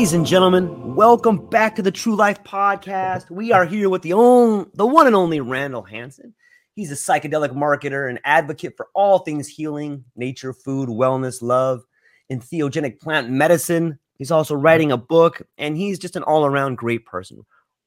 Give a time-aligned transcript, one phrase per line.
[0.00, 3.28] Ladies and gentlemen, welcome back to the True Life Podcast.
[3.30, 6.32] We are here with the only, the one and only Randall Hansen.
[6.74, 11.82] He's a psychedelic marketer and advocate for all things healing, nature, food, wellness, love,
[12.30, 13.98] and theogenic plant medicine.
[14.16, 17.44] He's also writing a book, and he's just an all-around great person.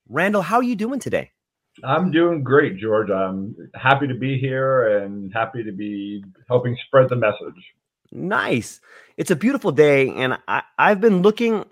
[0.08, 1.31] Randall, how are you doing today?
[1.83, 3.09] I'm doing great, George.
[3.09, 7.73] I'm happy to be here and happy to be helping spread the message.
[8.11, 8.82] Nice.
[9.17, 11.66] It's a beautiful day, and I, I've been looking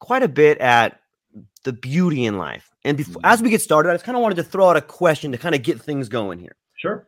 [0.00, 1.00] quite a bit at
[1.64, 2.70] the beauty in life.
[2.84, 3.32] And before, mm-hmm.
[3.32, 5.38] as we get started, I just kind of wanted to throw out a question to
[5.38, 6.56] kind of get things going here.
[6.76, 7.06] Sure.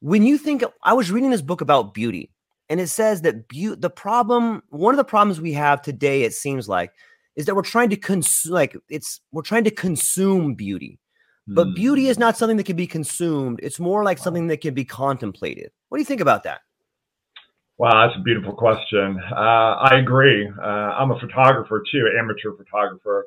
[0.00, 2.30] When you think, I was reading this book about beauty,
[2.68, 6.34] and it says that be- the problem, one of the problems we have today, it
[6.34, 6.92] seems like,
[7.36, 10.98] is that we're trying to consume, like it's we're trying to consume beauty.
[11.46, 12.20] But beauty is mm.
[12.20, 13.58] not something that can be consumed.
[13.60, 15.72] It's more like something that can be contemplated.
[15.88, 16.60] What do you think about that?
[17.80, 19.18] Wow, that's a beautiful question.
[19.34, 20.46] Uh, I agree.
[20.46, 20.60] Uh,
[21.00, 23.26] I'm a photographer too, amateur photographer.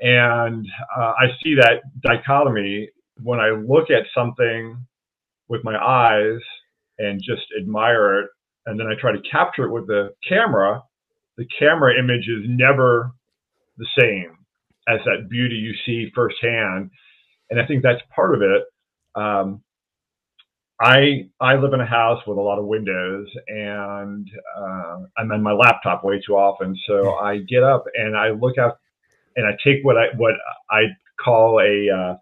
[0.00, 0.64] And
[0.96, 2.90] uh, I see that dichotomy
[3.24, 4.86] when I look at something
[5.48, 6.38] with my eyes
[7.00, 8.30] and just admire it,
[8.66, 10.80] and then I try to capture it with the camera.
[11.36, 13.10] The camera image is never
[13.78, 14.38] the same
[14.88, 16.88] as that beauty you see firsthand.
[17.50, 18.62] And I think that's part of it.
[19.20, 19.60] Um,
[20.80, 24.28] I I live in a house with a lot of windows, and
[24.58, 26.76] uh, I'm on my laptop way too often.
[26.86, 28.78] So I get up and I look out,
[29.36, 30.34] and I take what I what
[30.70, 30.82] I
[31.24, 32.16] call a uh,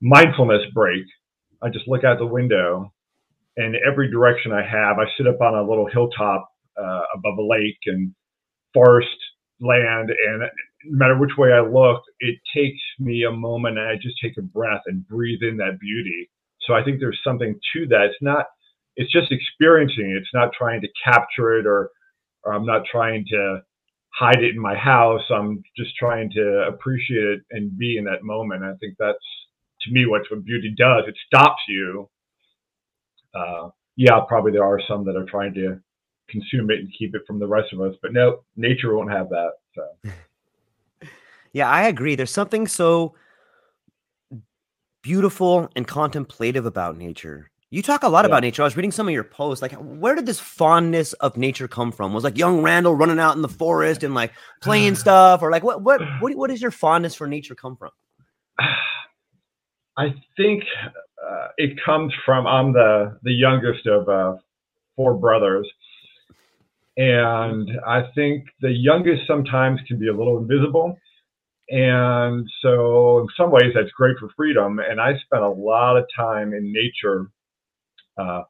[0.00, 1.04] mindfulness break.
[1.62, 2.92] I just look out the window,
[3.56, 7.42] and every direction I have, I sit up on a little hilltop uh, above a
[7.42, 8.14] lake and
[8.74, 9.08] forest
[9.60, 10.42] land, and
[10.84, 14.36] no matter which way I look, it takes me a moment, and I just take
[14.36, 16.28] a breath and breathe in that beauty.
[16.66, 18.06] So I think there's something to that.
[18.06, 18.46] It's not,
[18.96, 20.18] it's just experiencing it.
[20.18, 21.90] It's not trying to capture it or,
[22.44, 23.60] or I'm not trying to
[24.10, 25.22] hide it in my house.
[25.30, 28.62] I'm just trying to appreciate it and be in that moment.
[28.62, 29.18] I think that's,
[29.82, 31.04] to me, what's what beauty does.
[31.08, 32.08] It stops you.
[33.34, 35.80] Uh, yeah, probably there are some that are trying to
[36.28, 39.28] consume it and keep it from the rest of us, but no, nature won't have
[39.30, 39.50] that.
[39.74, 40.10] So.
[41.52, 42.14] Yeah, I agree.
[42.14, 43.14] There's something so
[45.02, 47.50] beautiful and contemplative about nature.
[47.70, 48.26] You talk a lot Yeah.
[48.26, 48.62] about nature.
[48.62, 49.62] I was reading some of your posts.
[49.62, 52.12] Like, where did this fondness of nature come from?
[52.12, 55.62] Was like young Randall running out in the forest and like playing stuff, or like
[55.62, 57.90] what what what what does your fondness for nature come from?
[59.96, 60.64] I think
[61.26, 64.36] uh, it comes from I'm the the youngest of uh,
[64.96, 65.66] four brothers,
[66.96, 70.98] and I think the youngest sometimes can be a little invisible,
[71.68, 74.78] and so in some ways that's great for freedom.
[74.78, 77.30] And I spent a lot of time in nature.
[78.18, 78.42] Uh,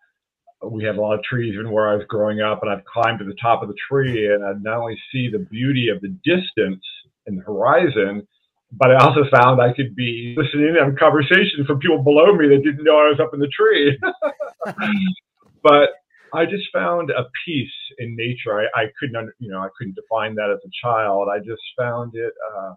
[0.65, 3.19] we had a lot of trees even where I was growing up, and I'd climb
[3.19, 6.17] to the top of the tree, and I'd not only see the beauty of the
[6.25, 6.85] distance
[7.27, 8.27] and the horizon,
[8.73, 12.63] but I also found I could be listening on conversations from people below me that
[12.65, 13.99] didn't know I was up in the tree.
[15.63, 15.91] but
[16.33, 17.69] I just found a peace
[17.99, 18.61] in nature.
[18.61, 21.29] I, I couldn't, you know, I couldn't define that as a child.
[21.29, 22.75] I just found it uh,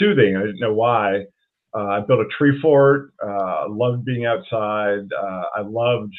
[0.00, 0.36] soothing.
[0.36, 1.26] I didn't know why.
[1.72, 3.12] Uh, I built a tree fort.
[3.24, 5.06] Uh, I loved being outside.
[5.16, 6.14] Uh, I loved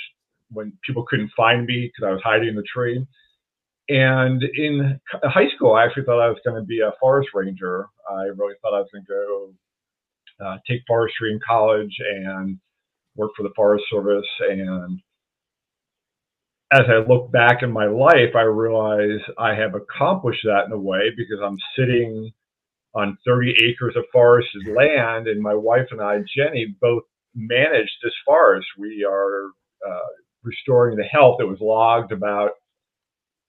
[0.51, 3.05] when people couldn't find me because I was hiding in the tree.
[3.89, 7.87] And in high school, I actually thought I was going to be a forest ranger.
[8.09, 9.53] I really thought I was going to go
[10.45, 12.57] uh, take forestry in college and
[13.15, 14.27] work for the Forest Service.
[14.49, 14.99] And
[16.71, 20.79] as I look back in my life, I realize I have accomplished that in a
[20.79, 22.31] way because I'm sitting
[22.93, 27.03] on 30 acres of forested land, and my wife and I, Jenny, both
[27.35, 28.67] manage this forest.
[28.77, 29.45] We are
[29.87, 30.07] uh,
[30.43, 32.51] restoring the health that was logged about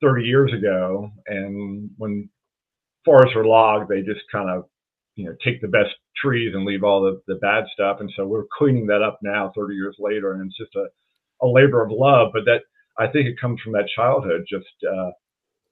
[0.02, 1.10] 30 years ago.
[1.26, 2.28] And when
[3.04, 4.64] forests are logged, they just kind of,
[5.16, 7.98] you know, take the best trees and leave all the, the bad stuff.
[8.00, 10.86] And so we're cleaning that up now, 30 years later, and it's just a,
[11.44, 12.30] a labor of love.
[12.32, 12.60] But that
[12.98, 15.10] I think it comes from that childhood, just uh,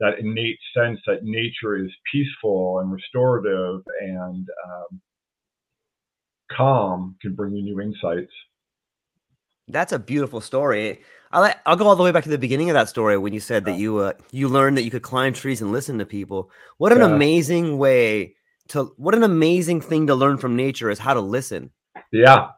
[0.00, 5.00] that innate sense that nature is peaceful and restorative and um,
[6.50, 8.32] calm can bring you new insights.
[9.68, 11.00] That's a beautiful story.
[11.32, 13.40] I'll, I'll go all the way back to the beginning of that story when you
[13.40, 16.50] said that you uh, you learned that you could climb trees and listen to people.
[16.78, 17.14] What an yeah.
[17.14, 18.34] amazing way
[18.68, 21.70] to what an amazing thing to learn from nature is how to listen.
[22.10, 22.48] Yeah,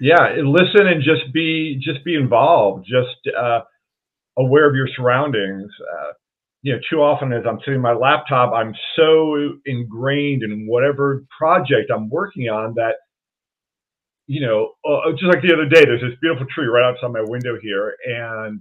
[0.00, 3.60] yeah, listen and just be just be involved, just uh,
[4.38, 5.70] aware of your surroundings.
[5.92, 6.12] Uh,
[6.62, 11.90] you know, too often as I'm sitting my laptop, I'm so ingrained in whatever project
[11.94, 12.94] I'm working on that,
[14.28, 17.22] you know, uh, just like the other day, there's this beautiful tree right outside my
[17.22, 18.60] window here, and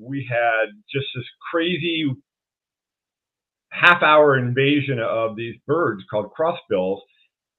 [0.00, 2.06] we had just this crazy
[3.70, 7.02] half hour invasion of these birds called crossbills,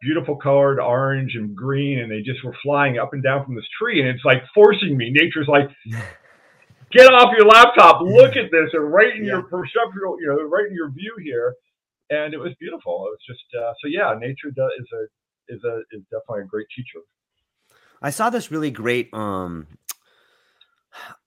[0.02, 3.68] beautiful colored orange and green, and they just were flying up and down from this
[3.78, 5.12] tree, and it's like forcing me.
[5.12, 5.70] Nature's like,
[6.96, 9.34] get off your laptop, look at this, and right in yeah.
[9.34, 11.54] your perceptual, you know, right in your view here.
[12.10, 13.08] And it was beautiful.
[13.08, 14.14] It was just uh, so yeah.
[14.20, 17.00] Nature does, is a is a is definitely a great teacher.
[18.02, 19.12] I saw this really great.
[19.14, 19.68] Um,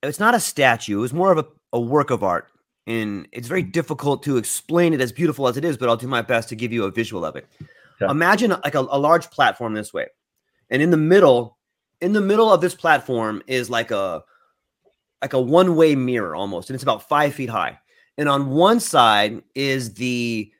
[0.01, 0.99] it's not a statue.
[0.99, 2.47] It was more of a, a work of art,
[2.87, 3.71] and it's very mm.
[3.71, 5.75] difficult to explain it as beautiful as it is.
[5.75, 7.45] But I'll do my best to give you a visual of it.
[7.99, 8.11] Yeah.
[8.11, 10.07] Imagine like a, a large platform this way,
[10.69, 11.57] and in the middle,
[11.99, 14.23] in the middle of this platform is like a
[15.21, 17.79] like a one way mirror almost, and it's about five feet high.
[18.17, 20.51] And on one side is the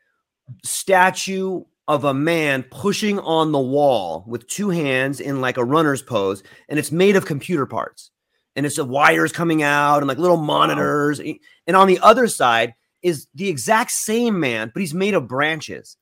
[0.64, 6.02] statue of a man pushing on the wall with two hands in like a runner's
[6.02, 8.12] pose, and it's made of computer parts.
[8.56, 11.22] And it's wires coming out and like little monitors.
[11.22, 11.34] Wow.
[11.68, 15.98] And on the other side is the exact same man, but he's made of branches.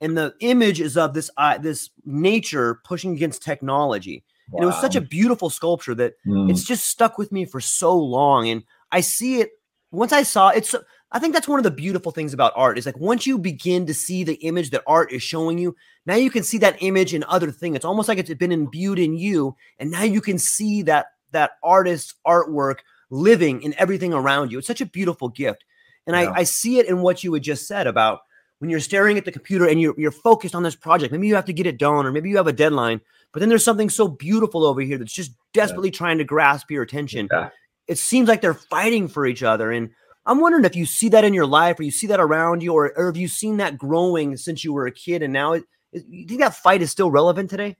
[0.00, 4.24] And the image is of this uh, this nature pushing against technology.
[4.50, 4.58] Wow.
[4.58, 6.50] And it was such a beautiful sculpture that mm.
[6.50, 8.48] it's just stuck with me for so long.
[8.48, 8.62] And
[8.92, 9.50] I see it
[9.90, 10.74] once I saw it's
[11.12, 13.86] I think that's one of the beautiful things about art is like once you begin
[13.86, 17.14] to see the image that art is showing you, now you can see that image
[17.14, 17.76] in other things.
[17.76, 21.52] It's almost like it's been imbued in you, and now you can see that that
[21.62, 22.78] artist's artwork
[23.10, 24.58] living in everything around you.
[24.58, 25.64] It's such a beautiful gift.
[26.06, 26.30] And yeah.
[26.30, 28.20] I, I see it in what you had just said about
[28.58, 31.12] when you're staring at the computer and you're, you're focused on this project.
[31.12, 33.00] Maybe you have to get it done, or maybe you have a deadline,
[33.32, 35.98] but then there's something so beautiful over here that's just desperately yeah.
[35.98, 37.28] trying to grasp your attention.
[37.30, 37.50] Yeah.
[37.86, 39.70] It seems like they're fighting for each other.
[39.70, 39.90] And
[40.24, 42.72] I'm wondering if you see that in your life or you see that around you,
[42.72, 45.64] or, or have you seen that growing since you were a kid and now it,
[45.92, 47.76] you think that fight is still relevant today?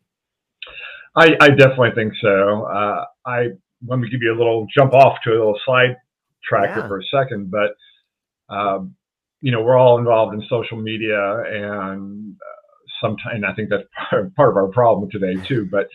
[1.17, 2.65] I, I definitely think so.
[2.65, 3.49] Uh, I
[3.87, 5.97] let me give you a little jump off to a little side
[6.45, 6.87] track yeah.
[6.89, 8.95] for a second, but um,
[9.41, 13.85] you know we're all involved in social media, and uh, sometimes I think that's
[14.37, 15.69] part of our problem today too.
[15.71, 15.89] But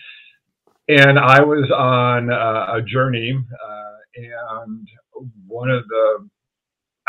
[0.88, 4.88] and I was on uh, a journey, uh, and
[5.48, 6.29] one of the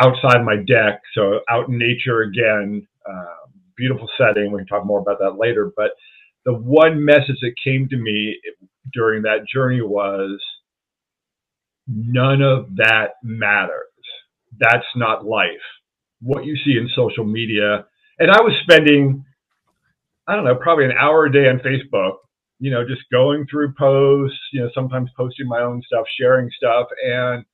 [0.00, 4.52] outside my deck, so out in nature again, uh, beautiful setting.
[4.52, 5.72] We can talk more about that later.
[5.76, 5.90] But
[6.44, 8.38] the one message that came to me
[8.92, 10.40] during that journey was
[11.86, 13.86] none of that matters.
[14.58, 15.48] That's not life.
[16.22, 17.86] What you see in social media,
[18.18, 19.24] and I was spending
[20.26, 22.14] I don't know, probably an hour a day on Facebook,
[22.60, 26.86] you know, just going through posts, you know, sometimes posting my own stuff, sharing stuff.
[27.04, 27.44] And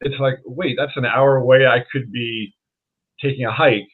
[0.00, 1.66] it's like, wait, that's an hour away.
[1.66, 2.54] I could be
[3.20, 3.88] taking a hike.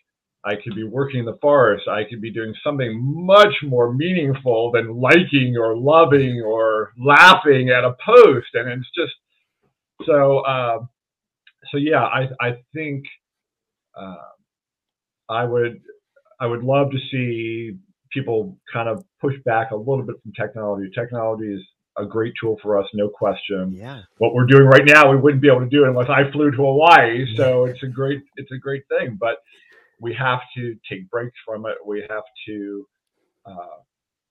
[0.44, 1.88] I could be working in the forest.
[1.88, 7.84] I could be doing something much more meaningful than liking or loving or laughing at
[7.84, 8.48] a post.
[8.54, 9.14] And it's just
[10.06, 10.78] so, uh,
[11.72, 13.04] so yeah, I, I think,
[13.96, 14.16] uh,
[15.28, 15.80] I would,
[16.40, 17.76] I would love to see
[18.12, 20.90] people kind of push back a little bit from technology.
[20.94, 21.62] Technology is
[21.98, 23.72] a great tool for us, no question.
[23.72, 24.02] Yeah.
[24.18, 26.50] What we're doing right now, we wouldn't be able to do it unless I flew
[26.50, 27.24] to Hawaii.
[27.36, 29.16] So it's a great, it's a great thing.
[29.18, 29.38] But
[29.98, 31.76] we have to take breaks from it.
[31.84, 32.86] We have to
[33.46, 33.76] uh,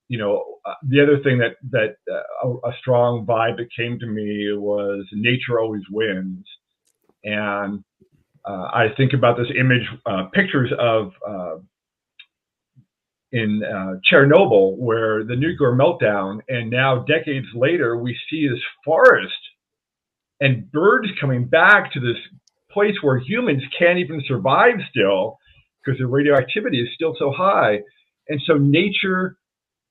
[0.08, 3.98] you know, uh, the other thing that that uh, a, a, strong vibe that came
[3.98, 6.44] to me was nature always wins,
[7.24, 7.82] and
[8.50, 11.56] I think about this image, uh, pictures of uh,
[13.32, 19.34] in uh, Chernobyl, where the nuclear meltdown, and now decades later, we see this forest
[20.40, 22.16] and birds coming back to this
[22.70, 25.38] place where humans can't even survive still
[25.84, 27.80] because the radioactivity is still so high.
[28.28, 29.36] And so nature,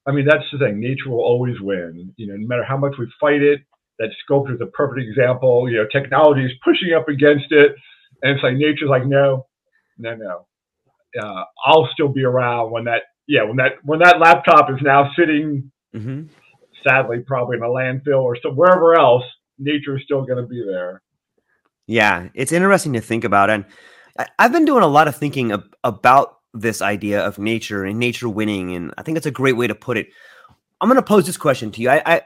[0.08, 0.80] I mean, that's the thing.
[0.80, 2.14] Nature will always win.
[2.18, 3.62] You know, no matter how much we fight it.
[3.98, 5.70] That sculpture is a perfect example.
[5.70, 7.76] You know, technology is pushing up against it,
[8.22, 9.46] and it's like nature's like, no,
[9.98, 10.48] no, no.
[11.20, 15.12] Uh, I'll still be around when that, yeah, when that when that laptop is now
[15.18, 16.24] sitting, mm-hmm.
[16.86, 19.24] sadly, probably in a landfill or so wherever else.
[19.58, 21.02] Nature is still going to be there.
[21.88, 23.64] Yeah, it's interesting to think about, and
[24.38, 28.28] I've been doing a lot of thinking ab- about this idea of nature and nature
[28.28, 30.08] winning, and I think it's a great way to put it.
[30.82, 31.90] I'm going to pose this question to you.
[31.90, 32.22] I, I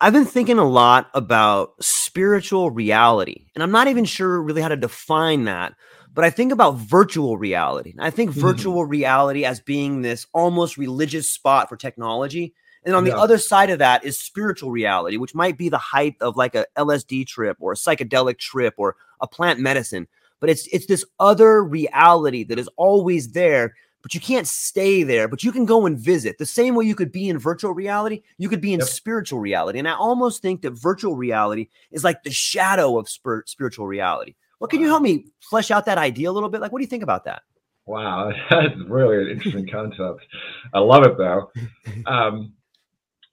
[0.00, 4.68] I've been thinking a lot about spiritual reality, and I'm not even sure really how
[4.68, 5.74] to define that.
[6.12, 7.94] But I think about virtual reality.
[7.98, 8.40] I think mm-hmm.
[8.40, 12.54] virtual reality as being this almost religious spot for technology.
[12.84, 13.12] And on yeah.
[13.12, 16.54] the other side of that is spiritual reality, which might be the height of like
[16.54, 20.08] a LSD trip or a psychedelic trip or a plant medicine
[20.40, 23.74] but it's it's this other reality that is always there
[24.06, 26.38] but you can't stay there but you can go and visit.
[26.38, 28.88] The same way you could be in virtual reality you could be in yep.
[28.88, 29.80] spiritual reality.
[29.80, 34.36] And i almost think that virtual reality is like the shadow of spir- spiritual reality.
[34.58, 36.60] What can you help me flesh out that idea a little bit?
[36.60, 37.42] Like what do you think about that?
[37.84, 40.24] Wow that's really an interesting concept.
[40.72, 41.50] I love it though.
[42.06, 42.52] Um,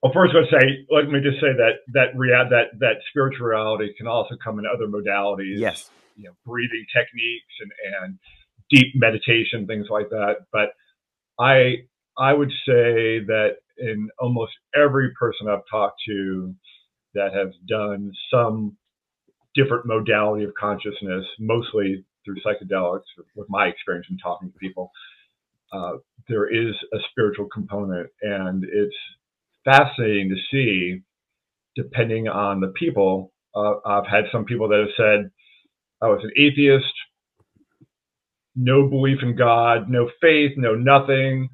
[0.01, 4.07] well, first, let's say, let me just say that that rea- that that spirituality can
[4.07, 5.59] also come in other modalities.
[5.59, 5.91] Yes.
[6.17, 8.19] you know breathing techniques and and
[8.69, 10.37] deep meditation things like that.
[10.51, 10.69] But
[11.39, 11.75] i
[12.17, 16.53] i would say that in almost every person i've talked to
[17.15, 18.77] that has done some
[19.55, 23.01] different modality of consciousness mostly through psychedelics
[23.35, 24.91] with my experience in talking to people
[25.73, 25.93] uh,
[26.29, 28.09] there is a spiritual component.
[28.21, 28.95] And it's
[29.65, 31.01] fascinating to see
[31.75, 35.31] depending on the people uh, i've had some people that have said
[36.01, 36.93] I was an atheist,
[38.55, 41.49] no belief in God, no faith, no nothing.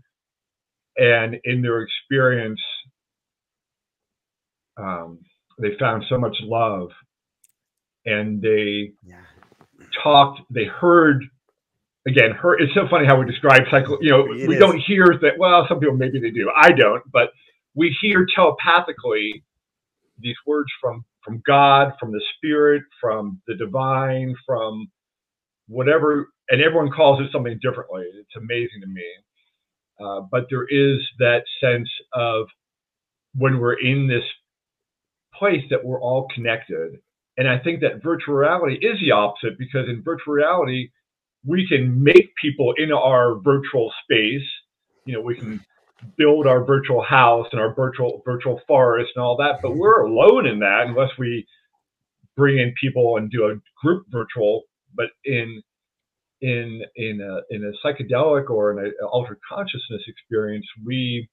[0.98, 2.60] And in their experience,
[4.78, 5.20] um,
[5.60, 6.90] they found so much love
[8.06, 9.22] and they yeah.
[10.04, 11.24] talked, they heard
[12.08, 14.60] again, heard, it's so funny how we describe cycle, you know, it we is.
[14.60, 16.52] don't hear that, well, some people maybe they do.
[16.56, 17.30] I don't, but
[17.76, 19.44] we hear telepathically
[20.20, 24.88] these words from from God, from the Spirit, from the divine, from
[25.70, 28.04] whatever, and everyone calls it something differently.
[28.14, 29.06] It's amazing to me.
[30.00, 32.48] Uh, but there is that sense of
[33.36, 34.24] when we're in this
[35.36, 37.00] place that we're all connected.
[37.38, 40.90] And I think that virtual reality is the opposite because in virtual reality,
[41.46, 44.48] we can make people in our virtual space.
[45.06, 45.64] You know, we can
[46.18, 50.48] build our virtual house and our virtual virtual forest and all that, but we're alone
[50.48, 51.46] in that unless we
[52.36, 54.64] bring in people and do a group virtual.
[54.96, 55.62] But in
[56.42, 61.30] in in a in a psychedelic or an altered consciousness experience, we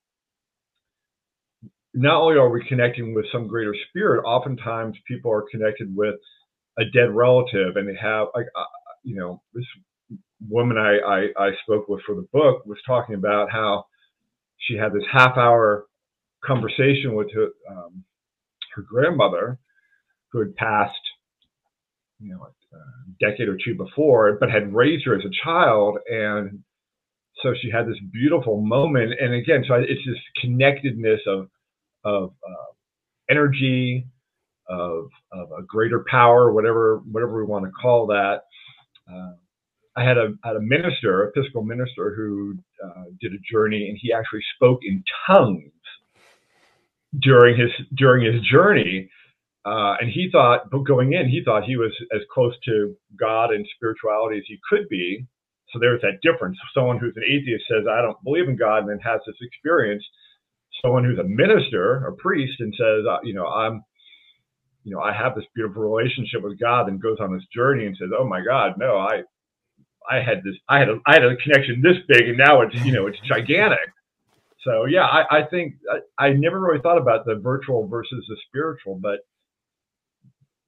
[1.94, 6.16] not only are we connecting with some greater spirit, oftentimes people are connected with
[6.78, 8.64] a dead relative, and they have like uh,
[9.02, 9.64] you know this
[10.48, 13.86] woman I, I I spoke with for the book was talking about how
[14.58, 15.86] she had this half hour
[16.44, 18.04] conversation with her, um,
[18.74, 19.58] her grandmother
[20.32, 20.94] who had passed,
[22.18, 22.80] you know, a
[23.20, 25.98] decade or two before, but had raised her as a child.
[26.08, 26.62] And
[27.42, 29.12] so she had this beautiful moment.
[29.20, 31.48] And again, so it's this connectedness of,
[32.04, 32.72] of uh,
[33.30, 34.06] energy,
[34.68, 38.40] of, of a greater power, whatever, whatever we want to call that.
[39.10, 39.34] Uh,
[39.96, 42.54] I had a, had a minister, a Episcopal minister, who
[42.84, 45.72] uh, did a journey, and he actually spoke in tongues
[47.20, 49.08] during his during his journey.
[49.66, 53.50] Uh, and he thought, but going in, he thought he was as close to God
[53.50, 55.26] and spirituality as he could be.
[55.72, 56.56] So there's that difference.
[56.72, 60.04] Someone who's an atheist says, "I don't believe in God," and then has this experience.
[60.80, 63.82] Someone who's a minister, a priest, and says, uh, "You know, I'm."
[64.84, 67.96] You know, I have this beautiful relationship with God, and goes on this journey and
[67.96, 69.24] says, "Oh my God, no, I
[70.08, 72.74] I had this, I had a, I had a connection this big, and now it's
[72.84, 73.90] you know it's gigantic.
[74.62, 75.74] So yeah, I, I think
[76.18, 79.20] I, I never really thought about the virtual versus the spiritual, but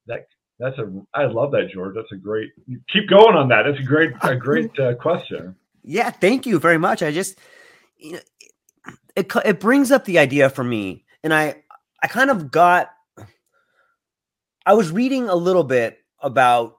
[0.09, 0.27] that
[0.59, 1.95] that's a I love that George.
[1.95, 2.51] That's a great
[2.93, 3.63] keep going on that.
[3.63, 5.55] That's a great a great uh, question.
[5.85, 7.03] Yeah, thank you very much.
[7.03, 7.39] I just
[7.97, 8.21] you know
[9.15, 11.63] it it brings up the idea for me, and I
[12.03, 12.91] I kind of got.
[14.67, 16.75] I was reading a little bit about.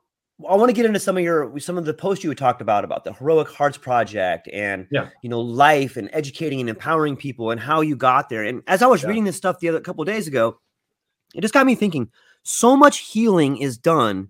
[0.50, 2.62] I want to get into some of your some of the posts you had talked
[2.62, 5.10] about about the heroic hearts project and yeah.
[5.22, 8.44] you know life and educating and empowering people and how you got there.
[8.44, 9.10] And as I was Yeah.
[9.10, 10.58] reading this stuff the other couple days ago,
[11.36, 12.10] it just got me thinking.
[12.44, 14.30] So much healing is done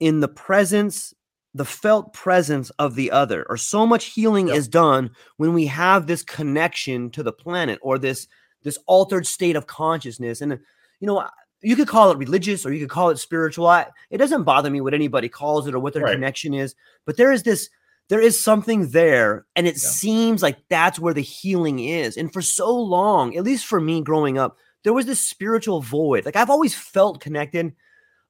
[0.00, 1.14] in the presence
[1.54, 4.56] the felt presence of the other or so much healing Yep.
[4.58, 8.28] is done when we have this connection to the planet or this
[8.62, 10.56] this altered state of consciousness and uh,
[11.00, 11.24] you know
[11.62, 14.68] you could call it religious or you could call it spiritual I, it doesn't bother
[14.68, 16.12] me what anybody calls it or what their Right.
[16.12, 16.74] connection is
[17.06, 17.70] but there is this
[18.10, 19.88] there is something there and it Yeah.
[19.88, 24.02] seems like that's where the healing is and for so long at least for me
[24.02, 27.74] growing up there was this spiritual void like i've always felt connected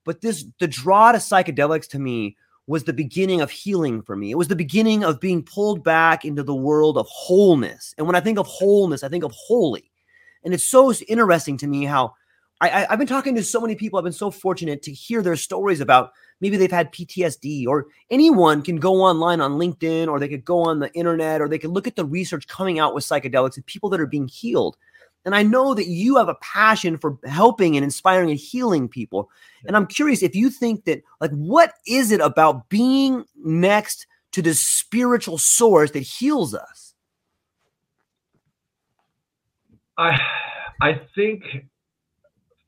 [0.04, 2.36] but this the draw to psychedelics to me
[2.66, 4.30] was the beginning of healing for me.
[4.30, 7.94] It was the beginning of being pulled back into the world of wholeness.
[7.96, 9.90] And when I think of wholeness, I think of holy.
[10.44, 12.14] And it's so interesting to me how
[12.60, 13.98] I, I, I've been talking to so many people.
[13.98, 18.62] I've been so fortunate to hear their stories about maybe they've had PTSD, or anyone
[18.62, 21.70] can go online on LinkedIn, or they could go on the internet, or they can
[21.70, 24.76] look at the research coming out with psychedelics and people that are being healed.
[25.26, 29.28] And I know that you have a passion for helping and inspiring and healing people.
[29.66, 34.40] And I'm curious if you think that, like, what is it about being next to
[34.40, 36.94] the spiritual source that heals us?
[39.98, 40.16] I
[40.80, 41.42] I think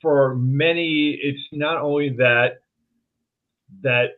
[0.03, 2.63] for many it's not only that
[3.83, 4.13] that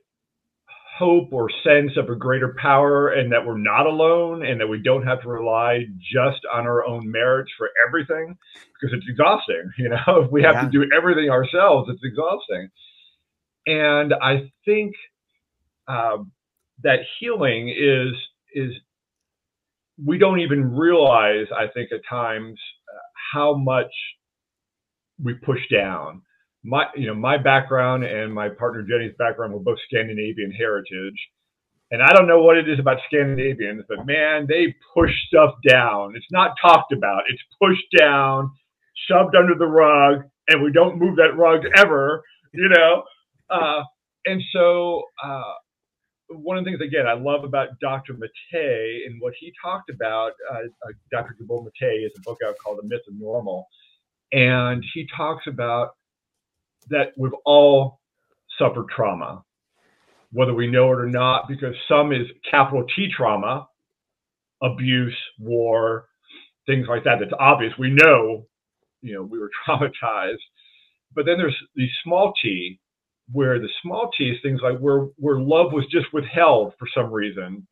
[1.01, 4.79] hope or sense of a greater power and that we're not alone and that we
[4.83, 8.37] don't have to rely just on our own merits for everything
[8.75, 10.25] because it's exhausting you know?
[10.25, 10.67] If we have Yeah.
[10.67, 12.71] to do everything ourselves it's exhausting.
[13.67, 14.95] And i think
[15.89, 16.33] um,
[16.83, 18.15] that healing is
[18.55, 18.73] is
[20.05, 22.59] we don't even realize i think at times
[22.95, 22.99] uh,
[23.33, 23.93] how much
[25.23, 26.23] we push down
[26.63, 31.17] my you know my background and my partner Jenny's background were both Scandinavian heritage,
[31.91, 36.15] and I don't know what it is about Scandinavians, but man, they push stuff down.
[36.17, 37.23] It's not talked about.
[37.29, 38.51] It's pushed down,
[39.09, 42.23] shoved under the rug, and we don't move that rug ever.
[42.53, 43.05] You know,
[43.49, 43.83] uh,
[44.27, 45.53] and so uh,
[46.29, 48.15] one of the things again I love about Dr.
[48.15, 50.33] Maté and what he talked about.
[50.53, 51.37] Uh, uh, Dr.
[51.39, 53.67] Gabor Maté is a book out called The Myth of Normal,
[54.33, 55.93] and he talks about
[56.89, 58.01] that we've all
[58.59, 59.43] suffered trauma,
[60.33, 63.67] whether we know it or not, because some is capital T trauma,
[64.63, 66.07] abuse, war,
[66.67, 67.19] things like that.
[67.21, 67.73] That's obvious.
[67.79, 68.47] We know,
[69.03, 70.39] you know, we were traumatized.
[71.15, 72.81] But then there's the small t,
[73.33, 77.13] where the small t is things like where where love was just withheld for some
[77.13, 77.67] reason,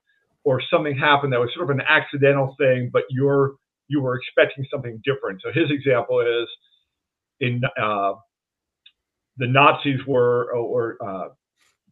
[0.44, 3.54] or something happened that was sort of an accidental thing, but you're
[3.88, 5.40] you were expecting something different.
[5.42, 6.48] So his example is
[7.40, 8.14] in uh,
[9.38, 11.28] the Nazis were or uh,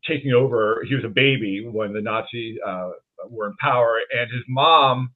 [0.07, 0.85] taking over.
[0.89, 2.91] He was a baby when the Nazis uh,
[3.29, 5.13] were in power, and his mom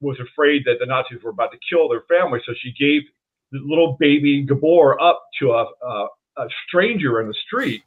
[0.00, 3.02] was afraid that the Nazis were about to kill their family, so she gave
[3.50, 7.82] the little baby Gabor up to a, a, a stranger in the street.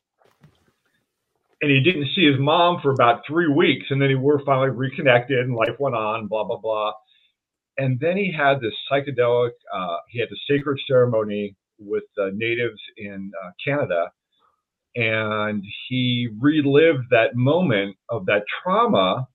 [1.62, 4.70] And he didn't see his mom for about three weeks, and then he were finally
[4.70, 6.94] reconnected, and life went on, blah blah blah.
[7.78, 9.52] And then he had this psychedelic.
[9.74, 14.12] Uh, he had the sacred ceremony with natives in uh, Canada,
[14.96, 19.28] and he relived that moment of that trauma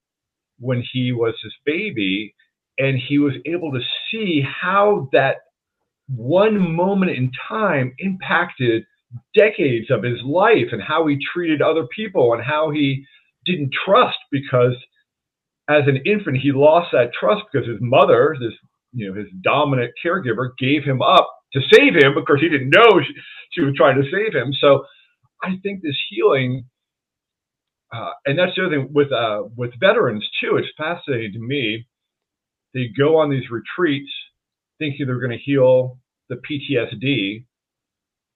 [0.59, 2.35] when he was this baby,
[2.79, 3.81] and he was able to
[4.11, 5.37] see how that
[6.09, 8.85] one moment in time impacted
[9.35, 13.05] decades of his life and how he treated other people and how he
[13.45, 14.75] didn't trust because
[15.69, 18.53] as an infant he lost that trust because his mother this
[18.93, 23.01] you know his dominant caregiver gave him up to save him because he didn't know
[23.03, 23.15] she,
[23.53, 24.53] she was trying to save him.
[24.61, 24.85] So
[25.43, 26.65] i think this healing
[27.93, 30.57] uh, and that's the other thing with uh, with veterans too.
[30.57, 31.87] It's fascinating to me.
[32.75, 34.11] They go on these retreats
[34.79, 37.47] thinking they're going to heal the ptsd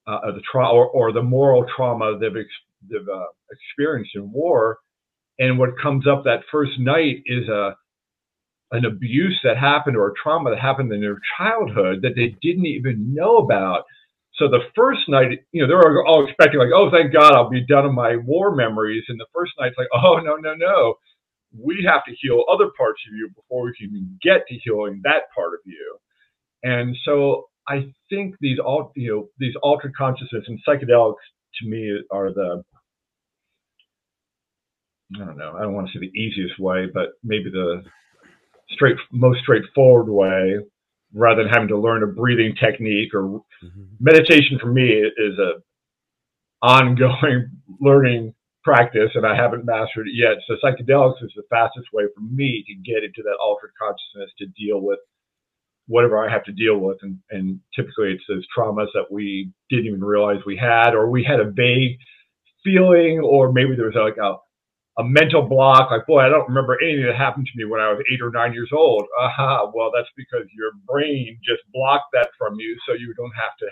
[0.06, 2.48] uh, or the trauma or, or the moral trauma they've, ex-
[2.90, 4.78] they've uh, experienced in war.
[5.38, 7.76] And what comes up that first night is a
[8.72, 12.66] an abuse that happened or a trauma that happened in their childhood that they didn't
[12.66, 13.84] even know about.
[14.34, 17.66] So the first night, you know, they're all expecting like, oh, thank God, I'll be
[17.66, 19.04] done with my war memories.
[19.08, 20.94] And the first night's like, oh, no, no, no,
[21.58, 25.00] we have to heal other parts of you before we can even get to healing
[25.04, 25.98] that part of you.
[26.62, 31.14] And so I think these all you know these altered consciousness and psychedelics
[31.60, 32.62] to me are the
[35.16, 37.82] I don't know I don't want to say the easiest way, but maybe the
[38.72, 40.58] straight most straightforward way
[41.12, 43.84] rather than having to learn a breathing technique or mm-hmm.
[43.98, 45.54] meditation for me is a
[46.62, 50.36] ongoing learning practice and I haven't mastered it yet.
[50.46, 54.46] So psychedelics is the fastest way for me to get into that altered consciousness to
[54.46, 54.98] deal with
[55.86, 56.98] whatever I have to deal with.
[57.02, 61.24] And, and typically it's those traumas that we didn't even realize we had, or we
[61.24, 61.98] had a vague
[62.62, 64.36] feeling, or maybe there was like a,
[65.00, 67.88] a mental block, like, boy, I don't remember anything that happened to me when I
[67.88, 69.04] was eight or nine years old.
[69.18, 73.56] Aha, well, that's because your brain just blocked that from you so you don't have
[73.58, 73.66] to,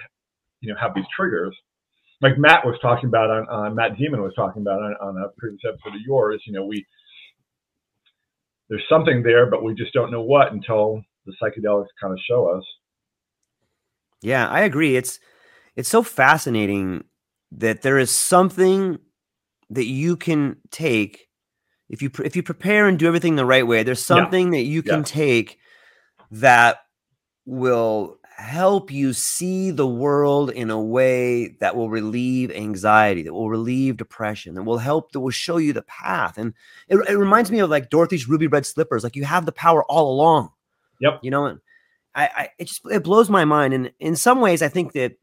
[0.61, 1.55] you know, have these triggers
[2.21, 5.61] like Matt was talking about on, Matt Zeman was talking about on, on a previous
[5.67, 6.85] episode of yours, you know, we
[8.69, 12.55] there's something there, but we just don't know what until the psychedelics kind of show
[12.55, 12.65] us.
[14.21, 14.97] Yeah, I agree.
[14.97, 15.21] It's
[15.77, 17.05] it's so fascinating
[17.53, 18.99] that there is something
[19.71, 21.29] that you can take
[21.89, 23.83] if you if you prepare and do everything the right way.
[23.83, 24.61] There's something yeah.
[24.61, 25.05] that you can yeah.
[25.05, 25.59] take
[26.31, 26.79] that
[27.47, 33.51] will help you see the world in a way that will relieve anxiety, that will
[33.51, 36.39] relieve depression, that will help, that will show you the path.
[36.39, 36.55] And
[36.87, 39.03] it, it reminds me of like Dorothy's ruby red slippers.
[39.03, 40.51] Like you have the power all along.
[41.01, 41.19] Yep.
[41.23, 41.59] You know,
[42.15, 43.75] I, I, it just, it blows my mind.
[43.75, 45.15] And in some ways, I think that,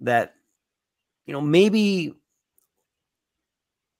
[0.00, 0.34] that,
[1.26, 2.12] you know, maybe,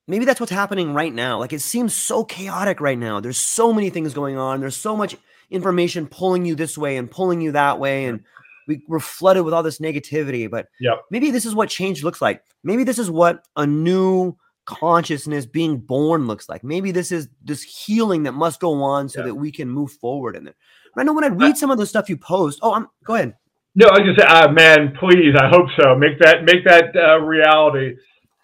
[0.07, 1.39] maybe that's what's happening right now.
[1.39, 3.21] Like it seems so chaotic right now.
[3.21, 4.61] There's so many things going on.
[4.61, 5.17] There's so much
[5.51, 8.07] information pulling you this way and pulling you that way.
[8.07, 8.25] And
[8.67, 10.51] we, we're flooded with all this negativity.
[10.51, 11.03] But yep.
[11.11, 12.43] maybe this is what change looks like.
[12.65, 16.63] Maybe this is what a new consciousness being born looks like.
[16.63, 20.37] Maybe this is this healing that must go on so that we can move forward
[20.37, 20.57] in it.
[20.97, 22.59] I know when I read some of the stuff you post.
[22.63, 23.35] Oh, I'm go ahead.
[23.75, 25.97] No, I just say, uh, man, please, I hope so.
[25.97, 27.97] Make that make that uh, reality.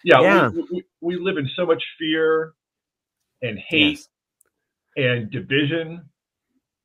[0.03, 0.49] Yeah, yeah.
[0.49, 2.53] We, we, we, live in so much fear
[3.41, 4.07] and hate yes.
[4.95, 6.09] and division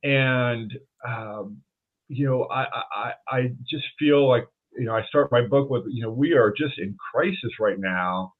[0.04, 0.72] and
[1.06, 1.62] um,
[2.08, 4.46] you know, I, I I just feel like
[4.76, 7.78] you know I start my book with you know we are just in crisis right
[7.78, 8.34] now,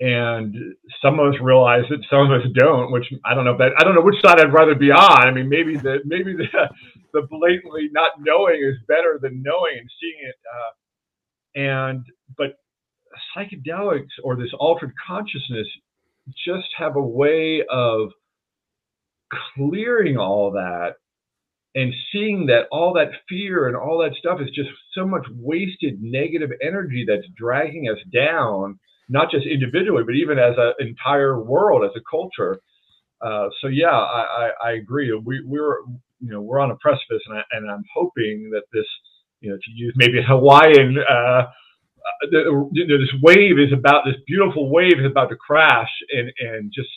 [0.00, 0.56] and
[1.02, 2.90] some of us realize it, some of us don't.
[2.90, 5.28] Which I don't know, but I don't know which side I'd rather be on.
[5.28, 6.46] I mean, maybe the maybe the
[7.12, 10.36] the blatantly not knowing is better than knowing and seeing it.
[10.54, 12.04] Uh, and
[12.36, 12.56] but
[13.36, 15.66] psychedelics or this altered consciousness
[16.46, 18.10] just have a way of
[19.54, 20.94] clearing all that
[21.74, 26.00] and seeing that all that fear and all that stuff is just so much wasted
[26.00, 31.84] negative energy that's dragging us down not just individually but even as an entire world
[31.84, 32.58] as a culture.
[33.20, 35.12] Uh, so yeah I, I, I, agree.
[35.24, 35.78] We, we're
[36.20, 38.86] you know we're on a precipice and, I, and i'm hoping that this
[39.40, 41.46] you know to use maybe hawaiian uh,
[42.30, 46.88] the, this wave is about this beautiful wave is about to crash and and just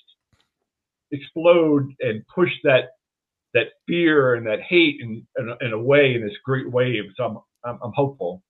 [1.12, 2.89] explode and push that
[3.54, 7.06] that fear and that hate in, in, in a way in this great wave.
[7.17, 8.43] So I'm, I'm, I'm hopeful.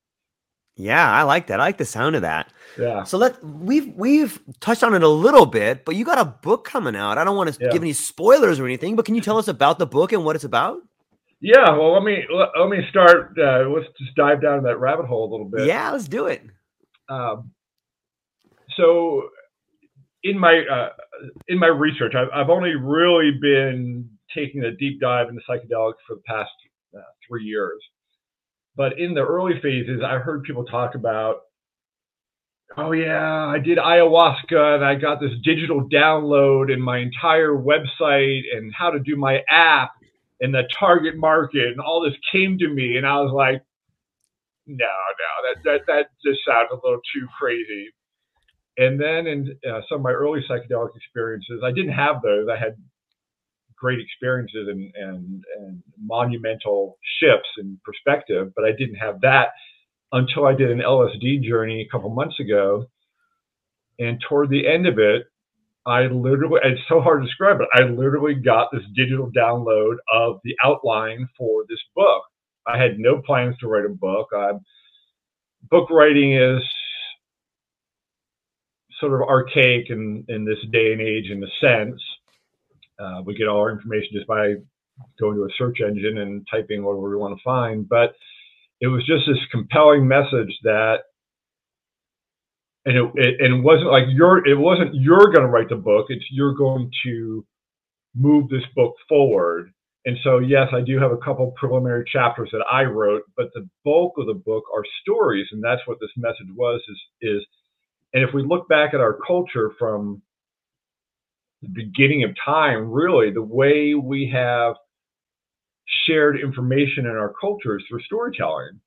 [0.76, 1.60] Yeah, I like that.
[1.60, 2.52] I like the sound of that.
[2.78, 3.02] Yeah.
[3.04, 6.64] So let we've we've touched on it a little bit, but you got a book
[6.64, 7.18] coming out.
[7.18, 7.70] I don't want to yeah.
[7.70, 10.36] give any spoilers or anything, but can you tell us about the book and what
[10.36, 10.78] it's about?
[11.40, 11.70] Yeah.
[11.70, 13.32] Well, let me let, let me start.
[13.38, 15.66] Uh, let's just dive down that rabbit hole a little bit.
[15.66, 16.42] Yeah, let's do it.
[17.08, 17.50] Um,
[18.76, 19.28] so,
[20.22, 20.88] in my uh,
[21.48, 26.16] in my research, I've, I've only really been taking a deep dive into psychedelics for
[26.16, 26.50] the past
[26.96, 27.80] uh, three years.
[28.76, 31.40] But in the early phases, I heard people talk about,
[32.76, 38.42] oh yeah, I did ayahuasca and I got this digital download and my entire website
[38.54, 39.90] and how to do my app
[40.40, 43.62] and the target market and all this came to me and I was like,
[44.66, 47.88] no, no, that that that just sounds a little too crazy.
[48.78, 52.48] And then in uh, some of my early psychedelic experiences, I didn't have those.
[52.48, 52.76] I had
[53.76, 59.48] great experiences and, and, and monumental shifts in perspective, but I didn't have that
[60.12, 62.86] until I did an LSD journey a couple months ago.
[63.98, 65.24] And toward the end of it,
[65.86, 67.68] I literally, it's so hard to describe it.
[67.74, 72.22] I literally got this digital download of the outline for this book.
[72.66, 74.28] I had no plans to write a book.
[74.36, 74.60] I'm,
[75.70, 76.62] book writing is
[79.00, 82.00] sort of archaic in, in this day and age in a sense.
[82.98, 84.54] Uh, we get all our information just by
[85.18, 87.88] going to a search engine and typing whatever we want to find.
[87.88, 88.14] But
[88.80, 90.98] it was just this compelling message that,
[92.86, 95.76] and it, it and it wasn't like you're, it wasn't you're going to write the
[95.76, 96.06] book.
[96.08, 97.44] It's you're going to
[98.14, 99.72] move this book forward.
[100.06, 103.68] And so, yes, I do have a couple preliminary chapters that I wrote, but the
[103.84, 106.80] bulk of the book are stories, and that's what this message was.
[106.88, 107.46] Is is,
[108.14, 110.22] and if we look back at our culture from
[111.62, 114.76] the beginning of time, really, the way we have
[116.06, 118.80] shared information in our cultures through storytelling.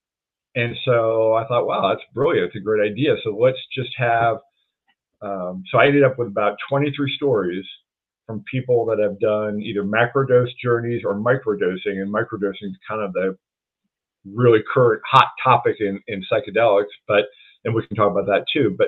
[0.55, 2.47] And so I thought, wow, that's brilliant.
[2.47, 3.15] It's a great idea.
[3.23, 4.37] So let's just have.
[5.21, 7.65] Um, so I ended up with about 23 stories
[8.27, 12.01] from people that have done either macrodose journeys or microdosing.
[12.01, 13.37] And microdosing is kind of the
[14.25, 17.25] really current hot topic in, in psychedelics, but
[17.65, 18.75] and we can talk about that too.
[18.77, 18.87] But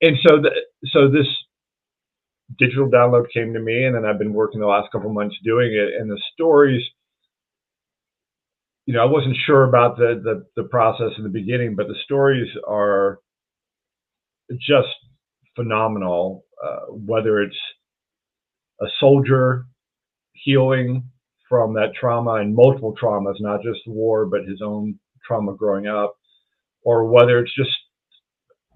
[0.00, 0.50] and so the,
[0.86, 1.26] so this
[2.58, 5.72] digital download came to me, and then I've been working the last couple months doing
[5.72, 6.00] it.
[6.00, 6.82] And the stories,
[8.86, 11.96] you know, I wasn't sure about the the, the process in the beginning, but the
[12.04, 13.18] stories are
[14.52, 14.88] just
[15.56, 16.44] phenomenal.
[16.64, 17.56] Uh, whether it's
[18.80, 19.66] a soldier
[20.32, 21.04] healing
[21.48, 26.16] from that trauma and multiple traumas, not just war, but his own trauma growing up,
[26.82, 27.70] or whether it's just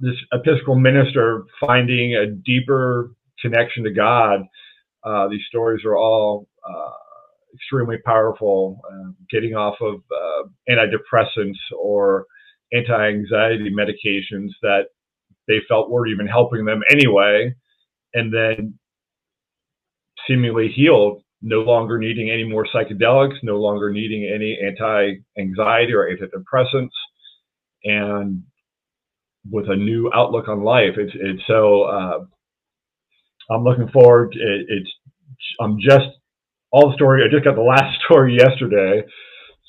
[0.01, 4.43] this Episcopal minister finding a deeper connection to God.
[5.05, 6.91] Uh, these stories are all uh,
[7.55, 12.27] extremely powerful, uh, getting off of uh, antidepressants or
[12.73, 14.87] anti anxiety medications that
[15.47, 17.55] they felt weren't even helping them anyway,
[18.15, 18.79] and then
[20.27, 26.09] seemingly healed, no longer needing any more psychedelics, no longer needing any anti anxiety or
[26.09, 26.91] antidepressants,
[27.85, 28.43] and
[29.51, 30.95] with a new outlook on life.
[30.97, 32.19] It's, it's so, uh,
[33.51, 34.35] I'm looking forward.
[34.35, 34.91] It, it's,
[35.61, 36.18] I'm just,
[36.71, 39.03] all the story, I just got the last story yesterday.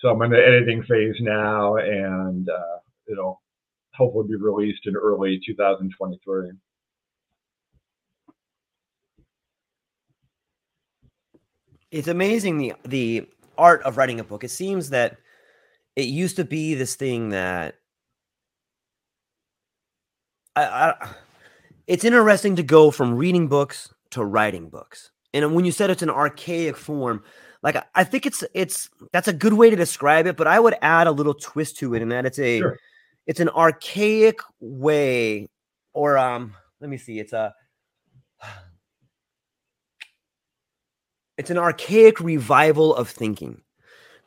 [0.02, 2.78] So I'm in the editing phase now and uh,
[3.12, 3.42] it'll
[3.96, 6.52] hopefully be released in early 2023.
[11.92, 14.44] It's amazing the the art of writing a book.
[14.44, 15.18] It seems that
[15.96, 17.76] it used to be this thing that
[20.56, 21.10] I, I
[21.88, 25.12] it's interesting to go from reading books to writing books.
[25.34, 27.24] And when you said it's an archaic form,
[27.62, 30.76] like I think it's it's that's a good way to describe it, but I would
[30.82, 32.78] add a little twist to it in that it's a sure.
[33.28, 35.50] it's an archaic way
[35.94, 37.54] or um let me see, it's a
[41.40, 43.62] It's an archaic revival of thinking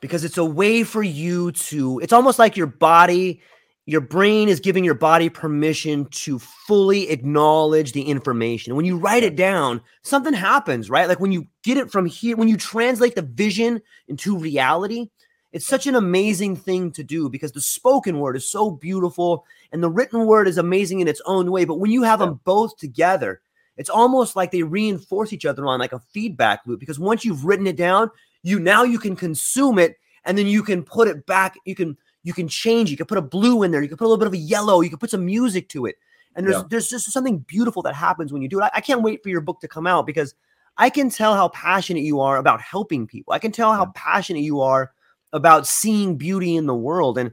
[0.00, 3.42] because it's a way for you to, it's almost like your body,
[3.86, 8.76] your brain is giving your body permission to fully acknowledge the information.
[8.76, 11.08] When you write it down, something happens, right?
[11.08, 15.08] Like when you get it from here, when you translate the vision into reality,
[15.50, 19.82] it's such an amazing thing to do because the spoken word is so beautiful and
[19.82, 21.64] the written word is amazing in its own way.
[21.64, 23.40] But when you have them both together,
[23.76, 27.44] it's almost like they reinforce each other on like a feedback loop because once you've
[27.44, 28.10] written it down,
[28.42, 31.56] you now you can consume it and then you can put it back.
[31.64, 32.90] You can you can change.
[32.90, 33.82] You can put a blue in there.
[33.82, 34.80] You can put a little bit of a yellow.
[34.80, 35.96] You can put some music to it.
[36.34, 36.64] And there's yeah.
[36.70, 38.64] there's just something beautiful that happens when you do it.
[38.64, 40.34] I, I can't wait for your book to come out because
[40.78, 43.32] I can tell how passionate you are about helping people.
[43.34, 44.92] I can tell how passionate you are
[45.32, 47.18] about seeing beauty in the world.
[47.18, 47.32] And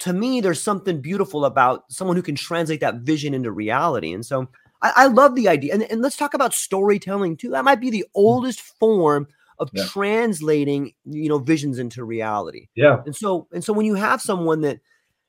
[0.00, 4.12] to me, there's something beautiful about someone who can translate that vision into reality.
[4.12, 4.48] And so
[4.82, 5.74] I, I love the idea.
[5.74, 7.50] And, and let's talk about storytelling too.
[7.50, 8.20] That might be the hmm.
[8.20, 9.26] oldest form
[9.58, 9.84] of yeah.
[9.86, 12.68] translating, you know, visions into reality.
[12.74, 12.98] Yeah.
[13.04, 14.80] And so, and so when you have someone that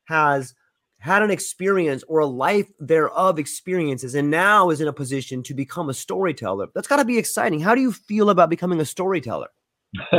[0.05, 0.53] has
[0.99, 5.53] had an experience or a life thereof experiences and now is in a position to
[5.53, 7.59] become a storyteller, that's got to be exciting.
[7.59, 9.47] How do you feel about becoming a storyteller?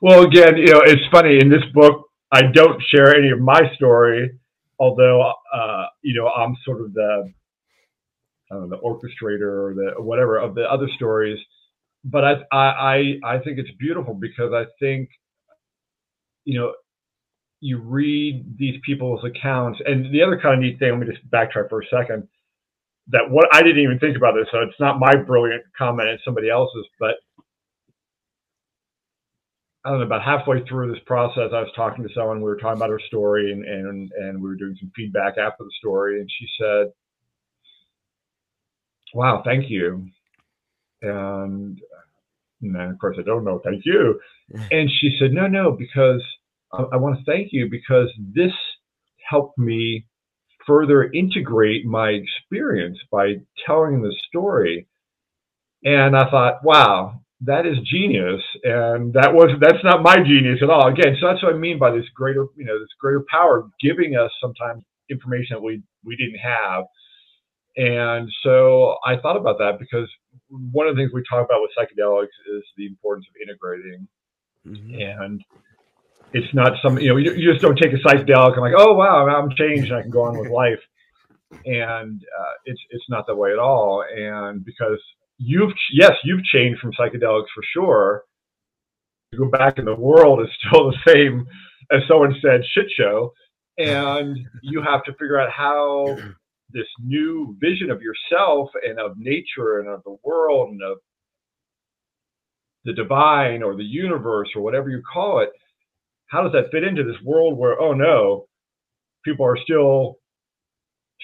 [0.00, 3.60] well, again, you know, it's funny in this book, I don't share any of my
[3.74, 4.38] story,
[4.78, 7.32] although, uh, you know, I'm sort of the
[8.50, 11.38] know, the orchestrator or the whatever of the other stories.
[12.04, 15.10] But I, I, I think it's beautiful because I think,
[16.44, 16.72] you know,
[17.60, 20.90] you read these people's accounts, and the other kind of neat thing.
[20.90, 22.26] Let me just backtrack for a second.
[23.08, 26.24] That what I didn't even think about this, so it's not my brilliant comment; it's
[26.24, 26.86] somebody else's.
[26.98, 27.16] But
[29.84, 32.38] I don't know, about halfway through this process, I was talking to someone.
[32.38, 35.64] We were talking about her story, and and and we were doing some feedback after
[35.64, 36.92] the story, and she said,
[39.14, 40.08] wow, thank you.
[41.02, 41.80] And,
[42.62, 44.20] and of course, I don't know, thank you.
[44.72, 46.22] And she said, no, no, because
[46.72, 48.52] I, I want to thank you because this
[49.28, 50.06] helped me
[50.66, 54.88] further integrate my experience by telling the story.
[55.84, 58.42] And I thought, wow, that is genius.
[58.64, 60.88] And that was that's not my genius at all.
[60.88, 64.16] Again, so that's what I mean by this greater, you know, this greater power giving
[64.16, 66.84] us sometimes information that we we didn't have
[67.76, 70.08] and so I thought about that because
[70.50, 72.24] one of the things we talk about with psychedelics
[72.56, 74.08] is the importance of integrating.
[74.66, 75.22] Mm-hmm.
[75.22, 75.44] And
[76.32, 78.94] it's not some, you know, you, you, just don't take a psychedelic and like, oh,
[78.94, 80.80] wow, I'm changed and I can go on with life.
[81.64, 84.04] And uh, it's, it's not that way at all.
[84.08, 85.00] And because
[85.38, 88.24] you've, yes, you've changed from psychedelics for sure.
[89.32, 91.46] you go back in the world is still the same
[91.90, 93.32] as someone said shit show
[93.80, 96.18] and you have to figure out how
[96.72, 100.98] this new vision of yourself and of nature and of the world and of
[102.84, 105.50] the divine or the universe or whatever you call it
[106.28, 108.46] how does that fit into this world where oh no
[109.24, 110.16] people are still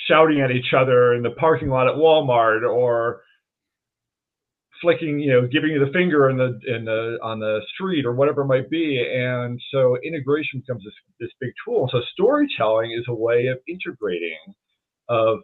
[0.08, 3.22] shouting at each other in the parking lot at Walmart or
[4.80, 8.12] flicking, you know, giving you the finger in the in the on the street or
[8.12, 9.02] whatever it might be.
[9.02, 11.88] And so integration becomes this, this big tool.
[11.90, 14.38] So storytelling is a way of integrating
[15.08, 15.38] of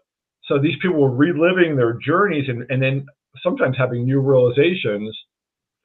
[0.45, 3.07] so these people were reliving their journeys and, and then
[3.43, 5.17] sometimes having new realizations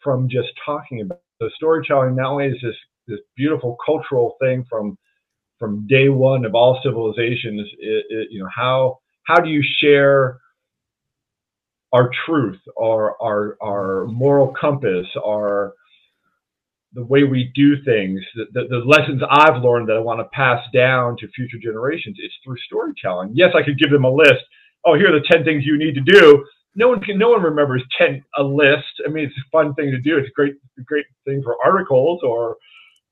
[0.01, 2.15] from just talking about so storytelling.
[2.15, 2.75] Not only is this
[3.07, 4.97] this beautiful cultural thing from
[5.59, 10.39] from day one of all civilizations it, it, you know how how do you share
[11.93, 15.73] our truth our our our moral compass our
[16.93, 20.29] the way we do things the, the, the lessons i've learned that i want to
[20.33, 23.31] pass down to future generations is through storytelling.
[23.33, 24.43] Yes i could give them a list.
[24.85, 26.45] Oh here are the 10 things you need to do.
[26.75, 29.01] No one can no one remembers 10 a list.
[29.05, 30.17] I mean it's a fun thing to do.
[30.17, 32.57] It's a great great thing for articles or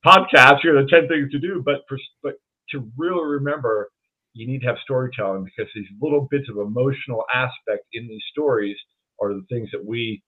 [0.06, 1.62] podcasts, here are the 10 things to do.
[1.66, 2.36] But for, but
[2.70, 3.90] to really remember,
[4.34, 8.78] you need to have storytelling because these little bits of emotional aspect in these stories
[9.22, 10.22] are the things that we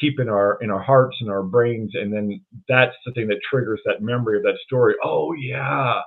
[0.00, 3.38] keep in our in our hearts and our brains and then that's the thing that
[3.48, 6.00] triggers that memory of that story oh yeah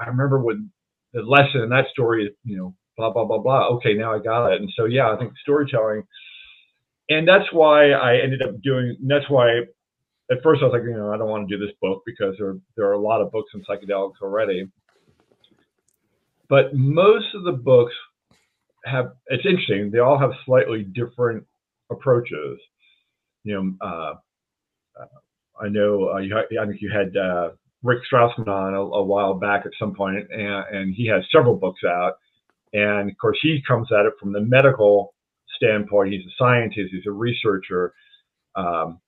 [0.00, 0.70] i remember when
[1.14, 4.18] the lesson in that story is you know blah blah blah blah okay now i
[4.18, 6.02] got it and so yeah i think storytelling
[7.08, 9.60] and that's why i ended up doing that's why
[10.30, 12.34] at first I was like, you know, I don't want to do this book because
[12.38, 14.68] there there are a lot of books on psychedelics already.
[16.48, 17.94] But most of the books
[18.84, 19.90] have it's interesting.
[19.90, 21.44] They all have slightly different
[21.90, 22.58] approaches.
[23.44, 24.14] You know, uh,
[25.00, 25.06] uh
[25.60, 27.50] I know uh, you, I think you had uh,
[27.82, 31.54] Rick Strassman on a, a, while back at some point, and, and he has several
[31.54, 32.14] books out.
[32.72, 35.14] And of course, he comes at it from the medical
[35.56, 36.12] standpoint.
[36.12, 36.92] He's a scientist.
[36.92, 37.92] He's a researcher.
[38.54, 39.00] Um,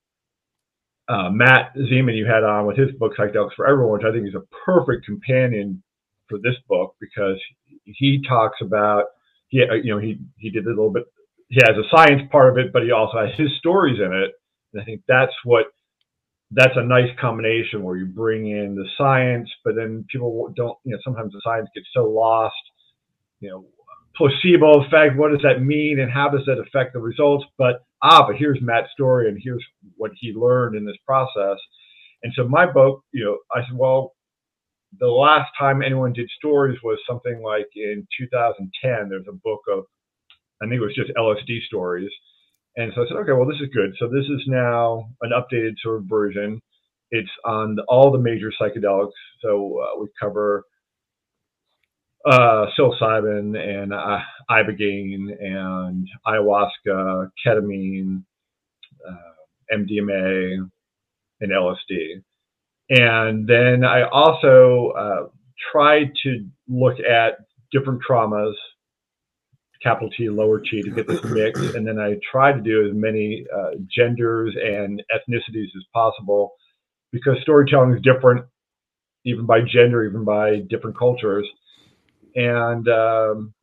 [1.07, 4.27] uh, Matt Zemon you had on with his book Psychedelics for Everyone, which I think
[4.27, 5.81] is a perfect companion
[6.29, 7.37] for this book because
[7.85, 9.05] he talks about
[9.49, 11.03] he you know he he did a little bit
[11.53, 14.31] he has a science part of it, but he also has his stories in it,
[14.73, 15.67] and I think that's what
[16.51, 20.93] that's a nice combination where you bring in the science, but then people don't you
[20.93, 22.55] know sometimes the science gets so lost,
[23.39, 23.65] you know
[24.15, 27.45] placebo effect, what does that mean and how does that affect the results?
[27.57, 29.63] But ah, but here's Matt's story and here's
[29.97, 31.57] what he learned in this process.
[32.23, 34.13] And so my book, you know, I said, well,
[34.99, 39.09] the last time anyone did stories was something like in 2010.
[39.09, 39.85] There's a book of,
[40.61, 42.09] I think it was just LSD stories.
[42.75, 43.93] And so I said, okay, well, this is good.
[43.99, 46.61] So this is now an updated sort of version.
[47.11, 49.11] It's on all the major psychedelics.
[49.41, 50.63] So uh, we cover
[52.25, 58.23] uh, psilocybin and uh, ibogaine and ayahuasca, ketamine,
[59.07, 60.69] uh, MDMA,
[61.41, 62.23] and LSD.
[62.89, 65.27] And then I also uh,
[65.71, 67.37] tried to look at
[67.71, 68.53] different traumas,
[69.83, 71.59] capital T, lower T, to get this mix.
[71.59, 76.53] And then I tried to do as many uh, genders and ethnicities as possible
[77.11, 78.45] because storytelling is different,
[79.25, 81.47] even by gender, even by different cultures
[82.35, 83.53] and um,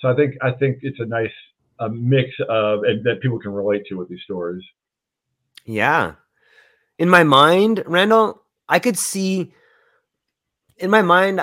[0.00, 1.30] so I think I think it's a nice
[1.78, 4.62] a mix of that people can relate to with these stories.
[5.64, 6.14] Yeah,
[6.98, 9.52] in my mind, Randall, I could see
[10.78, 11.40] in my mind,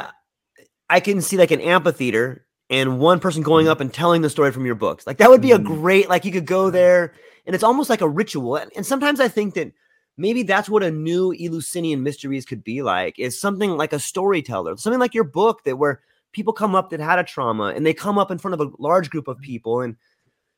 [0.90, 3.72] I can see like an amphitheater and one person going mm-hmm.
[3.72, 5.06] up and telling the story from your books.
[5.06, 5.68] Like that would be a mm-hmm.
[5.82, 6.74] great like you could go mm-hmm.
[6.74, 7.14] there
[7.46, 8.56] and it's almost like a ritual.
[8.56, 9.72] And sometimes I think that
[10.18, 14.76] maybe that's what a new Eleusinian mysteries could be like is something like a storyteller,
[14.78, 17.94] something like your book that where people come up that had a trauma and they
[17.94, 19.46] come up in front of a large group of mm-hmm.
[19.46, 19.96] people and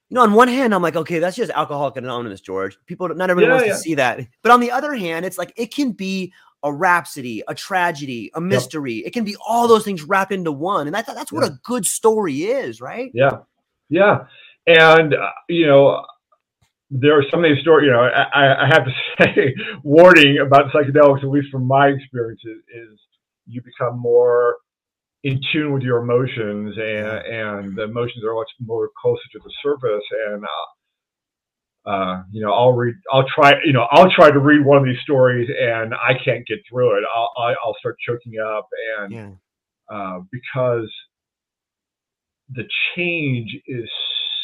[0.10, 3.10] you know on one hand i'm like okay that's just alcoholic and anonymous george people
[3.10, 3.73] not everyone yeah, wants yeah.
[3.73, 6.31] to see that but on the other hand it's like it can be
[6.65, 8.95] a rhapsody a tragedy a mystery.
[8.95, 9.07] Yep.
[9.07, 11.53] it can be all those things wrapped into one and that's that's what yeah.
[11.53, 13.11] a good story is right?
[13.13, 13.37] Yeah.
[13.89, 14.25] Yeah.
[14.67, 16.05] And uh, you know
[16.91, 20.71] there are some of these stories, you know, I, I have to say, warning about
[20.71, 22.99] psychedelics, at least from my experience, is, is
[23.47, 24.57] you become more
[25.23, 29.51] in tune with your emotions and and the emotions are much more closer to the
[29.63, 30.65] surface and uh,
[31.86, 34.86] uh, you know I'll read I'll try you know I'll try to read one of
[34.86, 38.67] these stories and I can't get through it I'll I'll start choking up
[39.00, 39.29] and yeah.
[39.90, 40.92] uh, because
[42.50, 42.63] the
[42.96, 43.90] change is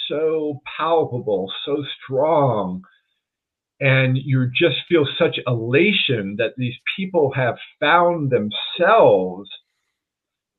[0.07, 2.83] so palpable so strong
[3.81, 9.49] and you just feel such elation that these people have found themselves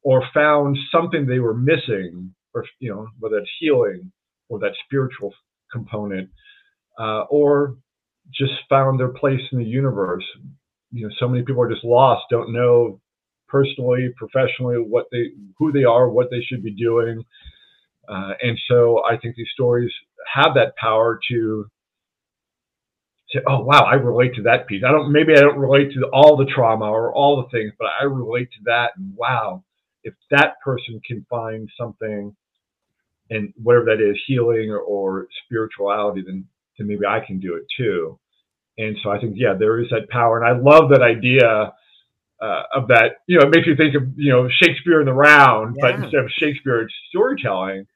[0.03, 4.11] or found something they were missing, or you know, whether it's healing
[4.49, 5.33] or that spiritual
[5.70, 6.28] component,
[7.03, 7.76] uh, or
[8.32, 10.24] just found their place in the universe.
[10.92, 13.00] You know, so many people are just lost, don't know
[13.48, 17.22] personally, professionally, what they, who they are, what they should be doing.
[18.09, 19.90] Uh, and so I think these stories
[20.32, 21.66] have that power to
[23.32, 24.82] say, oh wow, I relate to that piece.
[24.86, 27.88] I don't maybe I don't relate to all the trauma or all the things, but
[28.00, 28.90] I relate to that.
[28.96, 29.64] And wow,
[30.05, 32.34] if that person can find something
[33.30, 36.46] and whatever that is, healing or, or spirituality, then
[36.79, 38.18] then maybe I can do it too.
[38.79, 41.73] And so I think yeah, there is that power, and I love that idea
[42.43, 45.14] uh, of that, you know, it makes you think of, you know, Shakespeare in the
[45.14, 45.93] round, yeah.
[45.93, 47.87] but instead of Shakespeare, it's storytelling.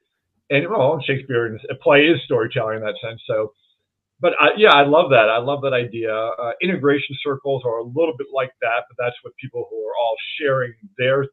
[0.49, 3.21] And well, Shakespeare, a play is storytelling in that sense.
[3.27, 3.51] So,
[4.21, 5.27] but I, yeah, I love that.
[5.29, 6.15] I love that idea.
[6.15, 9.95] Uh, integration circles are a little bit like that, but that's what people who are
[10.01, 11.27] all sharing their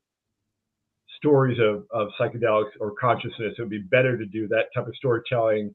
[1.17, 3.55] stories of, of psychedelics or consciousness.
[3.57, 5.73] It would be better to do that type of storytelling.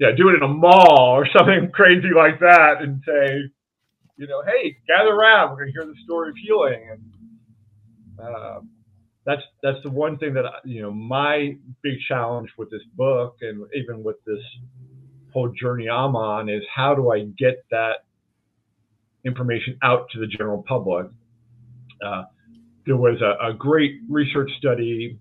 [0.00, 3.42] Yeah, do it in a mall or something crazy like that and say,
[4.16, 5.50] you know, hey, gather around.
[5.50, 6.90] We're going to hear the story of healing.
[8.18, 8.60] And uh,
[9.24, 13.64] that's that's the one thing that you know my big challenge with this book and
[13.74, 14.42] even with this
[15.32, 18.04] whole journey I'm on is how do I get that
[19.24, 21.06] information out to the general public.
[22.04, 22.24] Uh,
[22.86, 25.18] there was a, a, great research study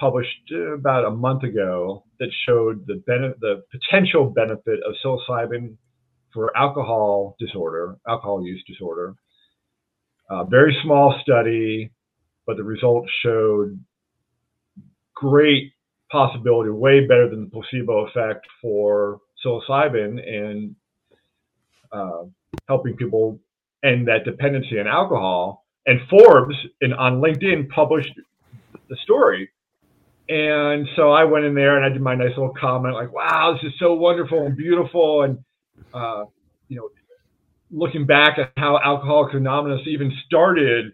[0.00, 3.02] published about a month ago that showed the
[3.40, 5.76] the potential benefit of psilocybin
[6.32, 9.14] for alcohol disorder, alcohol use disorder.
[10.30, 11.90] Uh, very small study,
[12.46, 13.78] but the results showed
[15.14, 15.72] great
[16.10, 20.74] possibility, way better than the placebo effect for psilocybin and
[21.92, 22.22] uh,
[22.68, 23.38] helping people
[23.84, 25.64] end that dependency on alcohol.
[25.86, 28.12] And Forbes in, on LinkedIn published
[28.88, 29.50] the story.
[30.30, 33.52] And so I went in there and I did my nice little comment like, wow,
[33.52, 35.22] this is so wonderful and beautiful.
[35.22, 35.38] And
[35.92, 36.26] uh,
[36.68, 36.88] you know,
[37.72, 40.92] looking back at how Alcoholics Anonymous even started,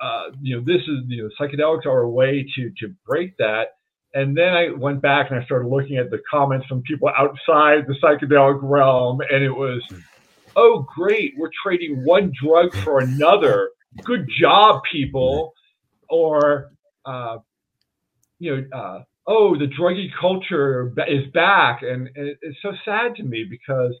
[0.00, 3.68] uh, you know, this is, you know, psychedelics are a way to, to break that.
[4.14, 7.86] And then I went back and I started looking at the comments from people outside
[7.86, 9.82] the psychedelic realm, and it was,
[10.56, 13.70] oh, great, we're trading one drug for another.
[14.02, 15.52] Good job, people.
[16.08, 16.72] Or,
[17.04, 17.38] uh,
[18.40, 21.82] you know, uh, oh, the druggy culture is back.
[21.82, 23.94] And, and it's so sad to me because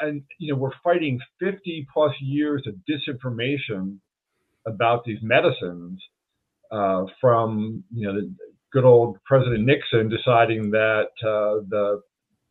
[0.00, 3.98] and you know we're fighting 50 plus years of disinformation
[4.66, 6.00] about these medicines
[6.72, 8.34] uh, from you know the
[8.72, 12.02] good old President Nixon deciding that uh, the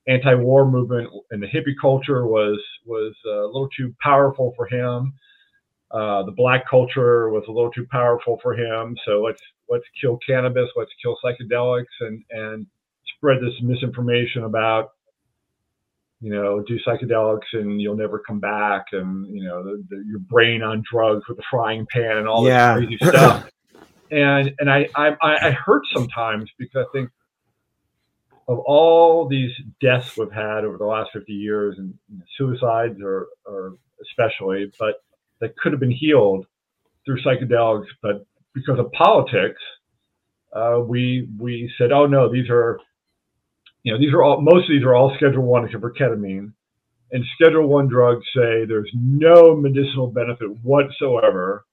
[0.07, 5.13] anti-war movement and the hippie culture was was a little too powerful for him.
[5.91, 8.95] Uh, the black culture was a little too powerful for him.
[9.05, 12.68] So let's let's kill cannabis, let's kill psychedelics, and and
[13.18, 14.91] spread this misinformation about
[16.22, 20.20] you know, do psychedelics and you'll never come back, and you know, the, the, your
[20.20, 22.80] brain on drugs with a frying pan and all yeah.
[22.80, 23.49] this crazy stuff.
[24.11, 27.09] and and I, I I hurt sometimes because I think
[28.47, 29.51] of all these
[29.82, 31.93] deaths we've had over the last 50 years, and
[32.38, 34.95] suicides are, are especially, but
[35.41, 36.45] that could have been healed
[37.05, 39.61] through psychedelics, but because of politics,
[40.55, 42.79] uh, we we said, oh no, these are
[43.83, 46.53] you know, these are all most of these are all Schedule One except for ketamine,
[47.11, 51.65] and Schedule One drugs say there's no medicinal benefit whatsoever.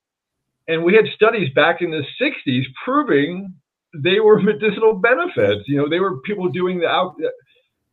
[0.69, 3.55] And we had studies back in the 60s proving
[3.95, 5.65] they were medicinal benefits.
[5.67, 7.31] You know, they were people doing the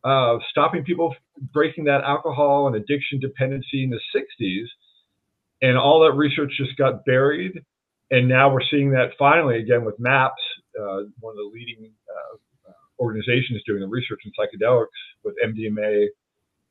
[0.04, 1.14] uh, stopping people
[1.52, 4.66] breaking that alcohol and addiction dependency in the 60s,
[5.62, 7.64] and all that research just got buried.
[8.10, 10.42] And now we're seeing that finally again with MAPS,
[10.78, 14.86] uh, one of the leading uh, organizations doing the research in psychedelics
[15.24, 16.06] with MDMA,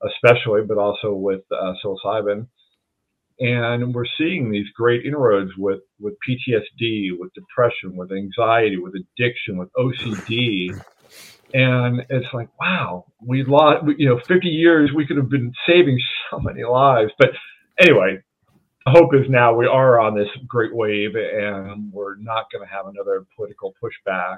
[0.06, 2.48] especially, but also with uh, psilocybin.
[3.40, 9.58] And we're seeing these great inroads with, with PTSD, with depression, with anxiety, with addiction,
[9.58, 10.78] with OCD.
[11.54, 16.00] And it's like, wow, we lost, you know, 50 years, we could have been saving
[16.30, 17.12] so many lives.
[17.18, 17.30] But
[17.80, 18.22] anyway,
[18.88, 22.88] hope is now we are on this great wave and we're not going to have
[22.88, 24.38] another political pushback.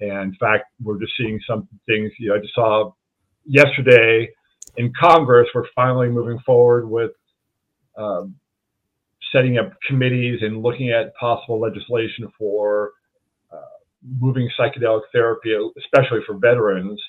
[0.00, 2.10] And in fact, we're just seeing some things.
[2.18, 2.92] You know, I just saw
[3.44, 4.28] yesterday
[4.76, 7.12] in Congress, we're finally moving forward with
[7.96, 8.36] um,
[9.32, 12.92] setting up committees and looking at possible legislation for
[13.52, 13.78] uh,
[14.18, 17.00] moving psychedelic therapy, especially for veterans,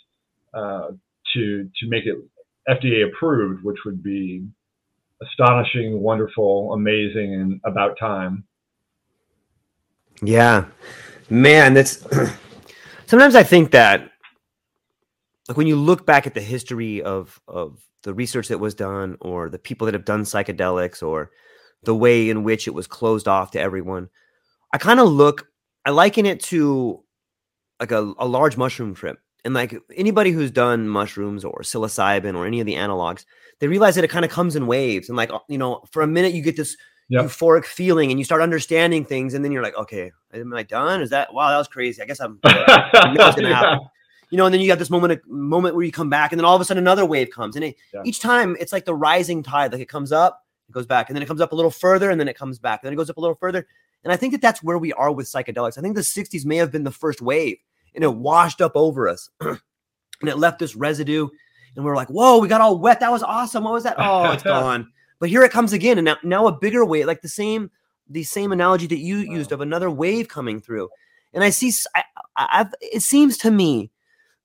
[0.54, 0.90] uh,
[1.34, 2.18] to to make it
[2.68, 4.46] FDA approved, which would be
[5.22, 8.44] astonishing, wonderful, amazing, and about time.
[10.22, 10.66] Yeah,
[11.30, 12.06] man, that's
[13.06, 14.12] sometimes I think that
[15.48, 19.18] like when you look back at the history of of the research that was done
[19.22, 21.32] or the people that have done psychedelics or
[21.84, 24.10] the way in which it was closed off to everyone,
[24.74, 25.48] I kind of look
[25.86, 27.04] I liken it to
[27.80, 29.18] like a, a large mushroom trip.
[29.44, 33.26] And like anybody who's done mushrooms or psilocybin or any of the analogs,
[33.60, 35.10] they realize that it kind of comes in waves.
[35.10, 36.78] And like, uh, you know, for a minute you get this
[37.10, 37.26] yep.
[37.26, 39.34] euphoric feeling and you start understanding things.
[39.34, 41.02] And then you're like, okay, am I done?
[41.02, 42.02] Is that, wow, that was crazy.
[42.02, 43.78] I guess I'm, yeah.
[44.30, 46.40] you know, and then you got this moment, of, moment where you come back and
[46.40, 47.56] then all of a sudden another wave comes.
[47.56, 48.02] And it, yeah.
[48.06, 51.16] each time it's like the rising tide, like it comes up, it goes back, and
[51.16, 52.82] then it comes up a little further and then it comes back.
[52.82, 53.66] And then it goes up a little further.
[54.04, 55.78] And I think that that's where we are with psychedelics.
[55.78, 57.58] I think the 60s may have been the first wave
[57.96, 59.60] and it washed up over us and
[60.30, 61.28] it left this residue.
[61.76, 63.00] And we are like, whoa, we got all wet.
[63.00, 63.64] That was awesome.
[63.64, 63.96] What was that?
[63.98, 64.92] Oh, it's gone.
[65.20, 65.98] But here it comes again.
[65.98, 67.72] And now, now a bigger wave, like the same,
[68.10, 69.36] the same analogy that you wow.
[69.36, 70.90] used of another wave coming through.
[71.34, 72.04] And I see, I,
[72.36, 73.92] I've, it seems to me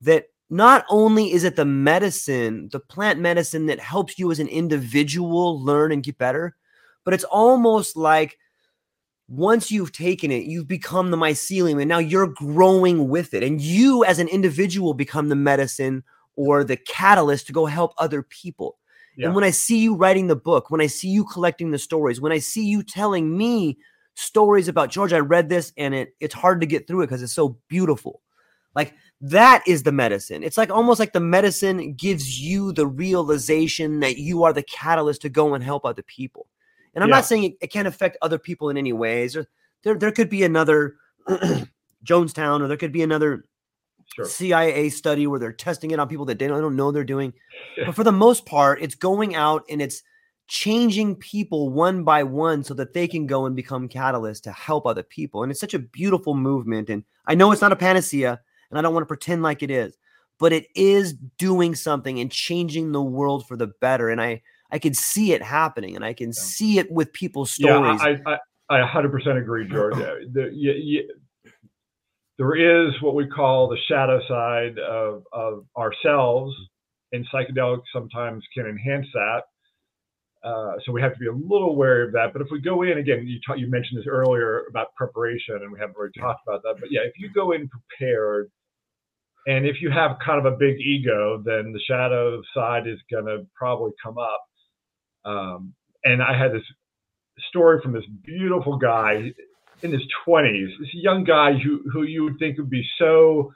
[0.03, 4.49] that not only is it the medicine, the plant medicine that helps you as an
[4.49, 6.55] individual learn and get better,
[7.05, 8.38] but it's almost like
[9.29, 13.43] once you've taken it, you've become the mycelium and now you're growing with it.
[13.43, 16.05] And you, as an individual, become the medicine
[16.37, 18.79] or the catalyst to go help other people.
[19.16, 19.27] Yeah.
[19.27, 22.20] And when I see you writing the book, when I see you collecting the stories,
[22.20, 23.79] when I see you telling me
[24.14, 27.22] stories about George, I read this and it it's hard to get through it because
[27.22, 28.20] it's so beautiful.
[28.74, 30.43] Like that is the medicine.
[30.43, 35.22] It's like almost like the medicine gives you the realization that you are the catalyst
[35.22, 36.47] to go and help other people.
[36.97, 37.16] And I'm yeah.
[37.16, 39.36] not saying it, it, can't affect other people in any ways.
[39.36, 39.47] Or
[39.84, 40.97] there, there could be another
[42.05, 43.44] Jonestown, or there could be another
[44.14, 44.24] sure.
[44.24, 47.34] CIA study where they're testing it on people that they don't, don't know they're doing.
[47.84, 50.03] But for the most part, it's going out and it's
[50.49, 54.86] changing people one by one so that they can go and become catalysts to help
[54.86, 55.42] other people.
[55.42, 56.88] And it's such a beautiful movement.
[56.88, 58.40] And I know it's not a panacea,
[58.70, 59.99] and I don't want to pretend like it is,
[60.38, 64.09] but it is doing something and changing the world for the better.
[64.09, 66.33] And I I can see it happening, and I can yeah.
[66.41, 68.01] see it with people's stories.
[68.03, 68.39] Yeah, I,
[68.71, 69.95] I, I 100% agree, George.
[70.33, 71.09] the, you, you,
[72.39, 76.55] there is what we call the shadow side of, of ourselves,
[77.12, 79.43] and psychedelics sometimes can enhance that.
[80.45, 82.33] Uh, so we have to be a little wary of that.
[82.33, 85.79] But if we go in again, you you mentioned this earlier about preparation, and we
[85.81, 86.77] haven't really talked about that.
[86.79, 88.49] But yeah, if you go in prepared,
[89.47, 93.27] and if you have kind of a big ego, then the shadow side is going
[93.27, 94.45] to probably come up.
[95.27, 95.74] Um,
[96.05, 96.62] and I had this
[97.51, 99.33] story from this beautiful guy
[99.83, 103.53] in his 20s, this young guy who, who you would think would be so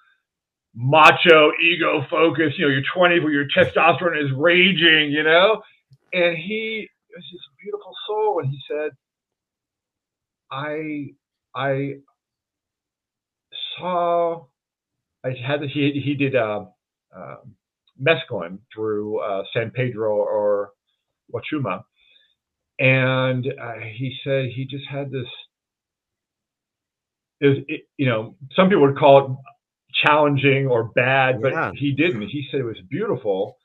[0.74, 2.58] macho, ego focused.
[2.58, 5.62] You know, you're 20, but your testosterone is raging, you know?
[6.12, 8.40] And he was this beautiful soul.
[8.42, 8.90] And he said,
[10.50, 11.14] I,
[11.54, 11.94] I
[13.78, 14.46] saw,
[15.24, 16.64] I had, he, he did, uh,
[17.16, 17.36] uh,
[18.00, 20.70] mescaline through uh, San Pedro or
[21.32, 21.82] Wachuma.
[22.78, 25.26] And uh, he said he just had this,
[27.40, 29.36] it was, it, you know, some people would call it
[30.06, 31.72] challenging or bad, but yeah.
[31.74, 32.22] he didn't.
[32.28, 33.56] He said it was beautiful.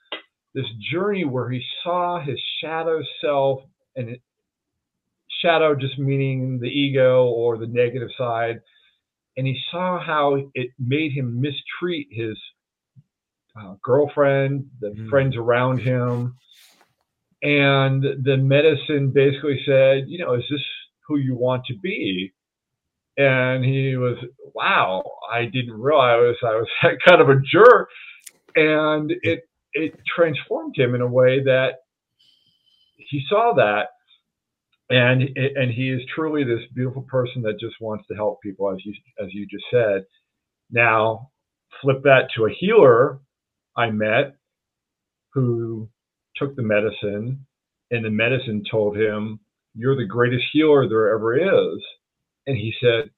[0.54, 3.62] This journey where he saw his shadow self
[3.96, 4.22] and it,
[5.42, 8.62] shadow just meaning the ego or the negative side.
[9.38, 12.38] And he saw how it made him mistreat his
[13.60, 15.10] uh, girlfriend, the mm.
[15.10, 16.38] friends around him.
[17.46, 20.62] And the medicine basically said, you know, is this
[21.08, 22.34] who you want to be?
[23.18, 24.18] And he was,
[24.56, 26.68] wow, I didn't realize I was
[27.08, 27.90] kind of a jerk.
[28.56, 29.42] And it
[29.74, 31.76] it transformed him in a way that
[32.98, 33.88] he saw that
[34.90, 38.80] and and he is truly this beautiful person that just wants to help people as
[38.86, 38.94] you
[39.24, 40.06] as you just said
[40.72, 41.32] now
[41.82, 43.20] flip that to a healer
[43.78, 44.36] i met
[45.34, 45.90] who
[46.36, 47.46] took the medicine,
[47.92, 49.40] and the medicine told him,
[49.76, 51.82] You're the greatest healer there ever is.
[52.48, 53.10] And he said,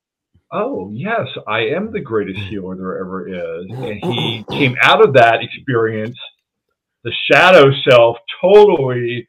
[0.52, 3.66] Oh, yes, I am the greatest healer there ever is.
[3.70, 6.18] And he came out of that experience,
[7.04, 9.28] the shadow self totally,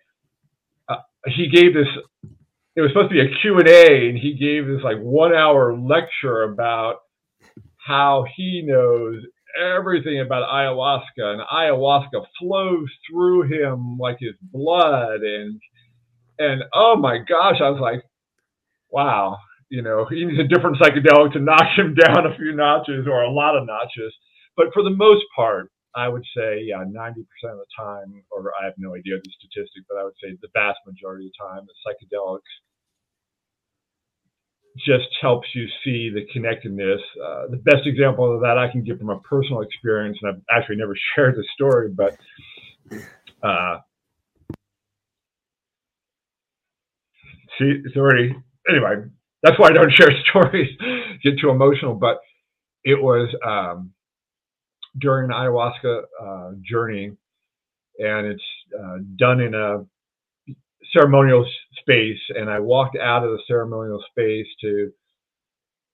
[0.89, 1.89] uh, he gave this,
[2.76, 6.45] it was supposed to be a Q&A, and he gave this like one hour lecture
[6.45, 7.01] about
[7.76, 9.24] how he knows
[9.59, 15.61] everything about ayahuasca, and ayahuasca flows through him like his blood, and
[16.39, 18.03] and oh my gosh, I was like,
[18.91, 19.39] wow,
[19.71, 23.23] you know, he needs a different psychedelic to knock him down a few notches or
[23.23, 24.15] a lot of notches.
[24.57, 27.19] But for the most part, I would say, yeah, 90%
[27.51, 30.49] of the time, or I have no idea the statistic, but I would say the
[30.55, 32.53] vast majority of the time, the psychedelics
[34.87, 37.01] just helps you see the connectedness.
[37.22, 40.43] Uh, the best example of that I can give from a personal experience, and I've
[40.57, 42.16] actually never shared the story, but
[43.43, 43.79] uh,
[47.59, 48.35] see, it's already
[48.68, 49.05] anyway.
[49.43, 50.70] That's why I don't share stories,
[51.22, 51.95] get too emotional.
[51.95, 52.18] But
[52.85, 53.93] it was um,
[54.99, 57.12] during an ayahuasca uh, journey,
[57.99, 58.43] and it's
[58.79, 59.85] uh, done in a
[60.93, 61.47] ceremonial
[61.80, 62.20] space.
[62.30, 64.93] And I walked out of the ceremonial space to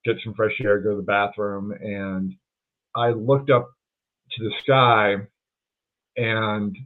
[0.04, 2.34] get some fresh air, go to the bathroom, and
[2.94, 3.70] I looked up
[4.32, 5.16] to the sky,
[6.16, 6.76] and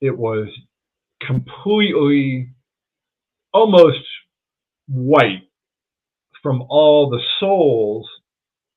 [0.00, 0.48] it was
[1.26, 2.50] completely
[3.52, 3.98] almost
[4.88, 5.48] white
[6.42, 8.08] from all the souls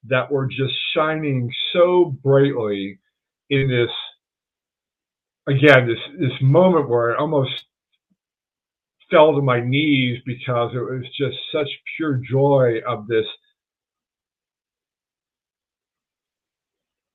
[0.05, 2.99] that were just shining so brightly
[3.49, 3.89] in this
[5.47, 7.51] again this this moment where I almost
[9.13, 13.25] fell to my knees because it was just such pure joy of this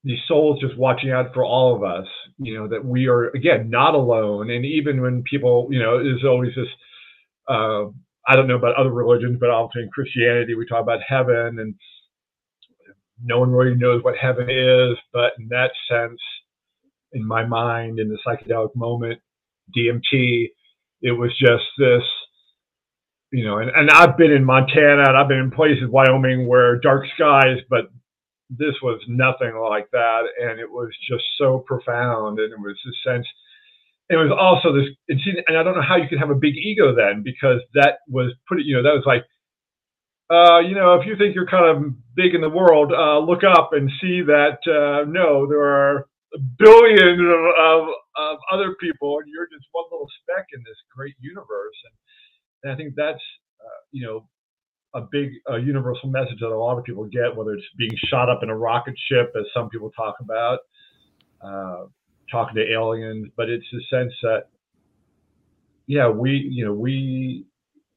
[0.04, 2.06] these souls just watching out for all of us
[2.38, 4.50] you know that we are again not alone.
[4.50, 6.68] And even when people you know there's always this
[7.48, 7.86] uh,
[8.28, 11.74] i don't know about other religions but often in christianity we talk about heaven and
[13.22, 16.20] no one really knows what heaven is, but in that sense,
[17.12, 19.20] in my mind, in the psychedelic moment,
[19.76, 20.48] DMT,
[21.02, 22.02] it was just this,
[23.32, 26.80] you know, and, and I've been in Montana and I've been in places, Wyoming, where
[26.80, 27.90] dark skies, but
[28.50, 30.22] this was nothing like that.
[30.40, 32.38] And it was just so profound.
[32.38, 33.26] And it was this sense,
[34.08, 34.86] it was also this,
[35.46, 38.32] and I don't know how you could have a big ego then because that was
[38.48, 39.24] put, you know, that was like,
[40.30, 43.44] uh, you know, if you think you're kind of big in the world, uh, look
[43.44, 46.06] up and see that uh, no, there are
[46.58, 51.14] billions of, of, of, other people, and you're just one little speck in this great
[51.20, 51.76] universe.
[51.84, 51.94] And,
[52.64, 53.22] and I think that's,
[53.60, 54.28] uh, you know,
[54.94, 55.30] a big
[55.64, 58.56] universal message that a lot of people get, whether it's being shot up in a
[58.56, 60.60] rocket ship, as some people talk about,
[61.42, 61.84] uh,
[62.30, 64.44] talking to aliens, but it's the sense that,
[65.86, 67.46] yeah, we, you know, we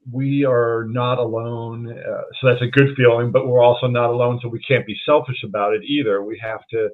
[0.09, 1.91] we are not alone.
[1.91, 4.39] Uh, so that's a good feeling, but we're also not alone.
[4.41, 6.23] So we can't be selfish about it either.
[6.23, 6.89] We have to,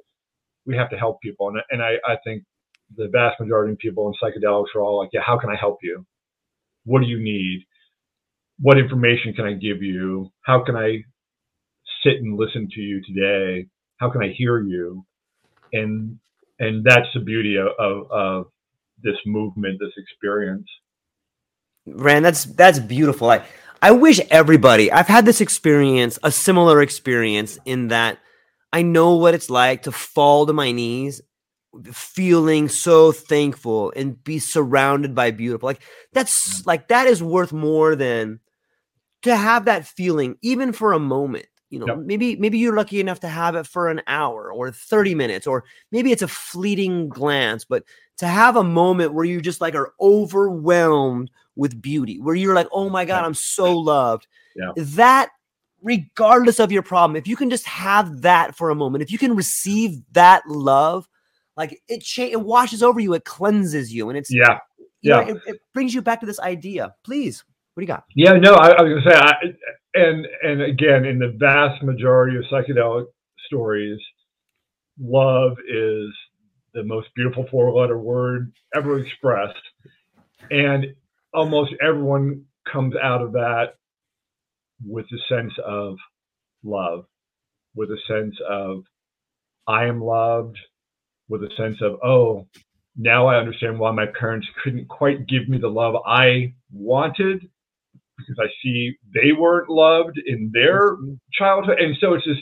[0.68, 1.48] we have to help people.
[1.48, 2.44] And, and I, I think
[2.94, 5.78] the vast majority of people in psychedelics are all like, yeah, how can I help
[5.82, 6.04] you?
[6.84, 7.64] What do you need?
[8.60, 10.30] What information can I give you?
[10.42, 10.98] How can I
[12.04, 13.66] sit and listen to you today?
[13.96, 15.04] How can I hear you?
[15.72, 16.18] And,
[16.58, 18.46] and that's the beauty of, of, of
[19.02, 20.68] this movement, this experience.
[21.86, 23.30] Rand, that's that's beautiful.
[23.30, 23.44] I
[23.80, 24.92] I wish everybody.
[24.92, 28.18] I've had this experience, a similar experience, in that
[28.72, 31.20] I know what it's like to fall to my knees,
[31.92, 35.66] feeling so thankful and be surrounded by beautiful.
[35.66, 38.40] Like that's like that is worth more than
[39.22, 41.46] to have that feeling, even for a moment.
[41.70, 41.98] You know, yep.
[41.98, 45.64] maybe maybe you're lucky enough to have it for an hour or 30 minutes, or
[45.92, 47.84] maybe it's a fleeting glance, but
[48.18, 52.68] to have a moment where you just like are overwhelmed with beauty, where you're like,
[52.72, 54.26] oh my God, I'm so loved.
[54.56, 54.72] Yeah.
[54.76, 55.30] That,
[55.82, 59.18] regardless of your problem, if you can just have that for a moment, if you
[59.18, 61.08] can receive that love,
[61.56, 64.58] like it, cha- it washes over you, it cleanses you, and it's yeah,
[65.02, 66.94] yeah, know, it, it, brings you back to this idea.
[67.04, 68.04] Please, what do you got?
[68.14, 69.34] Yeah, no, I, I was gonna say, I,
[69.94, 73.06] and and again, in the vast majority of psychedelic
[73.46, 74.00] stories,
[75.00, 76.10] love is
[76.74, 79.56] the most beautiful four letter word ever expressed.
[80.50, 80.86] And
[81.34, 83.74] almost everyone comes out of that
[84.84, 85.96] with a sense of
[86.62, 87.04] love,
[87.74, 88.84] with a sense of
[89.66, 90.58] I am loved,
[91.28, 92.46] with a sense of, oh,
[92.96, 97.48] now I understand why my parents couldn't quite give me the love I wanted
[98.16, 101.14] because I see they weren't loved in their mm-hmm.
[101.32, 101.78] childhood.
[101.78, 102.38] And so it's this,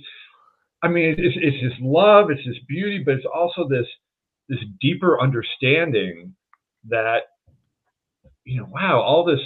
[0.82, 3.86] I mean, it's, it's this love, it's this beauty, but it's also this
[4.48, 6.34] this deeper understanding
[6.88, 7.22] that
[8.44, 9.40] you know wow all this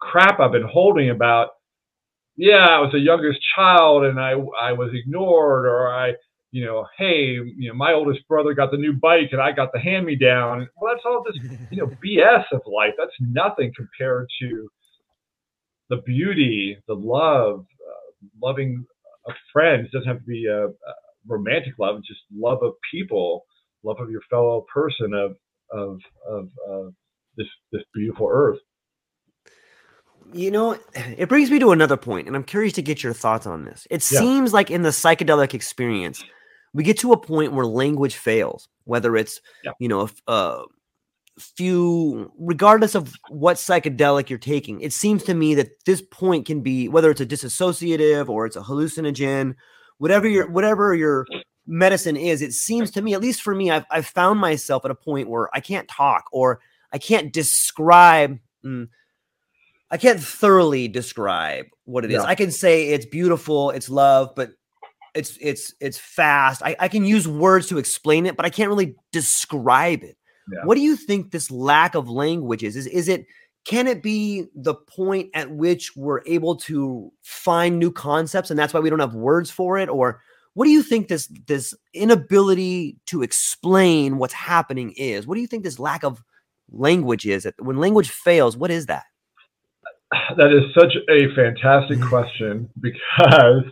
[0.00, 1.50] crap i've been holding about
[2.38, 4.32] yeah i was the youngest child and i
[4.62, 6.12] i was ignored or i
[6.52, 9.72] you know hey you know my oldest brother got the new bike and i got
[9.72, 10.68] the hand me down.
[10.76, 11.36] Well that's all this
[11.70, 12.94] you know bs of life.
[12.98, 14.68] That's nothing compared to
[15.90, 18.86] the beauty the love uh, loving
[19.28, 19.86] a friend.
[19.86, 20.72] It doesn't have to be a, a
[21.26, 23.44] romantic love it's just love of people
[23.84, 25.36] love of your fellow person of
[25.72, 26.90] of of uh,
[27.36, 28.58] this this beautiful earth.
[30.32, 33.46] You know, it brings me to another point, and I'm curious to get your thoughts
[33.46, 33.86] on this.
[33.90, 34.18] It yeah.
[34.20, 36.22] seems like in the psychedelic experience,
[36.74, 39.72] we get to a point where language fails, whether it's Yeah.
[39.78, 40.64] you know a, a
[41.38, 44.80] few, regardless of what psychedelic you're taking.
[44.80, 48.56] It seems to me that this point can be whether it's a disassociative or it's
[48.56, 49.54] a hallucinogen,
[49.98, 51.26] whatever your whatever your
[51.66, 52.42] medicine is.
[52.42, 55.28] It seems to me, at least for me, I've I've found myself at a point
[55.28, 56.60] where I can't talk or
[56.92, 58.38] I can't describe.
[58.64, 58.88] mm,
[59.90, 62.22] I can't thoroughly describe what it is.
[62.22, 64.50] I can say it's beautiful, it's love, but
[65.14, 66.62] it's it's it's fast.
[66.62, 70.16] I, I can use words to explain it, but I can't really describe it.
[70.52, 70.64] Yeah.
[70.64, 72.76] What do you think this lack of language is?
[72.76, 73.26] Is is it
[73.64, 78.72] can it be the point at which we're able to find new concepts and that's
[78.72, 79.88] why we don't have words for it?
[79.88, 80.20] Or
[80.54, 85.26] what do you think this this inability to explain what's happening is?
[85.26, 86.22] What do you think this lack of
[86.70, 87.44] language is?
[87.44, 89.04] That when language fails, what is that?
[90.10, 93.64] That is such a fantastic question because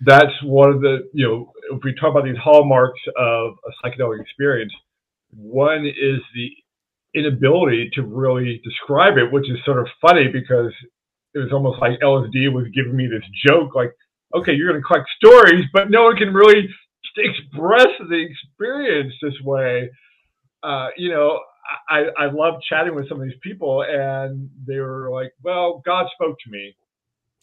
[0.00, 4.20] that's one of the, you know, if we talk about these hallmarks of a psychedelic
[4.20, 4.72] experience,
[5.30, 6.50] one is the
[7.14, 10.72] inability to really describe it, which is sort of funny because
[11.34, 13.92] it was almost like LSD was giving me this joke like,
[14.34, 16.68] okay, you're going to collect stories, but no one can really
[17.16, 19.90] express the experience this way.
[20.62, 21.38] Uh, you know,
[21.88, 26.06] I, I love chatting with some of these people, and they were like, "Well, God
[26.14, 26.76] spoke to me."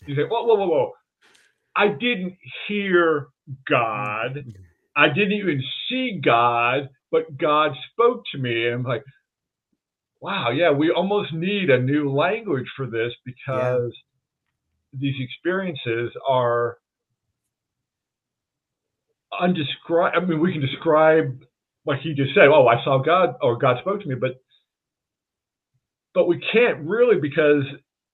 [0.06, 0.92] You say, "Whoa, whoa, whoa, whoa!
[1.76, 3.28] I didn't hear
[3.70, 4.46] God.
[4.96, 9.04] I didn't even see God, but God spoke to me." And I'm like,
[10.22, 13.94] "Wow, yeah, we almost need a new language for this because
[14.94, 16.78] these experiences are
[19.40, 20.16] undescribed.
[20.16, 21.44] I mean, we can describe
[21.86, 24.42] like he just said, "Oh, I saw God," or God spoke to me, but
[26.14, 27.64] but we can't really because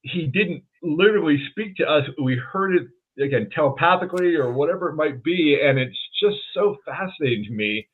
[0.02, 2.04] he didn't literally speak to us.
[2.22, 7.46] We heard it again telepathically or whatever it might be, and it's just so fascinating
[7.46, 7.88] to me.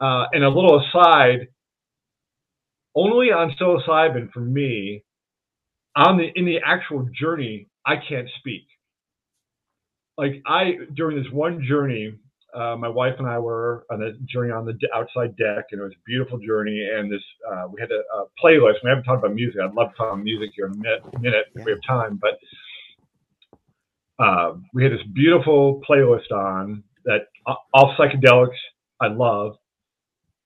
[0.00, 1.48] Uh, and a little aside,
[2.94, 5.04] only on psilocybin for me,
[5.96, 8.66] on the in the actual journey, I can't speak.
[10.16, 12.14] Like I during this one journey,
[12.54, 15.84] uh, my wife and I were on a journey on the outside deck, and it
[15.84, 16.88] was a beautiful journey.
[16.94, 18.82] And this, uh, we had a, a playlist.
[18.82, 19.60] We haven't talked about music.
[19.62, 22.20] I'd love to talk about music here in a minute, minute if we have time.
[22.20, 22.38] But
[24.22, 28.58] uh, we had this beautiful playlist on that uh, all psychedelics
[29.00, 29.56] I love.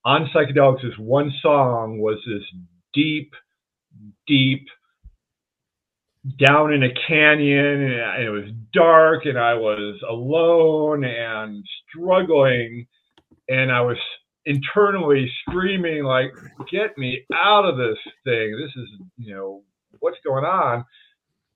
[0.04, 2.42] On psychedelics, this one song was this
[2.92, 3.32] deep,
[4.26, 4.66] deep
[6.38, 12.86] down in a canyon and it was dark and I was alone and struggling
[13.48, 13.98] and I was
[14.46, 16.32] internally screaming like
[16.70, 18.58] get me out of this thing.
[18.60, 19.62] This is you know
[20.00, 20.84] what's going on?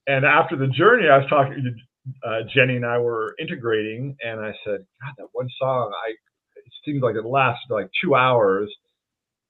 [0.07, 4.39] And after the journey I was talking to uh, Jenny and I were integrating and
[4.41, 8.73] I said god that one song I it seemed like it lasted like 2 hours.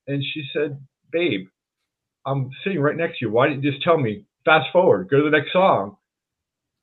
[0.07, 0.80] And she said
[1.11, 1.47] babe
[2.26, 3.32] I'm sitting right next to you.
[3.32, 5.97] Why didn't you just tell me fast forward, go to the next song.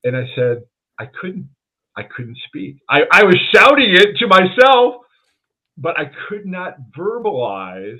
[0.04, 0.62] And I said,
[0.98, 1.48] I couldn't,
[1.96, 2.76] I couldn't speak.
[2.88, 5.02] I, I was shouting it to myself,
[5.76, 7.98] but I could not verbalize.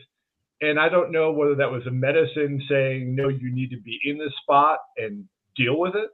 [0.61, 3.99] And I don't know whether that was a medicine saying, no, you need to be
[4.05, 5.25] in the spot and
[5.57, 6.11] deal with it,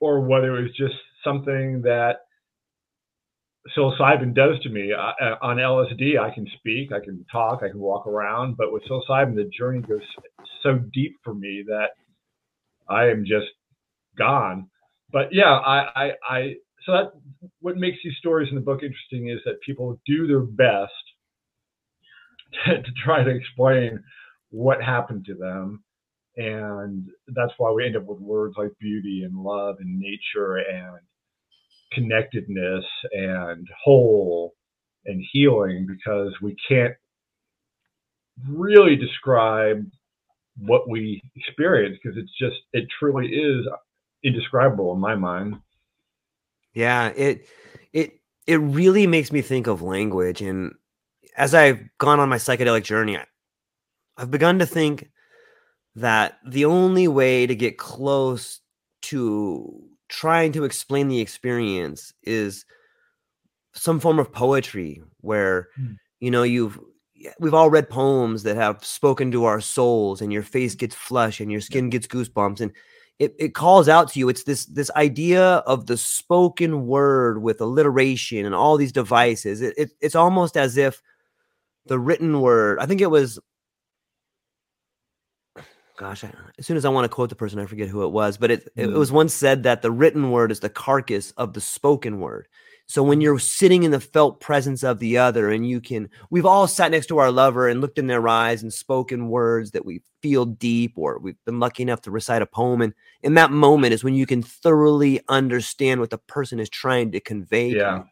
[0.00, 2.16] or whether it was just something that
[3.76, 4.92] psilocybin does to me.
[4.92, 8.82] I, on LSD, I can speak, I can talk, I can walk around, but with
[8.84, 10.02] psilocybin, the journey goes
[10.62, 11.90] so deep for me that
[12.88, 13.46] I am just
[14.16, 14.68] gone.
[15.12, 16.54] But yeah, I, I, I,
[16.84, 17.12] so that
[17.60, 20.92] what makes these stories in the book interesting is that people do their best
[22.66, 24.02] to, to try to explain
[24.50, 25.82] what happened to them.
[26.36, 30.98] And that's why we end up with words like beauty and love and nature and
[31.92, 34.54] connectedness and whole
[35.06, 36.94] and healing because we can't
[38.48, 39.84] really describe
[40.58, 43.66] what we experience because it's just it truly is
[44.22, 45.56] indescribable in my mind
[46.74, 47.48] Yeah, it
[47.92, 50.74] it it really makes me think of language and
[51.36, 53.26] as I've gone on my psychedelic journey, I-
[54.16, 55.10] I've begun to think
[55.96, 58.60] that the only way to get close
[59.02, 62.64] to trying to explain the experience is
[63.74, 65.96] some form of poetry where Mm.
[66.20, 66.78] you know you've
[67.38, 71.40] we've all read poems that have spoken to our souls and your face gets flush
[71.40, 72.72] and your skin gets goosebumps and
[73.18, 74.28] it, it calls out to you.
[74.28, 79.62] It's this this idea of the spoken word with alliteration and all these devices.
[79.62, 81.00] It, it, it's almost as if
[81.86, 83.38] the written word i think it was
[85.96, 88.08] gosh I, as soon as i want to quote the person i forget who it
[88.08, 88.94] was but it, it Mm.
[88.94, 92.48] was once said that the written word is the carcass of the spoken word
[92.86, 96.44] So when you're sitting in the felt presence of the other, and you can, we've
[96.44, 99.86] all sat next to our lover and looked in their eyes and spoken words that
[99.86, 102.82] we feel deep, or we've been lucky enough to recite a poem.
[102.82, 107.10] And in that moment is when you can thoroughly understand what the person is trying
[107.12, 107.70] to convey.
[107.72, 107.96] to Yeah.
[107.96, 108.04] you.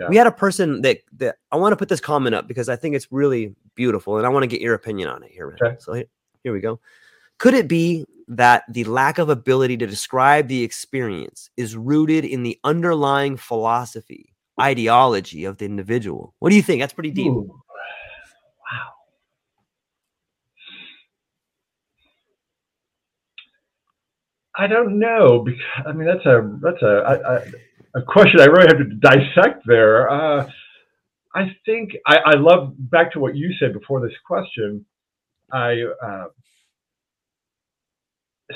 [0.00, 0.08] Yeah.
[0.10, 2.76] We had a person that that I want to put this comment up because I
[2.76, 5.56] think it's really beautiful, and I want to get your opinion on it here.
[5.60, 5.76] Okay.
[5.80, 6.04] So here,
[6.44, 6.78] here we go.
[7.38, 12.42] Could it be that the lack of ability to describe the experience is rooted in
[12.42, 16.34] the underlying philosophy, ideology of the individual?
[16.40, 16.80] What do you think?
[16.82, 17.28] That's pretty deep.
[17.28, 17.48] Ooh.
[18.72, 18.90] Wow.
[24.56, 26.86] I don't know because I mean that's a that's a
[27.94, 30.10] a, a- question I really have to dissect there.
[30.10, 30.48] Uh,
[31.34, 34.84] I think I, I love back to what you said before this question.
[35.52, 36.24] I uh,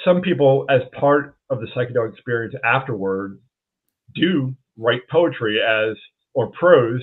[0.05, 3.39] some people, as part of the psychedelic experience afterward,
[4.15, 5.97] do write poetry as
[6.35, 7.03] or prose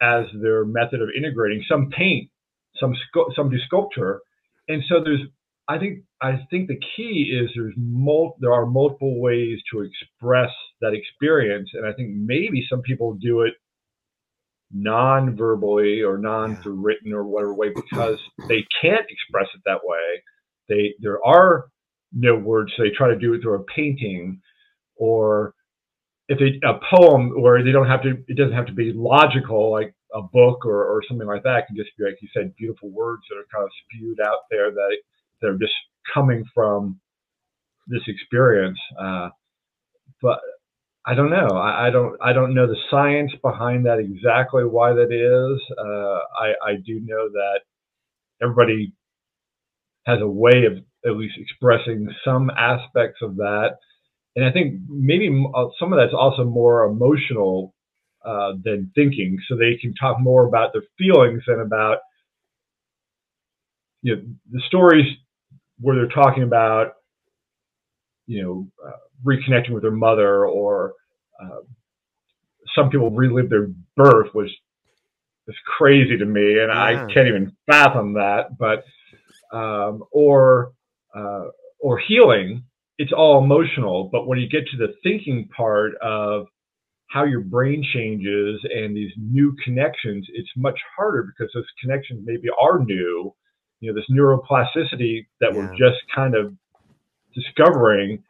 [0.00, 1.64] as their method of integrating.
[1.68, 2.30] Some paint,
[2.80, 2.94] some
[3.34, 4.20] some do sculpture,
[4.68, 5.20] and so there's.
[5.70, 10.50] I think I think the key is there's mul- there are multiple ways to express
[10.80, 13.54] that experience, and I think maybe some people do it
[14.72, 20.22] non-verbally or non through written or whatever way because they can't express it that way.
[20.68, 21.66] They there are
[22.12, 24.40] no words, so they try to do it through a painting
[24.96, 25.54] or
[26.28, 29.70] if they, a poem where they don't have to it doesn't have to be logical
[29.70, 31.58] like a book or, or something like that.
[31.58, 34.40] It can just be like you said beautiful words that are kind of spewed out
[34.50, 35.74] there that are just
[36.12, 37.00] coming from
[37.86, 38.78] this experience.
[39.00, 39.30] Uh,
[40.22, 40.40] but
[41.06, 41.48] I don't know.
[41.56, 45.62] I, I don't I don't know the science behind that exactly why that is.
[45.78, 47.60] Uh, I I do know that
[48.42, 48.92] everybody
[50.06, 53.76] has a way of at least expressing some aspects of that
[54.38, 57.74] and I think maybe uh, some of that's also more emotional
[58.24, 61.98] uh, than thinking, so they can talk more about their feelings than about
[64.02, 64.22] you know
[64.52, 65.06] the stories
[65.80, 66.92] where they're talking about
[68.28, 68.92] you know uh,
[69.26, 70.94] reconnecting with their mother or
[71.42, 71.62] uh,
[72.76, 74.50] some people relive their birth was
[75.48, 78.56] is crazy to me, and I can't even fathom that.
[78.56, 78.84] But
[79.52, 80.74] um, or
[81.14, 81.46] uh,
[81.80, 82.64] or healing,
[82.98, 84.08] it's all emotional.
[84.10, 86.46] But when you get to the thinking part of
[87.08, 92.48] how your brain changes and these new connections, it's much harder because those connections maybe
[92.60, 93.34] are new.
[93.80, 96.52] You know, this neuroplasticity that we're just kind of
[97.34, 98.24] discovering.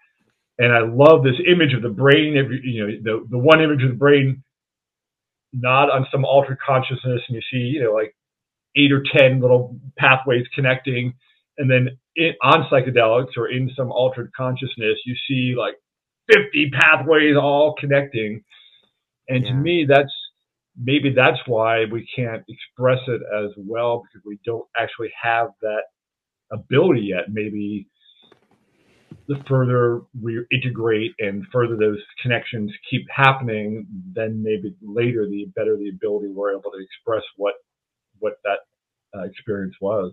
[0.58, 2.34] And I love this image of the brain.
[2.62, 4.42] You know, the the one image of the brain,
[5.52, 8.14] not on some altered consciousness, and you see, you know, like
[8.76, 11.14] eight or ten little pathways connecting,
[11.58, 15.74] and then in, on psychedelics or in some altered consciousness, you see like
[16.32, 18.42] 50 pathways all connecting.
[19.28, 20.12] And to me, that's
[20.80, 25.82] maybe that's why we can't express it as well because we don't actually have that
[26.52, 27.24] ability yet.
[27.28, 27.88] Maybe
[29.26, 35.76] the further we integrate and further those connections keep happening, then maybe later the better
[35.76, 37.54] the ability we're able to express what
[38.20, 38.60] what that
[39.18, 40.12] uh, experience was.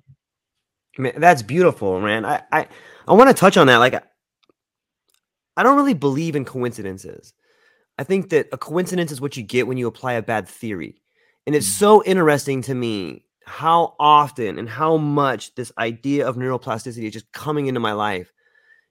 [0.97, 2.25] Man, that's beautiful, man.
[2.25, 2.67] I I,
[3.07, 3.77] I want to touch on that.
[3.77, 3.95] Like,
[5.57, 7.33] I don't really believe in coincidences.
[7.97, 11.01] I think that a coincidence is what you get when you apply a bad theory,
[11.45, 11.79] and it's Mhm.
[11.79, 17.31] so interesting to me how often and how much this idea of neuroplasticity is just
[17.31, 18.31] coming into my life.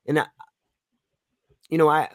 [0.06, 0.26] And I,
[1.68, 2.08] you know, I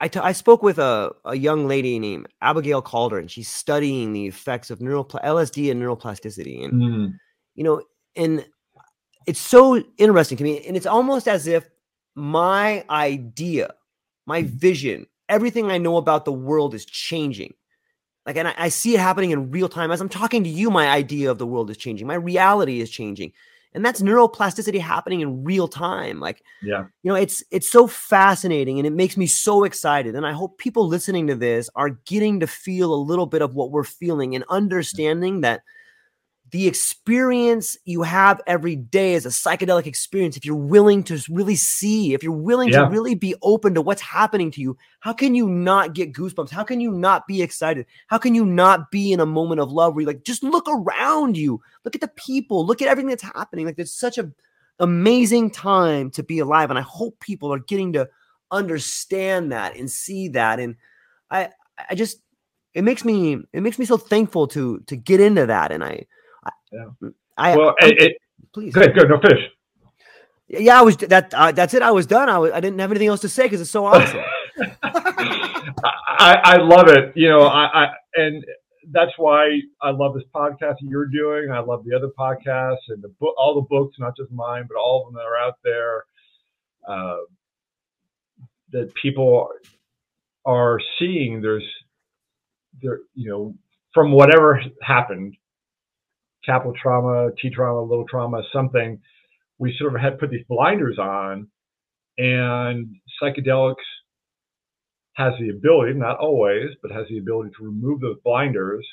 [0.00, 4.12] I, t- I spoke with a, a young lady named Abigail Calder, and she's studying
[4.12, 6.64] the effects of neuropla- LSD and neuroplasticity.
[6.64, 7.18] And Mm.
[7.56, 7.82] you know,
[8.14, 8.46] and
[9.28, 10.64] it's so interesting to me.
[10.66, 11.68] And it's almost as if
[12.14, 13.74] my idea,
[14.24, 14.46] my mm.
[14.46, 17.52] vision, everything I know about the world is changing.
[18.24, 19.90] Like, and I, I see it happening in real time.
[19.90, 22.06] As I'm talking to you, my idea of the world is changing.
[22.06, 23.34] My reality is changing.
[23.74, 26.20] And that's neuroplasticity happening in real time.
[26.20, 26.86] Like, Yeah.
[27.02, 30.14] you know, it's it's so fascinating and it makes me so excited.
[30.14, 33.54] And I hope people listening to this are getting to feel a little bit of
[33.54, 35.60] what we're feeling and understanding that
[36.50, 40.36] the experience you have every day is a psychedelic experience.
[40.36, 42.84] If you're willing to really see, if you're willing Yeah.
[42.84, 46.50] to really be open to what's happening to you, how can you not get goosebumps?
[46.50, 47.86] How can you not be excited?
[48.06, 50.66] How can you not be in a moment of love where you like just look
[50.68, 53.66] around you, look at the people, look at everything that's happening?
[53.66, 54.30] Like there's such a
[54.78, 58.08] amazing time to be alive, and I hope people are getting to
[58.50, 60.60] understand that and see that.
[60.60, 60.76] And
[61.30, 61.50] I,
[61.90, 62.22] I just
[62.74, 66.06] it makes me it makes me so thankful to to get into that, and I.
[66.72, 67.10] Yeah.
[67.36, 68.16] I, Well, it,
[68.52, 68.72] please.
[68.72, 69.44] go ahead, go no finish.
[70.48, 71.34] Yeah, I was that.
[71.34, 71.82] Uh, that's it.
[71.82, 72.28] I was done.
[72.28, 74.20] I, was, I didn't have anything else to say because it's so awesome.
[74.82, 77.12] I, I love it.
[77.14, 78.44] You know, I, I and
[78.90, 81.50] that's why I love this podcast you're doing.
[81.50, 84.78] I love the other podcasts and the book, all the books, not just mine, but
[84.78, 86.04] all of them that are out there.
[86.88, 87.18] Uh,
[88.72, 89.48] that people
[90.44, 91.40] are seeing.
[91.40, 91.64] There's,
[92.82, 93.54] there, you know,
[93.92, 95.36] from whatever happened,
[96.48, 98.98] capital trauma, T trauma, little trauma, something.
[99.58, 101.48] We sort of had put these blinders on,
[102.16, 103.74] and psychedelics
[105.14, 108.86] has the ability, not always, but has the ability to remove those blinders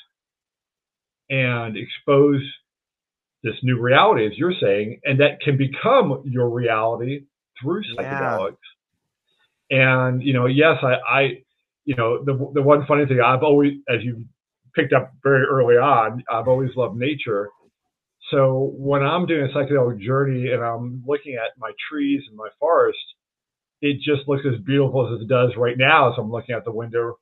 [1.30, 2.42] and expose
[3.42, 7.24] this new reality, as you're saying, and that can become your reality
[7.62, 8.56] through psychedelics.
[9.70, 10.04] Yeah.
[10.04, 11.22] And you know, yes, I, I,
[11.84, 14.24] you know, the the one funny thing I've always, as you
[14.76, 17.48] picked up very early on, I've always loved nature.
[18.30, 22.48] So when I'm doing a psychedelic journey and I'm looking at my trees and my
[22.58, 22.98] forest,
[23.80, 26.72] it just looks as beautiful as it does right now as I'm looking out the
[26.72, 27.18] window.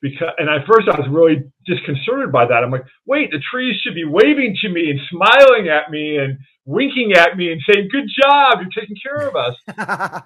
[0.00, 2.62] Because and at first I was really disconcerted by that.
[2.62, 6.38] I'm like, wait, the trees should be waving to me and smiling at me and
[6.64, 9.56] winking at me and saying, "Good job, you're taking care of us."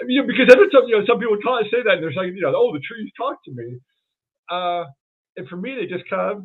[0.00, 2.16] I mean, because every time you know some people kind of say that and they're
[2.16, 3.76] like, you know, oh, the trees talk to me.
[4.48, 4.84] Uh,
[5.40, 6.44] and for me, they just kind of,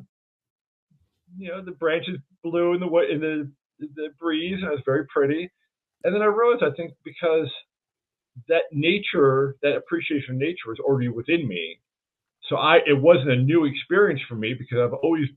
[1.38, 5.06] you know, the branches blew in the in the the breeze and it was very
[5.08, 5.52] pretty.
[6.06, 7.52] And then I rose, I think because
[8.48, 11.80] that nature, that appreciation of nature was already within me.
[12.48, 15.28] So I, it wasn't a new experience for me because I've always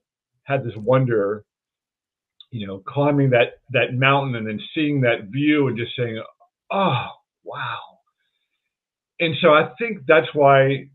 [0.45, 1.45] had this wonder,
[2.51, 6.23] you know, climbing that, that mountain and then seeing that view and just saying,
[6.71, 7.07] oh,
[7.43, 7.79] wow.
[9.19, 10.91] And so I think that's why,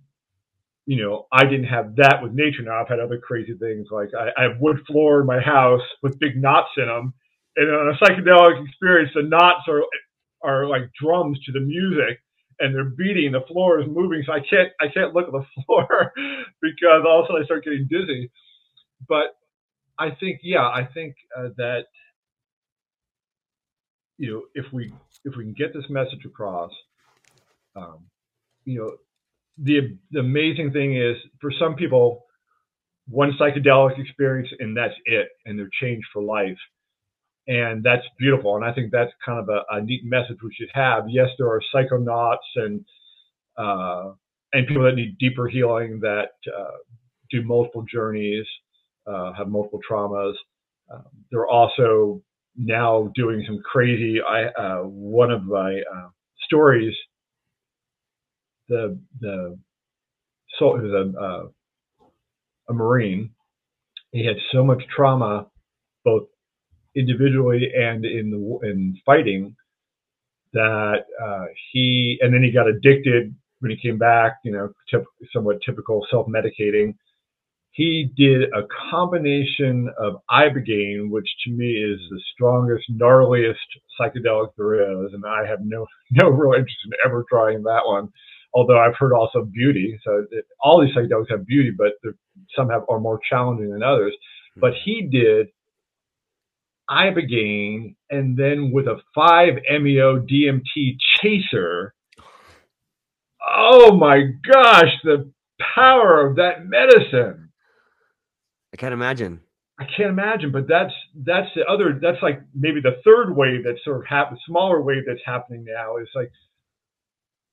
[0.86, 2.64] you know, I didn't have that with nature.
[2.64, 5.82] Now I've had other crazy things like I, I have wood floor in my house
[6.02, 7.14] with big knots in them.
[7.56, 9.84] And on a psychedelic experience, the knots are
[10.44, 12.20] are like drums to the music
[12.60, 15.46] and they're beating the floor is moving so i can't i can't look at the
[15.66, 16.14] floor
[16.62, 18.30] because all of a sudden i start getting dizzy
[19.08, 19.38] but
[20.00, 21.84] i think yeah i think uh, that
[24.18, 24.94] you know if we
[25.26, 26.72] if we can get this message across
[27.76, 28.00] um,
[28.66, 28.94] you know
[29.58, 32.26] the the amazing thing is for some people
[33.08, 36.58] one psychedelic experience and that's it and they're changed for life
[37.48, 38.56] and that's beautiful.
[38.56, 41.06] And I think that's kind of a, a neat message we should have.
[41.10, 42.86] Yes, there are psychonauts and
[43.58, 44.14] uh,
[44.54, 46.78] and people that need deeper healing that uh,
[47.32, 48.46] do multiple journeys,
[49.08, 50.34] uh, have multiple traumas.
[50.92, 52.22] Um, they're also
[52.56, 54.22] now doing some crazy.
[54.22, 56.10] I uh, one of my uh,
[56.46, 56.96] stories.
[58.70, 59.60] The the
[60.60, 61.48] so was a uh,
[62.70, 63.32] a marine.
[64.12, 65.48] He had so much trauma,
[66.06, 66.28] both
[66.96, 69.56] individually and in the in fighting
[70.54, 74.38] that uh, he and then he got addicted when he came back.
[74.44, 76.96] You know, tip, somewhat typical self-medicating.
[77.72, 83.56] He did a combination of ibogaine, which to me is the strongest, gnarliest
[84.00, 88.10] psychedelic there is, and I have no no real interest in ever trying that one.
[88.54, 91.94] Although I've heard also beauty, so it, all these psychedelics have beauty, but
[92.56, 94.14] some have are more challenging than others.
[94.56, 94.60] Hmm.
[94.62, 95.48] But he did
[96.90, 101.94] ibogaine, and then with a 5-MeO DMT chaser.
[103.56, 105.32] Oh my gosh, the
[105.76, 107.50] power of that medicine.
[108.74, 109.42] I can't imagine.
[109.80, 110.94] I can't imagine, but that's
[111.26, 115.04] that's the other that's like maybe the third wave that's sort of happened, smaller wave
[115.08, 116.32] that's happening now is like,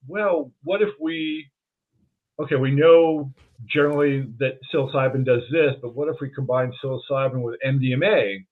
[0.07, 1.47] well, what if we
[2.41, 3.33] okay, we know
[3.67, 8.45] generally that psilocybin does this, but what if we combine psilocybin with MDMA?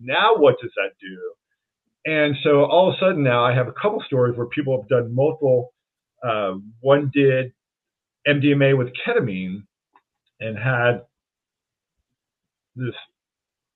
[0.00, 1.18] Now, what does that do?
[2.06, 4.88] And so all of a sudden now I have a couple stories where people have
[4.88, 5.72] done multiple.
[6.22, 7.52] Uh, one did
[8.26, 9.64] MDMA with ketamine
[10.40, 11.02] and had
[12.76, 12.94] this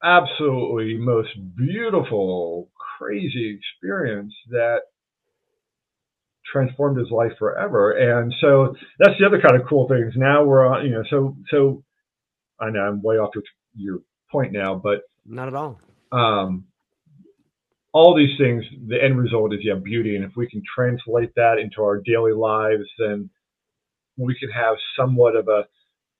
[0.03, 4.81] absolutely most beautiful, crazy experience that
[6.53, 7.93] transformed his life forever.
[7.93, 10.15] And so that's the other kind of cool things.
[10.17, 11.85] Now we're on, you know, so so
[12.61, 13.45] I know I'm way off your,
[13.75, 13.99] your
[14.31, 15.81] point now, but not at all
[16.13, 16.65] um,
[17.93, 20.17] all these things, the end result is yeah, beauty.
[20.17, 23.31] And if we can translate that into our daily lives, then
[24.17, 25.65] we can have somewhat of a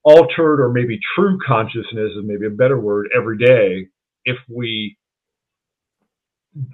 [0.03, 3.87] altered or maybe true consciousness is maybe a better word every day
[4.23, 4.97] if we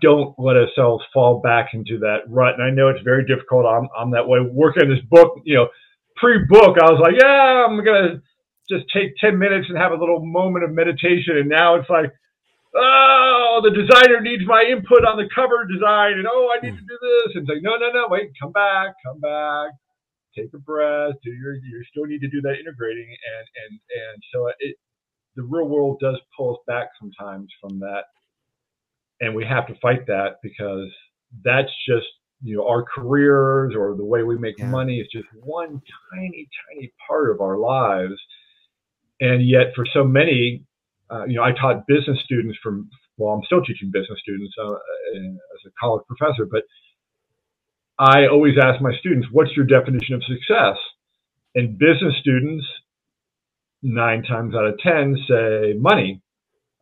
[0.02, 2.56] don't let ourselves fall back into that rut.
[2.56, 3.66] And I know it's very difficult.
[3.66, 4.40] I'm, I'm that way.
[4.42, 5.68] Working on this book, you know,
[6.18, 8.22] pre-book, I was like, yeah, I'm gonna
[8.70, 11.38] just take 10 minutes and have a little moment of meditation.
[11.38, 12.12] And now it's like,
[12.76, 16.82] oh, the designer needs my input on the cover design, and oh, I need to
[16.82, 17.36] do this.
[17.36, 19.72] And it's like, no, no, no, wait, come back, come back.
[20.38, 24.24] take a breath, do your you still need to do that integrating and and and
[24.34, 24.76] so it
[25.36, 28.06] the real world does pull us back sometimes from that
[29.22, 30.90] and we have to fight that because
[31.44, 32.06] that's just
[32.42, 34.68] you know our careers or the way we make yeah.
[34.68, 35.82] money is just one
[36.14, 38.20] tiny tiny part of our lives.
[39.22, 40.66] And yet for so many
[41.10, 44.74] uh, you know i taught business students from well i'm still teaching business students uh,
[44.74, 46.64] as a college professor but
[48.00, 50.78] i always ask my students what's your definition of success?
[51.54, 52.66] And business students
[53.82, 56.22] nine times out of ten say money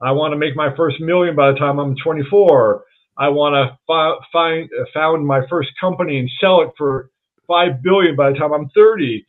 [0.04, 2.84] I want to make my first million by the time I'm 24.
[3.18, 7.10] I want to fi- find found my first company and sell it for
[7.48, 9.26] five billion by the time I'm 30.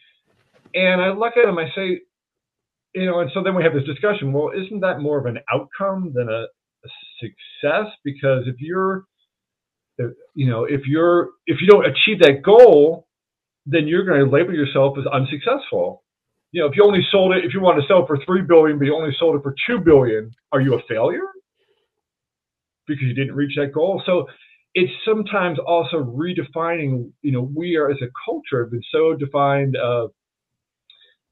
[0.74, 2.00] And I look at them, I say,
[2.94, 4.32] you know, and so then we have this discussion.
[4.32, 7.92] Well, isn't that more of an outcome than a, a success?
[8.04, 9.04] Because if you're,
[10.34, 13.06] you know, if you're if you don't achieve that goal,
[13.66, 16.03] then you're going to label yourself as unsuccessful
[16.54, 18.42] you know, if you only sold it, if you want to sell it for three
[18.42, 21.26] billion, but you only sold it for two billion, are you a failure?
[22.86, 24.00] Because you didn't reach that goal.
[24.06, 24.28] So
[24.72, 29.76] it's sometimes also redefining, you know, we are as a culture have been so defined
[29.76, 30.06] uh,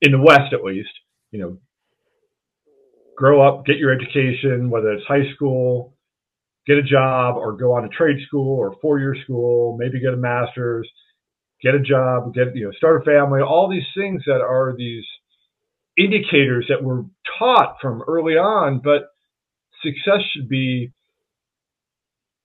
[0.01, 0.91] in the West at least,
[1.31, 1.57] you know,
[3.17, 5.95] grow up, get your education, whether it's high school,
[6.67, 10.17] get a job or go on a trade school or four-year school, maybe get a
[10.17, 10.91] master's,
[11.63, 15.05] get a job, get you know, start a family, all these things that are these
[15.97, 17.05] indicators that we're
[17.39, 19.09] taught from early on, but
[19.83, 20.93] success should be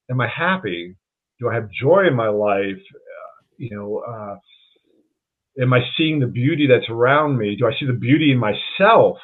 [0.10, 0.96] am I happy?
[1.40, 2.82] Do I have joy in my life?
[2.94, 4.38] Uh, you know, uh,
[5.62, 7.56] am I seeing the beauty that's around me?
[7.56, 9.18] Do I see the beauty in myself?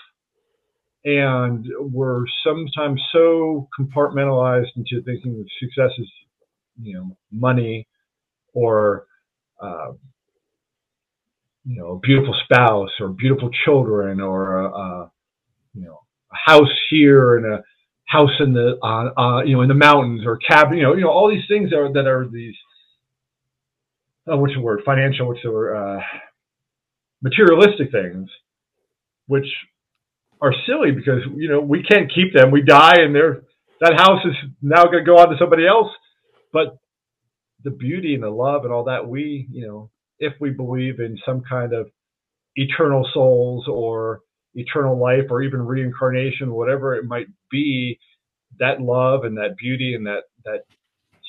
[1.05, 6.09] And we're sometimes so compartmentalized into thinking that success is,
[6.81, 7.87] you know, money
[8.53, 9.05] or
[9.63, 9.93] uh,
[11.65, 15.11] you know, a beautiful spouse or beautiful children or a,
[15.73, 15.99] you know,
[16.31, 17.63] a house here and a
[18.05, 21.01] house in the, uh, uh, you know, in the mountains or cabin, you know, you
[21.01, 22.55] know, all these things are, that are these,
[24.27, 24.81] oh, what's the word?
[24.85, 25.75] Financial, what's the word?
[25.75, 26.01] Uh,
[27.21, 28.29] materialistic things,
[29.27, 29.47] which
[30.41, 32.51] are silly because, you know, we can't keep them.
[32.51, 33.43] We die and they're,
[33.79, 35.91] that house is now going to go on to somebody else.
[36.51, 36.77] But
[37.63, 39.89] the beauty and the love and all that we you know
[40.19, 41.89] if we believe in some kind of
[42.55, 44.21] eternal souls or
[44.55, 47.99] eternal life or even reincarnation whatever it might be
[48.59, 50.61] that love and that beauty and that that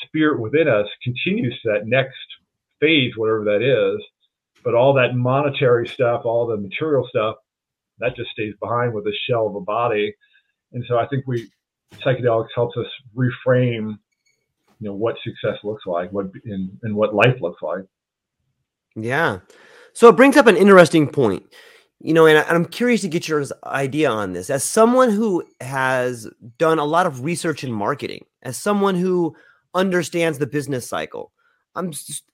[0.05, 2.17] spirit within us continues to that next
[2.81, 4.05] phase whatever that is.
[4.63, 7.37] But all that monetary stuff all the material stuff
[7.99, 10.15] that just stays behind with a shell of a body.
[10.73, 11.51] And so i think we
[12.05, 13.99] psychedelics helps us reframe
[14.85, 17.85] you know what success looks like, what and, and what life looks like.
[18.95, 19.39] Yeah.
[19.95, 21.43] So it brings up an interesting point.
[22.01, 24.51] You know, and I'm curious to get your idea on this.
[24.51, 26.29] As someone who has
[26.59, 29.35] done a lot of research in marketing, as someone who
[29.73, 31.33] understands the business cycle,
[31.75, 32.25] I'm just,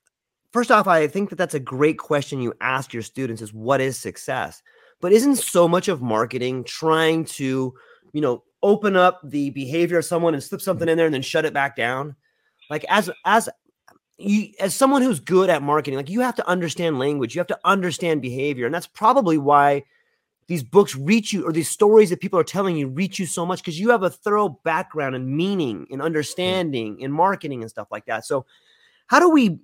[0.51, 3.79] first off, I think that that's a great question you ask your students: is what
[3.79, 4.61] is success?
[4.99, 7.73] But isn't so much of marketing trying to,
[8.11, 11.21] you know, open up the behavior of someone and slip something in there and then
[11.21, 12.17] shut it back down?
[12.71, 13.49] Like as as
[14.17, 17.47] you as someone who's good at marketing, like you have to understand language, you have
[17.47, 19.83] to understand behavior, and that's probably why
[20.47, 23.45] these books reach you or these stories that people are telling you reach you so
[23.45, 27.89] much because you have a thorough background and meaning and understanding in marketing and stuff
[27.91, 28.25] like that.
[28.25, 28.45] So
[29.07, 29.59] how do we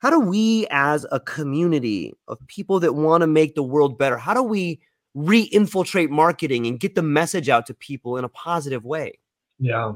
[0.00, 4.18] how do we as a community of people that want to make the world better,
[4.18, 4.80] how do we
[5.14, 9.18] re-infiltrate marketing and get the message out to people in a positive way?
[9.60, 9.92] Yeah.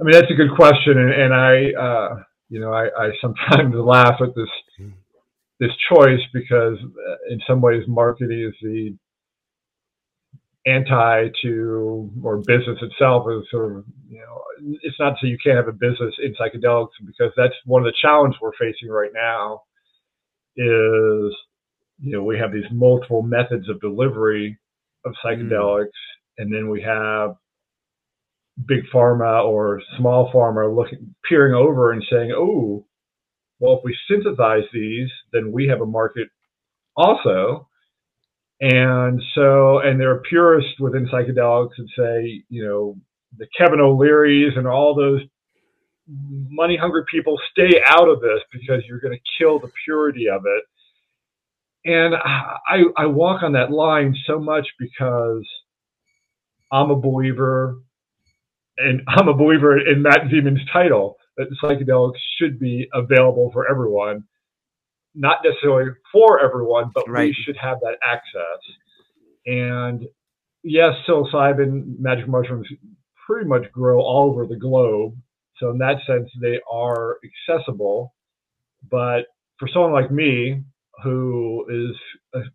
[0.00, 3.74] I mean, that's a good question, and, and I, uh, you know, I, I, sometimes
[3.84, 4.48] laugh at this
[5.60, 8.96] this choice because, uh, in some ways, marketing is the
[10.68, 14.42] anti to or business itself is sort of you know
[14.82, 17.96] it's not so you can't have a business in psychedelics because that's one of the
[18.02, 19.62] challenges we're facing right now
[20.56, 21.34] is
[22.00, 24.58] you know we have these multiple methods of delivery
[25.06, 25.16] of mm.
[25.24, 26.38] psychedelics mm.
[26.38, 27.36] and then we have
[28.66, 32.86] big pharma or small pharma looking peering over and saying, "Oh,
[33.60, 36.28] well, if we synthesize these, then we have a market
[36.96, 37.68] also."
[38.60, 42.96] And so, and there are purists within psychedelics that say, you know,
[43.36, 45.22] the Kevin O'Leary's and all those
[46.08, 50.42] money hungry people stay out of this because you're going to kill the purity of
[50.46, 50.64] it.
[51.84, 55.46] And I, I walk on that line so much because
[56.72, 57.78] I'm a believer
[58.78, 64.24] and I'm a believer in Matt Zemon's title that psychedelics should be available for everyone.
[65.14, 67.28] not necessarily for everyone, but Right.
[67.28, 68.60] we should have that access.
[69.46, 70.06] And
[70.62, 72.68] yes, psilocybin, magic mushrooms
[73.26, 75.14] pretty much grow all over the globe.
[75.58, 78.14] So in that sense, they are accessible.
[78.90, 79.26] But
[79.58, 80.62] for someone like me,
[81.02, 81.96] who is
[82.34, 82.46] uh,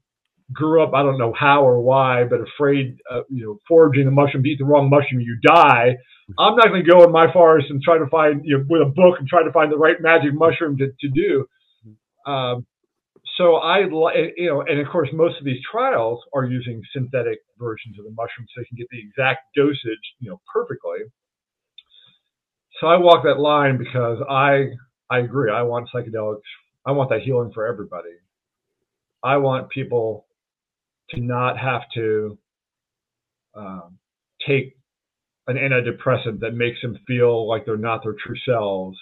[0.53, 4.11] grew up, I don't know how or why, but afraid, uh, you know, foraging the
[4.11, 5.97] mushroom, eat the wrong mushroom, you die.
[6.39, 8.81] I'm not going to go in my forest and try to find, you know, with
[8.81, 11.45] a book and try to find the right magic mushroom to, to do.
[12.25, 12.65] Um,
[13.37, 17.97] so I, you know, and of course, most of these trials are using synthetic versions
[17.97, 20.99] of the mushroom so they can get the exact dosage, you know, perfectly.
[22.79, 24.65] So I walk that line because I,
[25.09, 25.51] I agree.
[25.51, 26.41] I want psychedelics.
[26.85, 28.09] I want that healing for everybody.
[29.23, 30.25] I want people
[31.11, 32.37] to not have to
[33.55, 33.97] um,
[34.45, 34.75] take
[35.47, 38.97] an antidepressant that makes them feel like they're not their true selves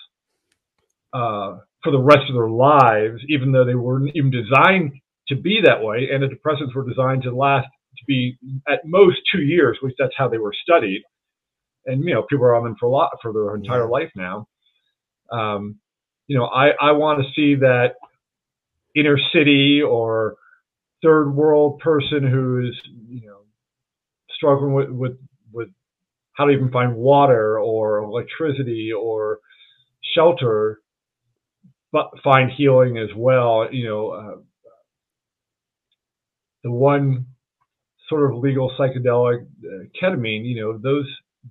[1.13, 4.93] uh, for the rest of their lives, even though they weren't even designed
[5.27, 6.09] to be that way.
[6.13, 8.38] Antidepressants were designed to last to be
[8.69, 11.03] at most two years, at least that's how they were studied.
[11.85, 13.89] And you know, people are on them for a lot for their entire Yeah.
[13.89, 14.47] life now.
[15.31, 15.80] Um,
[16.27, 17.95] you know, I, I want to see that
[18.95, 20.35] inner city or
[21.03, 23.41] third world person who's you know
[24.35, 25.13] struggling with, with
[26.41, 29.38] how to even find water or electricity or
[30.15, 30.80] shelter,
[31.91, 33.68] but find healing as well.
[33.72, 34.41] You know, uh,
[36.63, 37.27] the one
[38.09, 40.45] sort of legal psychedelic uh, ketamine.
[40.45, 41.05] You know, those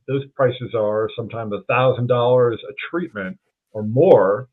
[0.08, 3.38] those prices are sometimes a thousand dollars a treatment
[3.70, 4.48] or more,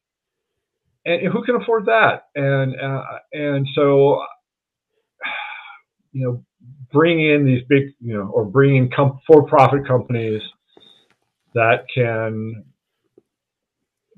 [1.03, 2.25] and who can afford that?
[2.35, 3.01] And uh,
[3.33, 4.21] and so,
[6.11, 6.45] you know,
[6.91, 8.89] bring in these big, you know, or bring in
[9.27, 10.41] for-profit companies
[11.53, 12.65] that can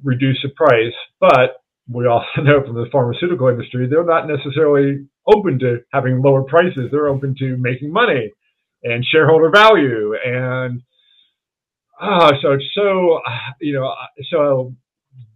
[0.03, 5.59] reduce the price, but we also know from the pharmaceutical industry they're not necessarily open
[5.59, 6.89] to having lower prices.
[6.91, 8.31] They're open to making money
[8.83, 10.81] and shareholder value, and
[11.99, 13.19] ah, so it's so
[13.59, 13.93] you know
[14.31, 14.75] so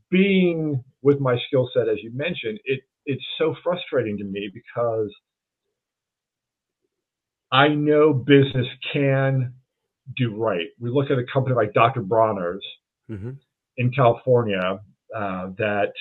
[0.10, 5.14] being with my skill set as you mentioned, it it's so frustrating to me because
[7.54, 9.54] I know business can
[10.18, 10.68] do right.
[10.80, 12.02] We look at a company like Dr.
[12.02, 12.66] Bronner's
[13.12, 13.32] Mm-hmm.
[13.78, 14.80] in California
[15.16, 15.92] uh, that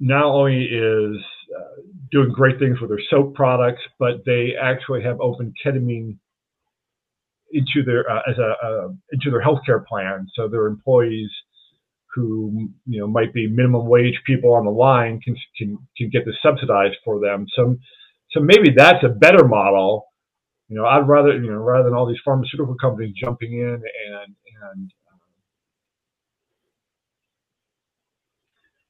[0.00, 1.16] not only is
[1.56, 1.82] uh,
[2.12, 6.16] doing great things with their soap products, but they actually have opened ketamine
[7.52, 10.28] into their uh, as a uh, into their healthcare plan.
[10.34, 11.30] So their employees
[12.14, 16.24] who you know might be minimum wage people on the line can can can get
[16.24, 17.46] this subsidized for them.
[17.56, 17.76] So
[18.30, 20.06] so maybe that's a better model.
[20.74, 23.80] You know, I'd rather you know rather than all these pharmaceutical companies jumping in
[24.10, 24.34] and
[24.72, 24.92] and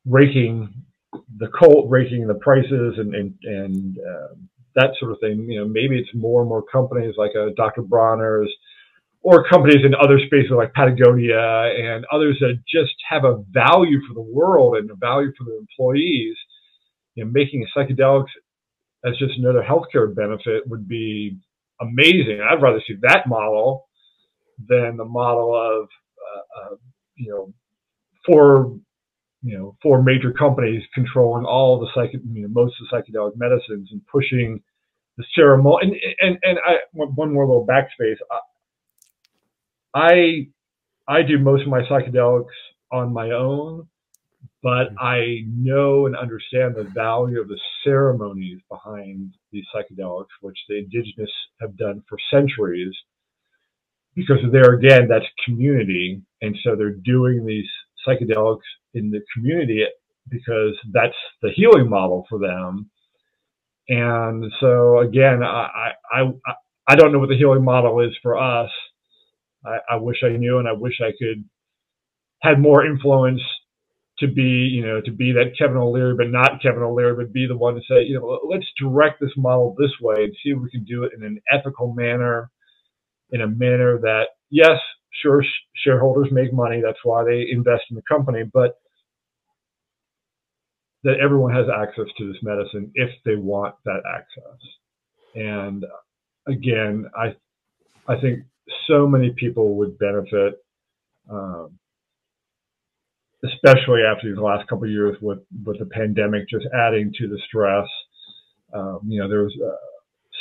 [0.06, 0.72] raking
[1.38, 4.34] the cult, raking the prices, and and and uh,
[4.76, 5.40] that sort of thing.
[5.50, 7.82] You know, maybe it's more and more companies like a Dr.
[7.82, 8.50] Bronner's
[9.22, 14.14] or companies in other spaces like Patagonia and others that just have a value for
[14.14, 16.36] the world and a value for their employees.
[17.16, 18.32] You know, making psychedelics
[19.04, 21.38] as just another healthcare benefit would be
[21.80, 22.40] amazing.
[22.40, 23.86] I'd rather see that model
[24.68, 26.76] than the model of uh, uh,
[27.16, 27.52] you know
[28.26, 28.78] four
[29.42, 33.32] you know four major companies controlling all the psych you know, most of the psychedelic
[33.36, 34.62] medicines and pushing
[35.16, 38.16] the ceremony and and and I one more little backspace.
[39.94, 40.48] I
[41.06, 42.46] I do most of my psychedelics
[42.90, 43.86] on my own,
[44.62, 50.78] but I know and understand the value of the ceremonies behind these psychedelics, which the
[50.78, 51.30] indigenous
[51.62, 52.94] have done for centuries.
[54.16, 57.68] Because there again, that's community, and so they're doing these
[58.06, 58.58] psychedelics
[58.94, 59.84] in the community
[60.30, 62.90] because that's the healing model for them.
[63.88, 66.54] And so again, I I I,
[66.88, 68.70] I don't know what the healing model is for us.
[69.66, 71.44] I, I wish I knew, and I wish I could
[72.42, 73.40] had more influence
[74.26, 77.46] to be, you know, to be that Kevin O'Leary, but not Kevin O'Leary, but be
[77.46, 80.58] the one to say, you know, let's direct this model this way and see if
[80.58, 82.50] we can do it in an ethical manner,
[83.30, 84.78] in a manner that, yes,
[85.22, 85.44] sure,
[85.76, 86.80] shareholders make money.
[86.82, 88.76] That's why they invest in the company, but
[91.04, 94.60] that everyone has access to this medicine if they want that access.
[95.34, 95.84] And
[96.48, 97.34] again, I,
[98.08, 98.40] I think
[98.86, 100.54] so many people would benefit,
[101.30, 101.78] um,
[103.52, 107.86] especially after these last couple years with, with the pandemic just adding to the stress.
[108.72, 109.74] Um, you know, there was a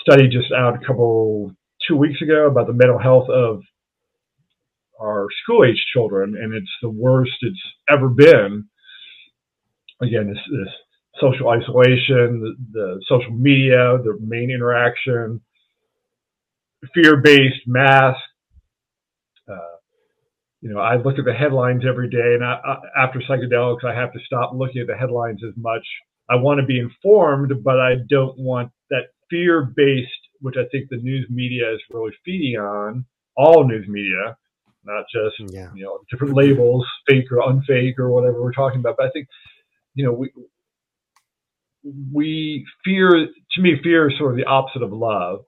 [0.02, 1.52] study just out a couple,
[1.88, 3.62] two weeks ago about the mental health of
[5.00, 7.60] our school age children, and it's the worst it's
[7.90, 8.66] ever been.
[10.02, 10.74] Again, this, this
[11.20, 15.42] social isolation, the, the social media, the main interaction,
[16.94, 18.18] fear-based mask.
[18.18, 18.33] Uh,
[20.64, 23.94] you know, I look at the headlines every day, and I, I, after psychedelics, I
[23.94, 25.86] have to stop looking at the headlines as much.
[26.30, 30.08] I want to be informed, but I don't want that fear-based,
[30.40, 33.06] which I think the news media is really feeding on.
[33.36, 34.38] All news media,
[34.86, 35.70] not just yeah.
[35.76, 38.96] you know different labels, fake or unfake or whatever we're talking about.
[38.98, 39.28] But I think
[39.96, 40.32] you know we
[42.14, 45.40] we fear to me fear is sort of the opposite of love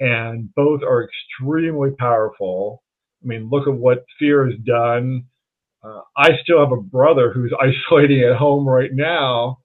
[0.00, 2.82] and both are extremely powerful
[3.22, 5.24] i mean look at what fear has done
[5.82, 9.58] uh, i still have a brother who's isolating at home right now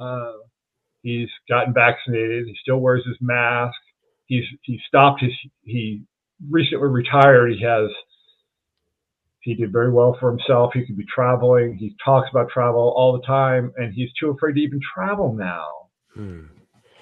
[0.00, 0.32] uh,
[1.02, 3.76] he's gotten vaccinated he still wears his mask
[4.26, 5.32] he's he stopped his
[5.62, 6.02] he
[6.50, 7.88] recently retired he has
[9.42, 10.70] he did very well for himself.
[10.72, 11.76] He could be traveling.
[11.76, 15.66] He talks about travel all the time, and he's too afraid to even travel now.
[16.14, 16.44] Hmm.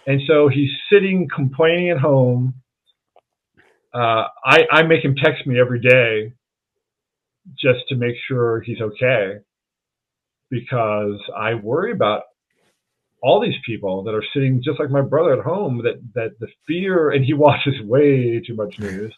[0.06, 2.54] And so he's sitting complaining at home.
[3.92, 6.32] Uh, I, I make him text me every day
[7.58, 9.38] just to make sure he's okay
[10.50, 12.22] because I worry about
[13.22, 16.48] all these people that are sitting just like my brother at home that, that the
[16.66, 19.12] fear, and he watches way too much news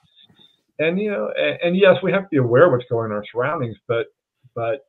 [0.78, 3.12] and you know, and, and, yes, we have to be aware of what's going on
[3.12, 4.07] in our surroundings, but
[4.55, 4.86] but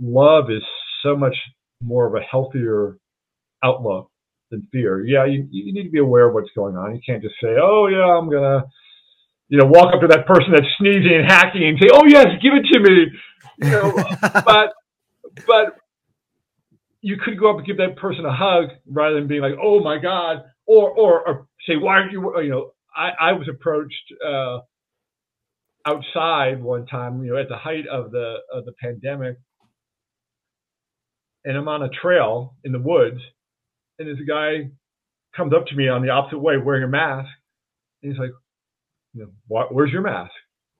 [0.00, 0.62] love is
[1.02, 1.34] so much
[1.82, 2.98] more of a healthier
[3.62, 4.10] outlook
[4.50, 5.04] than fear.
[5.04, 6.94] Yeah, you, you need to be aware of what's going on.
[6.94, 8.64] You can't just say, "Oh yeah, I'm gonna,"
[9.50, 12.26] you know, walk up to that person that's sneezing and hacking and say, "Oh yes,
[12.40, 13.06] give it to me,"
[13.58, 13.92] you know.
[14.22, 14.72] but
[15.46, 15.76] but
[17.02, 19.80] you could go up and give that person a hug rather than being like, "Oh
[19.80, 24.14] my God," or or, or say, "Why aren't you?" You know, I, I was approached.
[24.26, 24.60] Uh,
[25.86, 29.36] outside one time, you know, at the height of the of the pandemic,
[31.44, 33.20] and I'm on a trail in the woods,
[33.98, 34.70] and this guy
[35.36, 37.28] comes up to me on the opposite way wearing a mask,
[38.02, 38.32] and he's like,
[39.14, 40.32] you know, "Where's your mask?"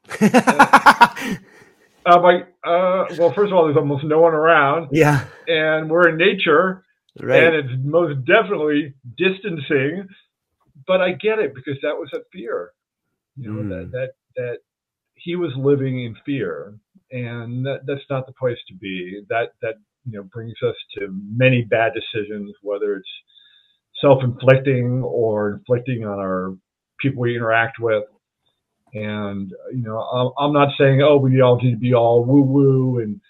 [2.06, 4.88] I'm like, uh, well, first of all, there's almost no one around.
[4.92, 5.26] Yeah.
[5.46, 6.84] And we're in nature.
[7.20, 7.42] Right.
[7.42, 10.08] And it's most definitely distancing.
[10.86, 12.72] But I get it because that was a fear.
[13.36, 13.68] You know, mm.
[13.68, 14.58] that that that
[15.14, 16.74] he was living in fear,
[17.10, 19.22] and that, that's not the place to be.
[19.28, 19.74] That that
[20.04, 23.08] you know brings us to many bad decisions, whether it's
[24.00, 26.56] self-inflicting or inflicting on our
[26.98, 28.04] people we interact with.
[28.92, 33.00] And uh, you know, I'm not saying oh we all need to be all woo-woo
[33.00, 33.20] and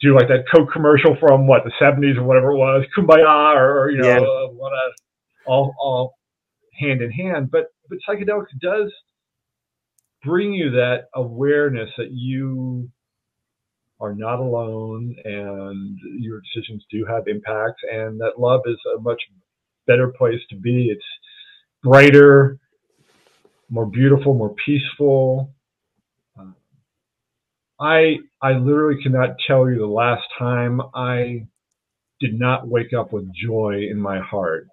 [0.00, 3.90] do like that Coke commercial from what the 70s or whatever it was, Kumbaya or
[3.90, 4.18] you know yeah.
[4.18, 4.92] Uh, what a
[5.46, 6.14] all all
[6.78, 7.50] hand in hand.
[7.50, 8.92] But but psychedelics does
[10.24, 12.88] bring you that awareness that you
[14.00, 19.20] are not alone and your decisions do have impact and that love is a much
[19.86, 20.88] better place to be.
[20.90, 21.04] It's
[21.82, 22.58] brighter,
[23.72, 25.54] more beautiful, more peaceful.
[26.38, 26.52] Uh,
[27.80, 31.46] I I literally cannot tell you the last time I
[32.20, 34.68] did not wake up with joy in my heart.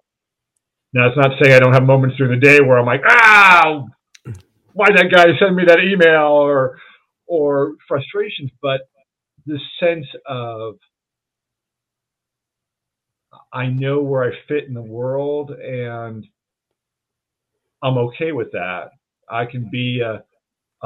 [0.92, 3.84] Now it's not saying I don't have moments during the day where I'm like, ah,
[4.74, 6.78] why that guy send me that email or
[7.26, 8.82] or frustrations, but
[9.46, 10.74] this sense of
[13.52, 16.26] I know where I fit in the world and
[17.82, 18.90] I'm okay with that.
[19.30, 20.22] I can be a,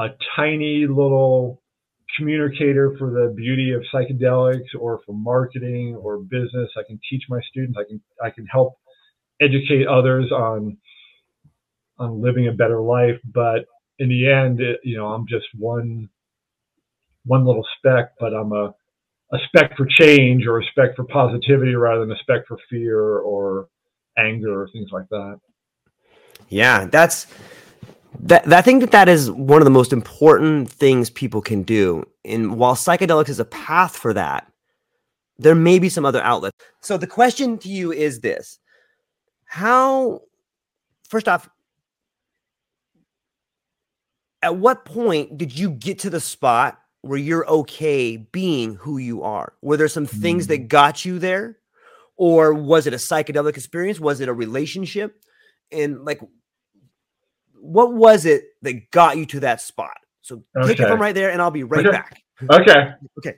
[0.01, 1.61] a tiny little
[2.17, 6.69] communicator for the beauty of psychedelics or for marketing or business.
[6.77, 7.77] I can teach my students.
[7.79, 8.75] I can I can help
[9.41, 10.77] educate others on
[11.99, 13.19] on living a better life.
[13.33, 13.65] But
[13.99, 16.09] in the end, it, you know, I'm just one
[17.25, 18.73] one little speck, but I'm a
[19.33, 22.99] a speck for change or a speck for positivity rather than a speck for fear
[23.19, 23.67] or
[24.17, 25.39] anger or things like that.
[26.49, 27.27] Yeah, that's
[28.19, 28.51] that.
[28.51, 32.07] I think that that is one of the most important things people can do.
[32.23, 34.51] And while psychedelics is a path for that,
[35.37, 36.57] there may be some other outlets.
[36.81, 38.59] So the question to you is this:
[39.45, 40.21] How,
[41.09, 41.49] first off,
[44.41, 49.23] at what point did you get to the spot where you're okay being who you
[49.23, 49.53] are?
[49.61, 50.67] Were there some things that mm.
[50.67, 51.57] got you there?
[52.17, 53.99] Or was it a psychedelic experience?
[53.99, 55.21] Was it a relationship?
[55.71, 56.21] And like,
[57.53, 59.97] what was it that got you to that spot?
[60.21, 60.67] So okay.
[60.69, 61.97] take it from right there, and I'll be right okay.
[61.97, 62.21] back.
[62.51, 62.89] Okay.
[63.19, 63.35] Okay.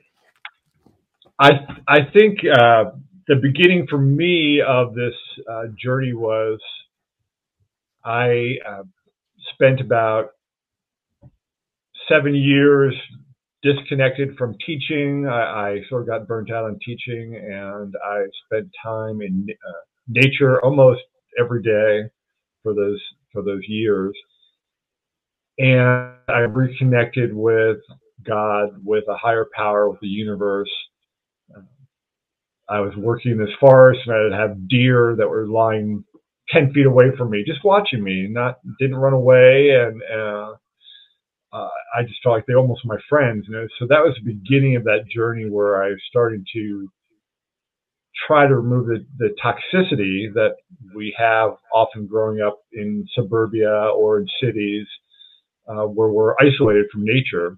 [1.40, 1.52] I
[1.88, 2.86] I think uh,
[3.28, 5.14] the beginning for me of this
[5.52, 6.60] uh, journey was
[8.04, 8.84] I uh,
[9.54, 10.30] spent about
[12.10, 12.96] seven years
[13.62, 15.28] disconnected from teaching.
[15.28, 19.72] I, I, sort of got burnt out on teaching, and I spent time in uh,
[20.08, 21.02] nature almost
[21.40, 22.10] every day
[22.64, 23.02] for those
[23.32, 24.14] for those years.
[25.60, 27.78] And I reconnected with
[28.24, 30.70] God, with a higher power, with the universe.
[32.70, 36.04] I was working in this forest, and I'd have deer that were lying
[36.50, 38.28] ten feet away from me, just watching me.
[38.30, 40.54] Not didn't run away, and uh,
[41.54, 43.46] uh, I just felt like they almost my friends.
[43.48, 43.68] You know?
[43.80, 46.90] So that was the beginning of that journey where I started to
[48.26, 50.56] try to remove the, the toxicity that
[50.96, 54.88] we have often growing up in suburbia or in cities
[55.68, 57.58] uh, where we're isolated from nature.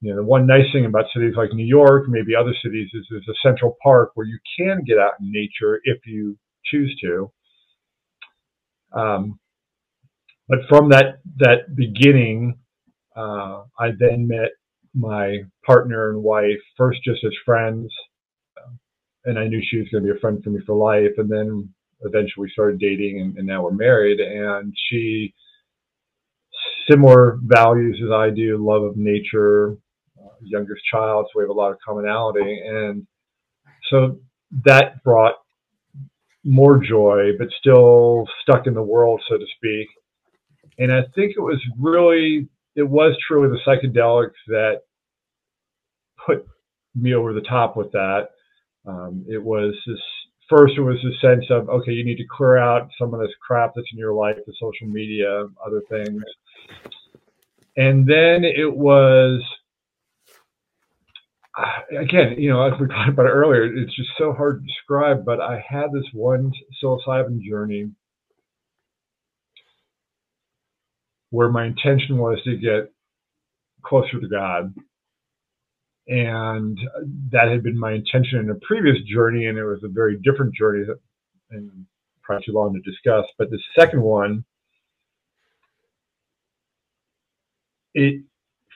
[0.00, 3.06] You know, the one nice thing about cities like New York, maybe other cities, is
[3.10, 7.30] there's a central park where you can get out in nature if you choose to.
[8.92, 9.38] Um,
[10.48, 12.58] but from that that beginning,
[13.16, 14.50] uh, I then met
[14.94, 17.92] my partner and wife first just as friends,
[19.24, 21.12] and I knew she was going to be a friend for me for life.
[21.16, 21.68] And then
[22.00, 24.20] eventually we started dating, and, and now we're married.
[24.20, 25.34] And she
[26.90, 29.76] similar values as I do, love of nature,
[30.18, 33.06] uh, youngest child, so we have a lot of commonality, and
[33.90, 34.18] so
[34.64, 35.34] that brought
[36.44, 39.88] more joy, but still stuck in the world, so to speak.
[40.78, 44.80] And I think it was really, it was truly the psychedelics that
[46.26, 46.44] put
[46.94, 48.30] me over the top with that.
[48.86, 50.00] Um, it was this
[50.48, 53.30] first, it was a sense of, okay, you need to clear out some of this
[53.46, 56.22] crap that's in your life, the social media, other things.
[57.76, 59.42] And then it was,
[61.56, 64.66] uh, again, you know, as we talked about it earlier, it's just so hard to
[64.66, 66.52] describe, but I had this one
[66.82, 67.90] psilocybin journey
[71.30, 72.92] where my intention was to get
[73.82, 74.74] closer to God
[76.08, 76.78] and
[77.30, 80.54] that had been my intention in a previous journey, and it was a very different
[80.54, 80.98] journey, that,
[81.50, 81.86] and
[82.22, 83.24] probably too long to discuss.
[83.38, 84.44] But the second one,
[87.94, 88.22] it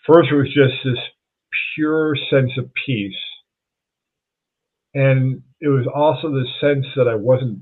[0.06, 1.02] first it was just this
[1.74, 3.14] pure sense of peace,
[4.94, 7.60] and it was also the sense that I wasn't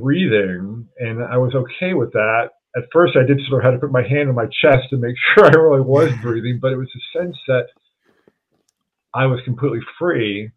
[0.00, 2.50] breathing, and I was okay with that.
[2.74, 4.96] At first, I did sort of had to put my hand on my chest to
[4.96, 7.66] make sure I really was breathing, but it was a sense that
[9.16, 10.50] I was completely free.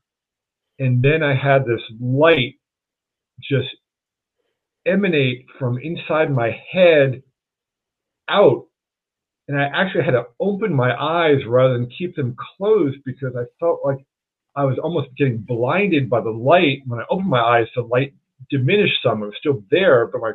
[0.79, 2.55] And then I had this light
[3.41, 3.69] just
[4.85, 7.23] emanate from inside my head
[8.29, 8.65] out.
[9.47, 13.43] And I actually had to open my eyes rather than keep them closed because I
[13.59, 13.97] felt like
[14.55, 16.79] I was almost getting blinded by the light.
[16.85, 18.13] When I opened my eyes, the light
[18.49, 19.23] diminished some.
[19.23, 20.33] It was still there, but my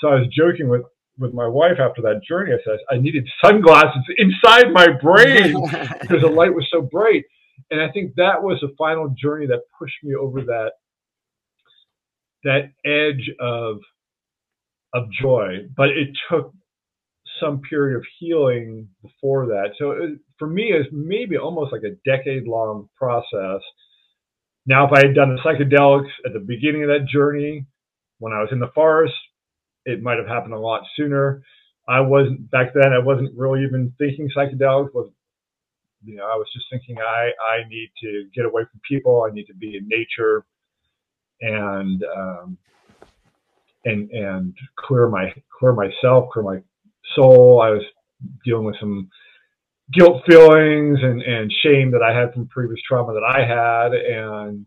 [0.00, 0.82] so I was joking with
[1.18, 2.52] with my wife after that journey.
[2.52, 5.60] I said I needed sunglasses inside my brain
[6.00, 7.24] because the light was so bright
[7.70, 10.72] and I think that was the final journey that pushed me over that
[12.44, 13.78] that edge of
[14.94, 15.68] of joy.
[15.76, 16.52] But it took
[17.40, 19.70] some period of healing before that.
[19.78, 23.62] So it, for me, it's maybe almost like a decade long process.
[24.66, 27.66] Now, if I had done the psychedelics at the beginning of that journey,
[28.18, 29.14] when I was in the forest,
[29.84, 31.42] it might have happened a lot sooner.
[31.88, 32.92] I wasn't back then.
[32.92, 34.92] I wasn't really even thinking psychedelics.
[34.92, 35.10] was
[36.04, 39.26] you know, I was just thinking I, I need to get away from people.
[39.28, 40.44] I need to be in nature
[41.40, 42.58] and, um,
[43.84, 46.62] and, and clear my, clear myself, clear my
[47.14, 47.60] soul.
[47.62, 47.82] I was
[48.44, 49.08] dealing with some
[49.92, 54.66] guilt feelings and, and shame that I had from previous trauma that I had and,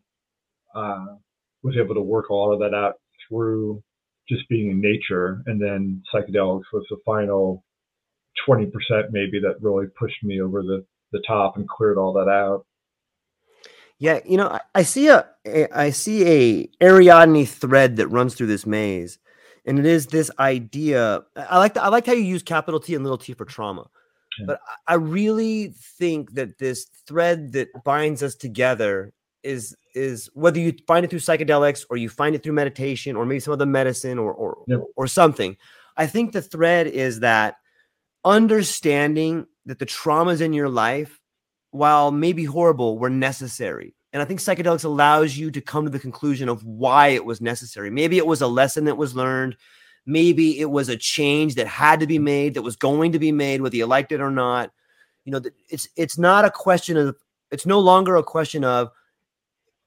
[0.75, 1.15] uh,
[1.63, 2.95] was able to work a lot of that out
[3.27, 3.83] through
[4.27, 5.43] just being in nature.
[5.45, 7.63] And then psychedelics was the final
[8.47, 8.71] 20%
[9.11, 12.65] maybe that really pushed me over the, the top and cleared all that out.
[13.99, 18.33] Yeah, you know, I, I see a, a I see a Ariadne thread that runs
[18.33, 19.19] through this maze,
[19.65, 21.23] and it is this idea.
[21.35, 23.87] I like the, I like how you use capital T and little t for trauma,
[24.39, 24.45] yeah.
[24.47, 29.13] but I really think that this thread that binds us together
[29.43, 33.25] is is whether you find it through psychedelics or you find it through meditation or
[33.25, 34.77] maybe some other medicine or or, yeah.
[34.95, 35.55] or something.
[35.97, 37.57] I think the thread is that
[38.25, 41.19] understanding that the traumas in your life,
[41.71, 43.95] while maybe horrible, were necessary.
[44.13, 47.39] And I think psychedelics allows you to come to the conclusion of why it was
[47.39, 47.89] necessary.
[47.89, 49.55] Maybe it was a lesson that was learned.
[50.05, 53.31] Maybe it was a change that had to be made, that was going to be
[53.31, 54.71] made, whether you liked it or not.
[55.23, 57.15] You know, it's it's not a question of
[57.51, 58.89] it's no longer a question of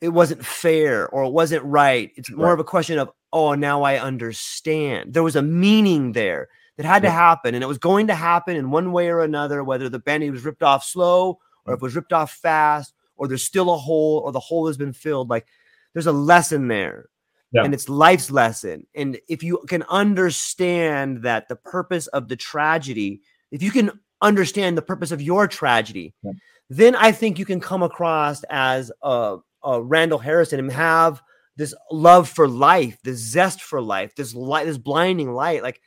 [0.01, 2.13] it wasn't fair or it wasn't right.
[2.17, 2.53] It's more right.
[2.53, 5.13] of a question of, oh, now I understand.
[5.13, 8.57] There was a meaning there that had to happen, and it was going to happen
[8.57, 11.77] in one way or another, whether the band was ripped off slow or mm.
[11.77, 14.77] if it was ripped off fast, or there's still a hole, or the hole has
[14.77, 15.31] been filled.
[15.31, 15.47] Like
[15.93, 17.09] there's a lesson there.
[17.53, 17.63] Yeah.
[17.63, 18.85] And it's life's lesson.
[18.97, 23.23] And if you can understand that the purpose of the tragedy,
[23.53, 26.33] if you can understand the purpose of your tragedy, yeah.
[26.69, 31.23] then I think you can come across as a, a Randall Harrison and have
[31.57, 35.63] this love for life, this zest for life, this light, this blinding light.
[35.63, 35.81] Like,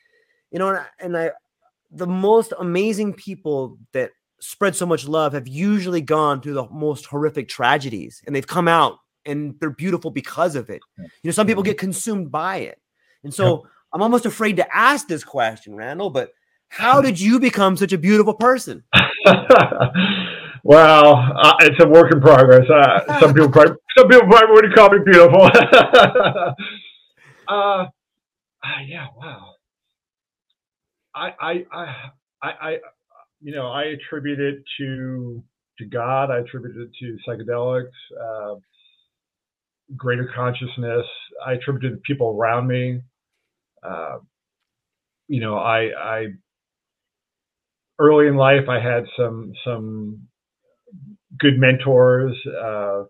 [0.52, 1.32] you know, and I,
[1.92, 7.06] the most amazing people that spread so much love have usually gone through the most
[7.06, 10.82] horrific tragedies and they've come out and they're beautiful because of it.
[10.98, 12.80] You know, some people get consumed by it.
[13.24, 13.70] And so yeah.
[13.94, 16.32] I'm almost afraid to ask this question, Randall, but
[16.70, 18.84] how did you become such a beautiful person?
[20.64, 22.70] well, uh, it's a work in progress.
[22.70, 25.42] Uh, some people probably, some people probably wouldn't call me beautiful.
[27.48, 27.86] uh,
[28.86, 29.57] yeah, wow.
[31.42, 31.96] I, I,
[32.44, 32.78] I,
[33.42, 35.44] you know, I attribute it to
[35.80, 36.32] to God.
[36.32, 37.90] I attribute it to psychedelics,
[38.22, 38.56] uh,
[39.96, 41.06] greater consciousness.
[41.46, 43.02] I attribute it to people around me.
[43.84, 44.20] Uh,
[45.28, 46.26] you know, I, I
[48.00, 50.28] early in life I had some some
[51.40, 53.04] good mentors, uh,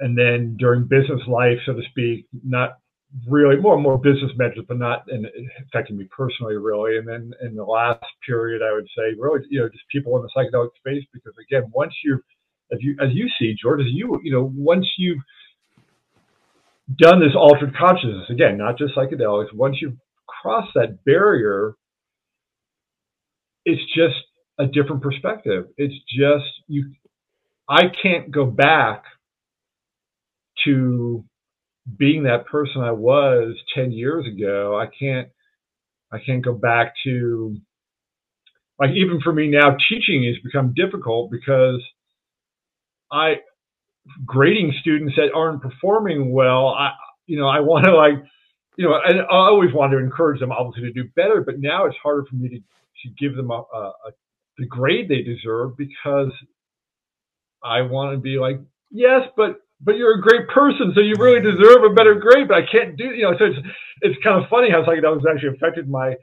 [0.00, 2.78] and then during business life, so to speak, not
[3.26, 5.26] really more and more business mentors, but not in,
[5.66, 6.98] affecting me personally, really.
[6.98, 10.22] And then in the last period, I would say, really, you know, just people in
[10.22, 12.20] the psychedelic space, because again, once you,
[12.72, 15.22] as you as you see, George, as you you know, once you've
[16.96, 21.74] done this altered consciousness, again, not just psychedelics, once you've crossed that barrier,
[23.64, 24.16] it's just
[24.58, 25.66] a different perspective.
[25.78, 26.92] It's just you.
[27.70, 29.04] I can't go back
[30.64, 31.24] to
[31.96, 35.28] being that person I was 10 years ago, I can't,
[36.12, 37.56] I can't go back to,
[38.78, 41.82] like, even for me now, teaching has become difficult because
[43.10, 43.36] I,
[44.24, 46.92] grading students that aren't performing well, I,
[47.26, 48.14] you know, I want to like,
[48.76, 51.86] you know, and I always want to encourage them obviously to do better, but now
[51.86, 54.10] it's harder for me to, to give them a, a, a
[54.58, 56.32] the grade they deserve because
[57.62, 58.60] I want to be like,
[58.90, 62.48] yes, but but you're a great person, so you really deserve a better grade.
[62.48, 63.36] But I can't do, you know.
[63.38, 63.58] So it's
[64.02, 66.14] it's kind of funny how psychedelics actually affected my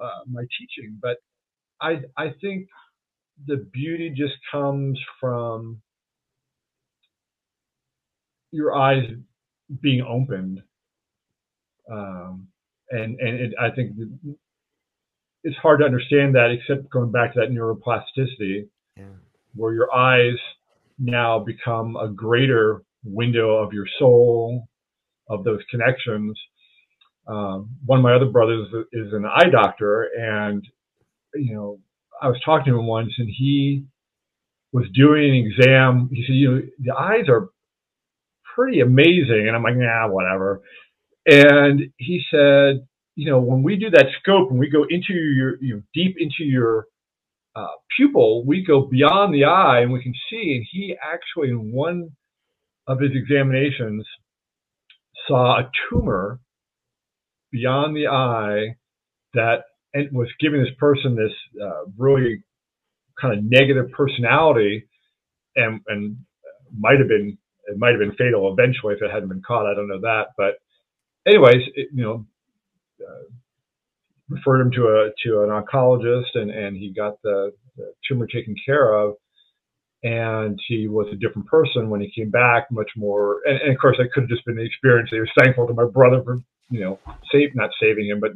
[0.00, 0.98] uh, my teaching.
[1.00, 1.16] But
[1.80, 2.68] I I think
[3.46, 5.80] the beauty just comes from
[8.52, 9.04] your eyes
[9.82, 10.62] being opened,
[11.90, 12.46] um,
[12.90, 13.96] and and it, I think
[15.42, 19.04] it's hard to understand that except going back to that neuroplasticity, yeah.
[19.54, 20.38] where your eyes
[20.98, 24.68] now become a greater window of your soul,
[25.28, 26.38] of those connections.
[27.26, 30.64] Um, one of my other brothers is an eye doctor, and
[31.34, 31.80] you know,
[32.22, 33.86] I was talking to him once, and he
[34.72, 36.10] was doing an exam.
[36.12, 37.50] He said, "You know, the eyes are
[38.54, 40.62] pretty amazing," and I'm like, "Nah, whatever."
[41.26, 45.56] And he said, "You know, when we do that scope and we go into your,
[45.62, 46.86] you know, deep into your
[47.56, 47.66] uh,
[47.96, 50.56] pupil, we go beyond the eye and we can see.
[50.56, 52.10] And he actually, in one
[52.86, 54.06] of his examinations,
[55.26, 56.40] saw a tumor
[57.50, 58.76] beyond the eye
[59.34, 59.64] that
[59.94, 61.32] and was giving this person this
[61.62, 62.42] uh, really
[63.20, 64.86] kind of negative personality
[65.56, 66.16] and, and
[66.76, 69.70] might have been it might have been fatal eventually if it hadn't been caught.
[69.70, 70.56] I don't know that, but
[71.26, 72.26] anyways, it, you know,
[73.00, 73.24] uh,
[74.28, 78.54] referred him to a to an oncologist, and and he got the, the tumor taken
[78.64, 79.14] care of.
[80.02, 83.40] And he was a different person when he came back, much more.
[83.46, 85.08] And, and of course, that could have just been the experience.
[85.10, 86.98] He was thankful to my brother for, you know,
[87.32, 88.32] save not saving him, but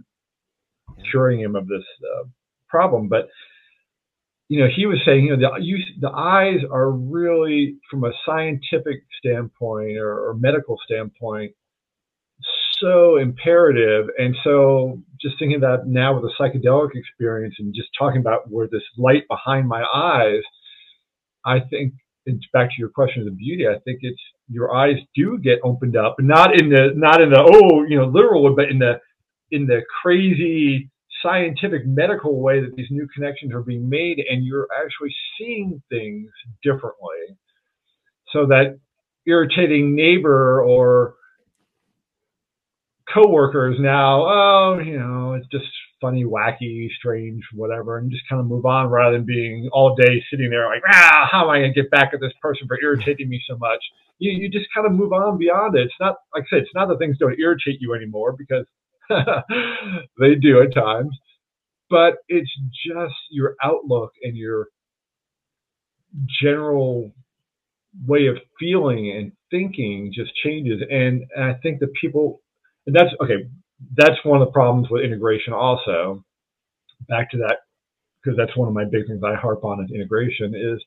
[1.10, 2.24] curing him of this uh,
[2.68, 3.08] problem.
[3.08, 3.28] But
[4.48, 8.12] you know, he was saying, you know, the you, the eyes are really, from a
[8.24, 11.52] scientific standpoint or, or medical standpoint,
[12.80, 14.06] so imperative.
[14.16, 18.68] And so just thinking that now with a psychedelic experience and just talking about where
[18.68, 20.42] this light behind my eyes,
[21.44, 21.94] I think
[22.26, 23.66] it's back to your question of the beauty.
[23.66, 24.20] I think it's
[24.50, 28.06] your eyes do get opened up, not in the not in the oh you know
[28.06, 29.00] literal, but in the
[29.50, 30.90] in the crazy
[31.22, 36.30] scientific medical way that these new connections are being made, and you're actually seeing things
[36.62, 37.36] differently.
[38.32, 38.78] So that
[39.26, 41.14] irritating neighbor or
[43.12, 45.66] coworkers now, oh, you know, it's just
[46.00, 50.22] funny, wacky, strange, whatever, and just kind of move on rather than being all day
[50.30, 52.78] sitting there like, ah, how am I going to get back at this person for
[52.80, 53.82] irritating me so much?
[54.18, 55.82] You, you just kind of move on beyond it.
[55.82, 58.66] It's not, like I said, it's not that things don't irritate you anymore because
[60.18, 61.16] they do at times,
[61.90, 62.50] but it's
[62.86, 64.68] just your outlook and your
[66.42, 67.12] general
[68.06, 70.82] way of feeling and thinking just changes.
[70.90, 72.40] And, and I think that people,
[72.88, 73.46] and that's okay.
[73.96, 75.52] That's one of the problems with integration.
[75.52, 76.24] Also,
[77.06, 77.58] back to that
[78.24, 80.54] because that's one of my big things I harp on is integration.
[80.54, 80.82] Is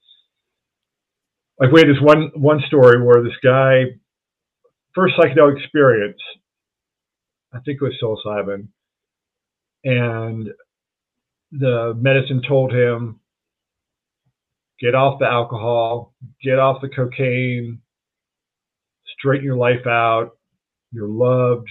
[1.59, 3.83] like we had this one one story where this guy
[4.95, 6.19] first psychedelic experience,
[7.53, 8.67] I think it was psilocybin,
[9.83, 10.49] and
[11.51, 13.19] the medicine told him
[14.79, 17.79] get off the alcohol, get off the cocaine,
[19.19, 20.31] straighten your life out.
[20.91, 21.69] You're loved.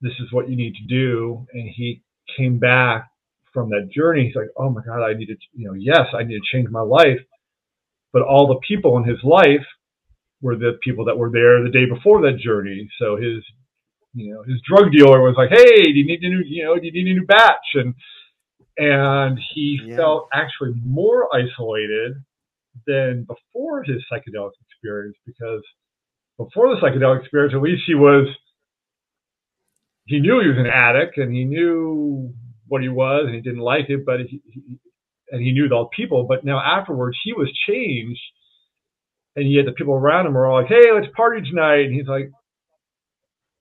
[0.00, 1.46] This is what you need to do.
[1.52, 2.02] And he
[2.36, 3.08] came back
[3.52, 4.26] from that journey.
[4.26, 6.68] He's like, oh my God, I need to, you know, yes, I need to change
[6.70, 7.20] my life.
[8.12, 9.66] But all the people in his life
[10.40, 12.88] were the people that were there the day before that journey.
[13.00, 13.44] So his,
[14.14, 16.76] you know, his drug dealer was like, hey, do you need a new, you know,
[16.78, 17.74] do you need a new batch?
[17.74, 17.94] And
[18.78, 19.96] and he yeah.
[19.96, 22.12] felt actually more isolated
[22.86, 25.62] than before his psychedelic experience because
[26.38, 28.28] before the psychedelic experience, at least he was
[30.08, 32.34] he knew he was an addict and he knew
[32.66, 34.78] what he was and he didn't like it, but he, he
[35.30, 36.24] and he knew the people.
[36.24, 38.20] But now afterwards, he was changed,
[39.36, 42.08] and yet the people around him were all like, "Hey, let's party tonight," and he's
[42.08, 42.30] like,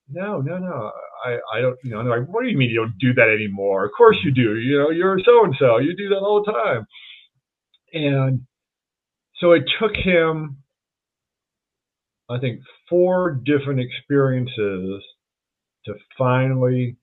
[0.09, 0.91] "No, no, no,
[1.25, 3.13] I, I don't, you know, and they're like, what do you mean you don't do
[3.15, 3.85] that anymore?
[3.85, 4.55] Of course you do.
[4.57, 5.77] You know, you're so and so.
[5.77, 6.87] You do that all the time.
[7.93, 8.41] And
[9.39, 10.57] so it took him,
[12.29, 15.03] I think, four different experiences
[15.87, 16.97] to finally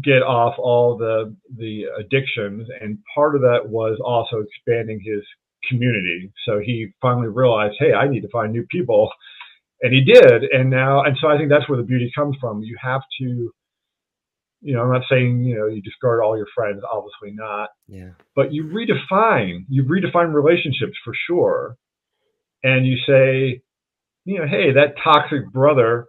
[0.00, 2.68] get off all the the addictions.
[2.80, 5.22] And part of that was also expanding his
[5.68, 6.32] community.
[6.46, 9.10] So he finally realized hey i need to find new people.
[9.82, 10.44] And he did.
[10.44, 12.62] And now and so i think that's where the beauty comes from.
[12.62, 13.52] You have to
[14.64, 17.68] you know i'm not saying you know you discard all your friends obviously not.
[17.86, 18.10] Yeah.
[18.34, 21.76] But you redefine you redefine relationships for sure.
[22.64, 23.60] And you say
[24.24, 26.06] you know hey that toxic brother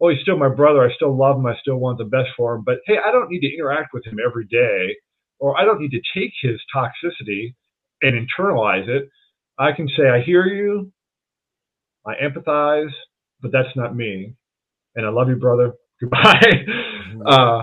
[0.00, 2.54] oh he's still my brother i still love him i still want the best for
[2.56, 4.94] him but hey i don't need to interact with him every day
[5.38, 7.54] or i don't need to take his toxicity
[8.02, 9.08] and internalize it
[9.58, 10.92] i can say i hear you
[12.06, 12.92] I empathize,
[13.40, 14.34] but that's not me.
[14.94, 15.72] And I love you, brother.
[16.00, 16.20] Goodbye.
[16.22, 17.22] Mm-hmm.
[17.26, 17.62] Uh,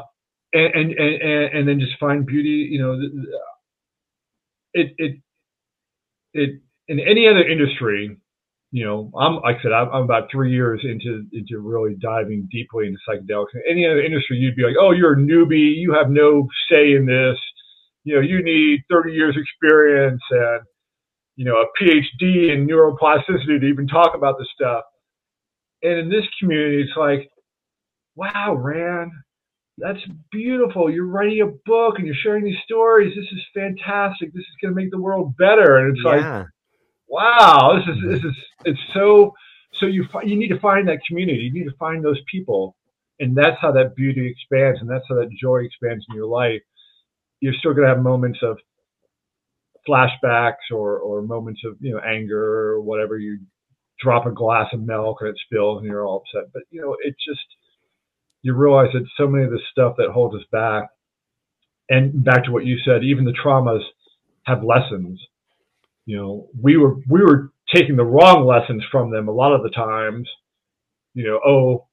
[0.53, 2.99] and, and, and, and then just find beauty, you know,
[4.73, 5.17] it, it,
[6.33, 8.17] it, in any other industry,
[8.71, 12.47] you know, I'm like I said, I'm, I'm, about three years into into really diving
[12.51, 13.53] deeply into psychedelics.
[13.53, 16.93] In any other industry, you'd be like, oh, you're a newbie, you have no say
[16.93, 17.37] in this.
[18.03, 20.61] You know, you need 30 years experience and
[21.35, 24.83] you know, a PhD in neuroplasticity to even talk about this stuff.
[25.81, 27.29] And in this community, it's like,
[28.15, 29.11] wow, Rand,
[29.77, 29.99] that's
[30.31, 30.91] beautiful.
[30.91, 33.15] You're writing a book and you're sharing these stories.
[33.15, 34.33] This is fantastic.
[34.33, 35.77] This is going to make the world better.
[35.77, 36.37] And it's yeah.
[36.37, 36.47] like,
[37.11, 39.33] wow, this is this is it's so
[39.79, 41.39] so you you need to find that community.
[41.39, 42.75] You need to find those people,
[43.19, 46.61] and that's how that beauty expands, and that's how that joy expands in your life.
[47.41, 48.57] You're still going to have moments of
[49.87, 53.39] flashbacks or, or moments of you know anger or whatever you
[53.99, 56.95] drop a glass of milk and it spills and you're all upset but you know
[57.03, 57.45] it just
[58.43, 60.89] you realize that so many of the stuff that holds us back
[61.89, 63.81] and back to what you said even the traumas
[64.45, 65.19] have lessons
[66.11, 69.63] you know we were we were taking the wrong lessons from them a lot of
[69.63, 70.27] the times
[71.13, 71.87] you know oh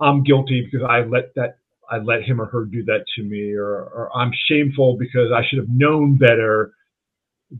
[0.00, 1.58] i'm guilty because i let that
[1.90, 5.42] I let him or her do that to me, or, or I'm shameful because I
[5.46, 6.72] should have known better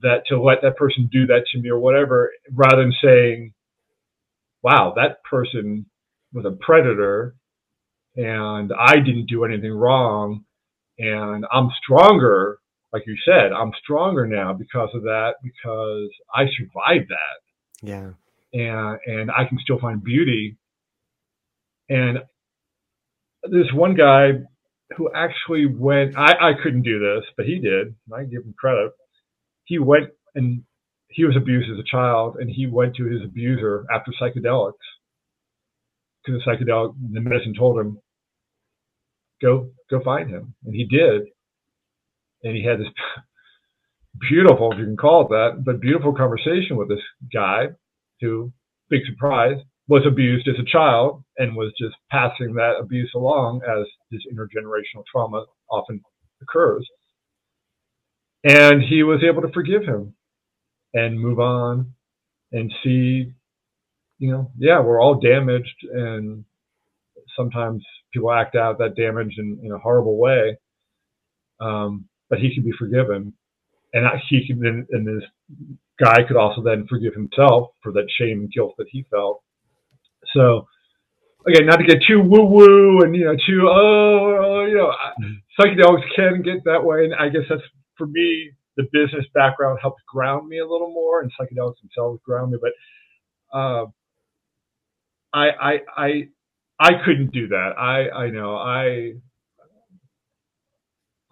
[0.03, 3.53] that to let that person do that to me or whatever, rather than saying,
[4.63, 5.87] wow, that person
[6.33, 7.37] was a predator
[8.17, 10.45] and I didn't do anything wrong
[10.99, 12.59] and I'm stronger,
[12.95, 17.87] like you said, I'm stronger now because of that, because I survived that.
[17.87, 18.11] Yeah.
[18.53, 20.57] And and I can still find beauty.
[21.89, 22.19] And
[23.43, 24.35] there's one guy
[24.97, 26.17] who actually went.
[26.17, 27.97] I, I couldn't do this, but he did.
[28.15, 28.93] I give him credit.
[29.65, 30.63] He went and
[31.09, 34.73] he was abused as a child, and he went to his abuser after psychedelics
[36.25, 37.99] because the psychedelic the medicine told him
[39.43, 41.23] go go find him, and he did.
[42.45, 42.89] And he had this
[44.29, 47.03] beautiful, if you can call it that, but beautiful conversation with this
[47.33, 47.69] guy
[48.21, 48.53] who,
[48.89, 49.57] big surprise,
[49.89, 55.05] was abused as a child and was just passing that abuse along as this intergenerational
[55.11, 56.01] trauma often
[56.41, 56.89] occurs.
[58.45, 60.15] And he was able to forgive him
[60.95, 61.93] and move on
[62.53, 63.33] and see,
[64.19, 66.45] you know, yeah, we're all damaged and
[67.37, 70.59] sometimes people act out that damage in, in a horrible way.
[71.61, 73.33] Um, but he could be forgiven.
[73.93, 75.25] and that he could then and this
[75.99, 79.43] guy could also then forgive himself for that shame and guilt that he felt.
[80.35, 80.67] So
[81.47, 84.93] again, not to get too woo woo and you know too oh, oh you know
[85.59, 87.63] psychedelics can get that way, and I guess that's
[87.97, 92.51] for me the business background helps ground me a little more, and psychedelics themselves ground
[92.53, 92.59] me.
[92.61, 92.73] But
[93.57, 93.87] uh,
[95.33, 96.29] I I I
[96.81, 97.75] I couldn't do that.
[97.79, 99.13] I I know I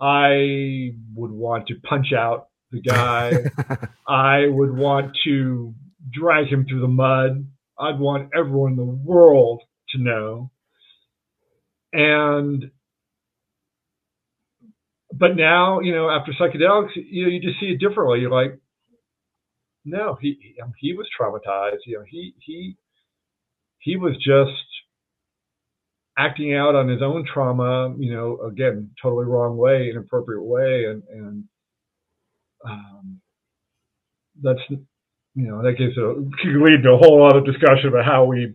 [0.03, 3.33] I would want to punch out the guy.
[4.09, 5.75] I would want to
[6.11, 7.47] drag him through the mud.
[7.79, 10.51] I'd want everyone in the world to know.
[11.93, 12.71] And
[15.15, 18.21] but now, you know, after psychedelics, you know, you just see it differently.
[18.21, 18.59] You're like,
[19.85, 21.81] no, he he was traumatized.
[21.87, 22.77] You know, he he
[23.79, 24.65] he was just
[26.19, 27.95] acting out on his own trauma.
[27.99, 31.45] You know, again, totally wrong way, inappropriate way, and and
[32.69, 33.21] um,
[34.43, 38.05] that's you know that gives a could lead to a whole lot of discussion about
[38.05, 38.55] how we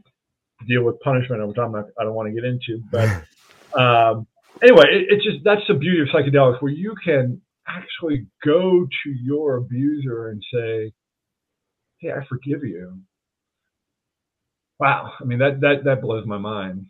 [0.67, 2.81] deal with punishment, which I'm not, I don't want to get into.
[2.91, 4.27] But um,
[4.61, 9.09] anyway, it, it's just that's the beauty of psychedelics, where you can actually go to
[9.23, 10.93] your abuser and say,
[11.99, 12.99] "Hey, I forgive you."
[14.79, 16.85] Wow, I mean that that that blows my mind.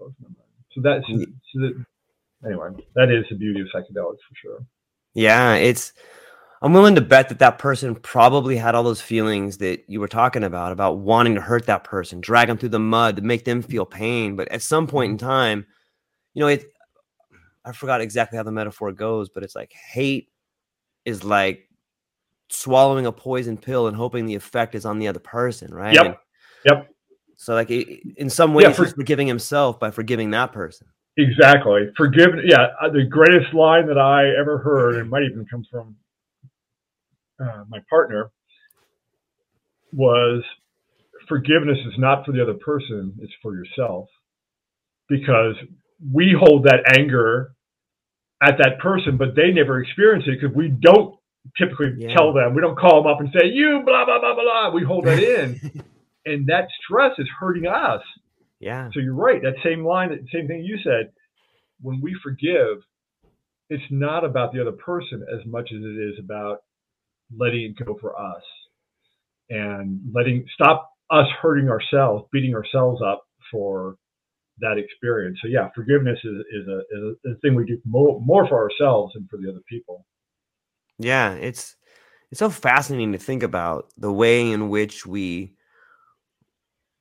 [0.00, 0.36] Blows my mind.
[0.74, 1.06] So that's
[1.52, 1.84] so that,
[2.46, 4.66] anyway, that is the beauty of psychedelics for sure.
[5.14, 5.92] Yeah, it's
[6.62, 10.08] I'm willing to bet that that person probably had all those feelings that you were
[10.08, 13.44] talking about, about wanting to hurt that person, drag them through the mud to make
[13.44, 14.36] them feel pain.
[14.36, 15.26] But at some point in mm-hmm.
[15.26, 15.66] time,
[16.34, 16.64] you know, it,
[17.64, 20.28] I forgot exactly how the metaphor goes, but it's like hate
[21.04, 21.68] is like
[22.50, 25.94] swallowing a poison pill and hoping the effect is on the other person, right?
[25.94, 26.04] Yep.
[26.04, 26.16] And
[26.66, 26.90] yep.
[27.40, 30.86] So, like, in some ways, yeah, for, he's forgiving himself by forgiving that person.
[31.16, 31.90] Exactly.
[31.96, 32.32] Forgive.
[32.44, 32.66] Yeah.
[32.78, 35.96] Uh, the greatest line that I ever heard, and might even come from
[37.42, 38.30] uh, my partner
[39.94, 40.42] was
[41.30, 44.10] forgiveness is not for the other person, it's for yourself.
[45.08, 45.54] Because
[46.12, 47.54] we hold that anger
[48.42, 51.16] at that person, but they never experience it because we don't
[51.56, 52.12] typically yeah.
[52.14, 52.54] tell them.
[52.54, 54.74] We don't call them up and say, you blah, blah, blah, blah, blah.
[54.74, 55.82] We hold that in.
[56.26, 58.02] And that stress is hurting us.
[58.58, 58.90] Yeah.
[58.92, 59.40] So you're right.
[59.42, 61.12] That same line, that same thing you said,
[61.80, 62.82] when we forgive,
[63.70, 66.58] it's not about the other person as much as it is about
[67.36, 68.42] letting it go for us
[69.48, 73.96] and letting stop us hurting ourselves, beating ourselves up for
[74.58, 75.38] that experience.
[75.42, 79.14] So yeah, forgiveness is, is, a, is a, thing we do more, more for ourselves
[79.14, 80.04] than for the other people.
[80.98, 81.76] Yeah, it's
[82.30, 85.54] it's so fascinating to think about the way in which we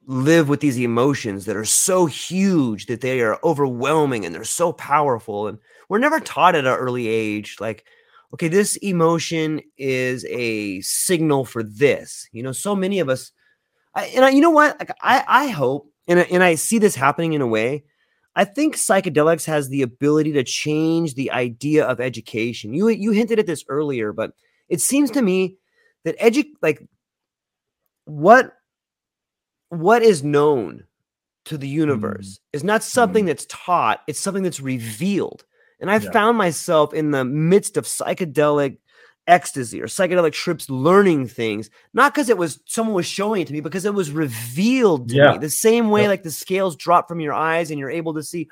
[0.09, 4.73] live with these emotions that are so huge that they are overwhelming and they're so
[4.73, 7.85] powerful and we're never taught at an early age like
[8.33, 12.27] okay, this emotion is a signal for this.
[12.31, 13.31] You know, so many of us,
[13.95, 14.77] I, and I, you know what?
[14.79, 17.83] Like, I, I hope, and, and I see this happening in a way.
[18.35, 22.73] I think psychedelics has the ability to change the idea of education.
[22.73, 24.31] You you hinted at this earlier, but
[24.69, 25.57] it seems to me
[26.05, 26.81] that edu like
[28.05, 28.53] what
[29.69, 30.83] what is known
[31.45, 32.39] to the universe mm.
[32.53, 33.27] is not something mm.
[33.27, 35.45] that's taught; it's something that's revealed.
[35.79, 36.11] And I yeah.
[36.11, 38.77] found myself in the midst of psychedelic
[39.27, 43.53] ecstasy or psychedelic trips learning things, not because it was someone was showing it to
[43.53, 45.31] me, because it was revealed to yeah.
[45.31, 45.37] me.
[45.37, 46.09] The same way, yeah.
[46.09, 48.49] like the scales drop from your eyes and you're able to see,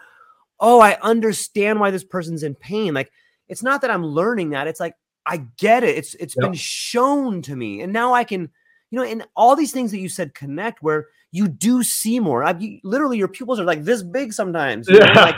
[0.59, 2.93] oh, I understand why this person's in pain.
[2.93, 3.11] Like
[3.47, 4.93] it's not that I'm learning that, it's like
[5.25, 5.97] I get it.
[5.97, 7.81] It's it's been shown to me.
[7.81, 8.49] And now I can,
[8.89, 12.43] you know, and all these things that you said connect where you do see more.
[12.43, 14.87] I you, literally your pupils are like this big sometimes.
[14.89, 15.13] yeah.
[15.13, 15.21] Know?
[15.21, 15.35] Like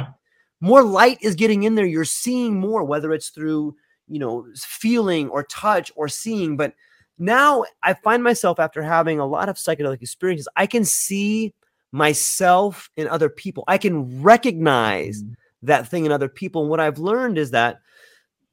[0.61, 1.85] more light is getting in there.
[1.85, 3.75] You're seeing more, whether it's through,
[4.07, 6.57] you know, feeling or touch or seeing.
[6.57, 6.73] But
[7.17, 11.53] now I find myself after having a lot of psychedelic experiences, I can see
[11.91, 13.63] myself in other people.
[13.67, 15.33] I can recognize mm-hmm.
[15.63, 16.61] that thing in other people.
[16.61, 17.81] And what I've learned is that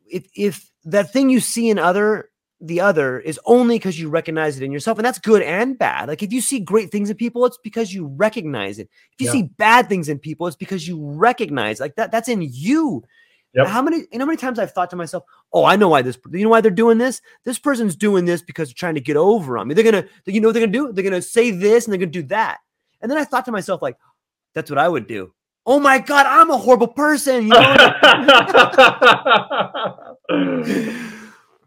[0.09, 4.57] if if that thing you see in other the other is only because you recognize
[4.57, 4.99] it in yourself.
[4.99, 6.09] And that's good and bad.
[6.09, 8.89] Like if you see great things in people, it's because you recognize it.
[9.13, 9.33] If you yeah.
[9.33, 12.11] see bad things in people, it's because you recognize like that.
[12.11, 13.05] That's in you.
[13.55, 13.67] Yep.
[13.69, 16.03] How many, you know, how many times I've thought to myself, oh, I know why
[16.03, 17.23] this, you know, why they're doing this?
[17.45, 19.75] This person's doing this because they're trying to get over on me.
[19.75, 20.93] They're going to, you know, what they're going to do?
[20.93, 22.59] They're going to say this and they're going to do that.
[23.01, 23.97] And then I thought to myself, like,
[24.55, 25.33] that's what I would do.
[25.65, 27.45] Oh my God, I'm a horrible person.
[27.45, 27.77] You know?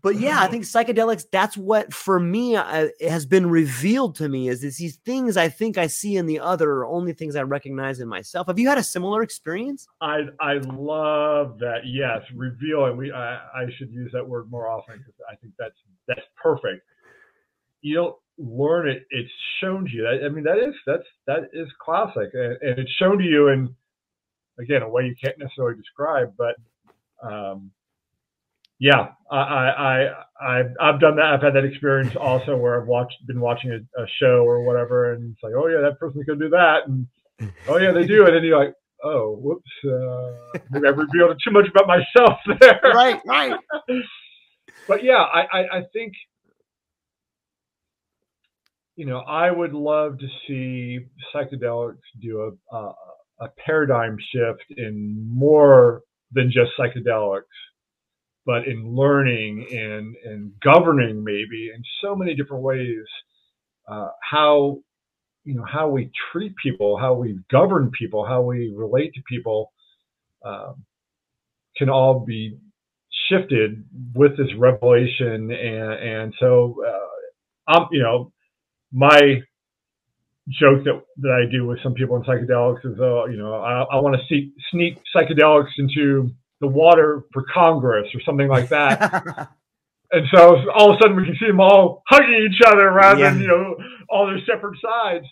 [0.01, 1.25] but yeah, I think psychedelics.
[1.31, 5.77] That's what for me uh, has been revealed to me is, these things I think
[5.77, 8.47] I see in the other are only things I recognize in myself.
[8.47, 9.87] Have you had a similar experience?
[10.01, 11.81] I I love that.
[11.85, 15.53] Yes, reveal, and we I, I should use that word more often because I think
[15.57, 15.77] that's
[16.07, 16.85] that's perfect.
[17.81, 19.31] You don't learn it; it's
[19.61, 20.07] shown to you.
[20.07, 23.49] I, I mean, that is that's that is classic, and, and, it's shown to you
[23.49, 23.75] in
[24.59, 26.55] again a way you can't necessarily describe, but.
[27.21, 27.71] Um,
[28.79, 30.07] yeah, I, I,
[30.41, 31.25] I, I've done that.
[31.25, 35.13] I've had that experience also where I've watched, been watching a, a show or whatever,
[35.13, 37.05] and it's like, oh yeah, that person's gonna do that, and
[37.67, 38.73] oh yeah, they do and then you're like,
[39.03, 42.79] oh, whoops, uh, maybe I've revealed too much about myself there.
[42.93, 43.59] Right, right.
[44.87, 46.13] but yeah, I, I, I think,
[48.95, 50.99] you know, I would love to see
[51.33, 52.93] psychedelics do a, a,
[53.41, 56.01] a paradigm shift in more
[56.31, 57.43] than just psychedelics
[58.45, 63.05] but in learning and, and governing maybe in so many different ways
[63.87, 64.79] uh, how
[65.43, 69.71] you know how we treat people how we govern people how we relate to people
[70.45, 70.83] um,
[71.77, 72.57] can all be
[73.29, 73.83] shifted
[74.13, 78.31] with this revelation and and so uh, I'm you know
[78.91, 79.41] my
[80.49, 83.83] joke that, that I do with some people in psychedelics is, oh, you know, I,
[83.83, 86.31] I want to sneak psychedelics into
[86.61, 89.49] the water for Congress or something like that.
[90.11, 93.19] and so all of a sudden we can see them all hugging each other rather
[93.19, 93.31] yeah.
[93.31, 93.75] than, you know,
[94.09, 95.25] all their separate sides.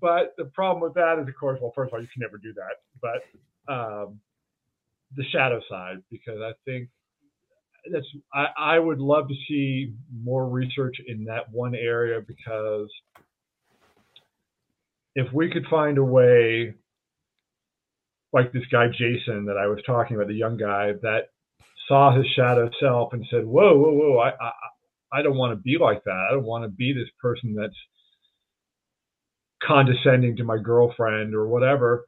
[0.00, 2.36] But the problem with that is, of course, well, first of all, you can never
[2.36, 2.80] do that.
[3.00, 4.20] But um,
[5.16, 6.88] the shadow side, because I think
[7.90, 12.88] that's, I, I would love to see more research in that one area because
[15.14, 16.74] if we could find a way
[18.32, 21.28] like this guy Jason that I was talking about, the young guy that
[21.88, 24.18] saw his shadow self and said, "Whoa, whoa, whoa!
[24.18, 24.52] I, I,
[25.20, 26.26] I don't want to be like that.
[26.30, 27.76] I don't want to be this person that's
[29.62, 32.06] condescending to my girlfriend or whatever."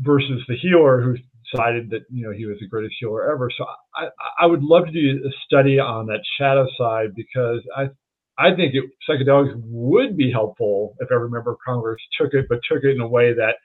[0.00, 1.16] Versus the healer who
[1.52, 3.50] decided that you know he was the greatest healer ever.
[3.56, 3.64] So
[3.96, 4.08] I,
[4.40, 7.88] I would love to do a study on that shadow side because I
[8.38, 12.60] I think it, psychedelics would be helpful if every member of Congress took it, but
[12.70, 13.56] took it in a way that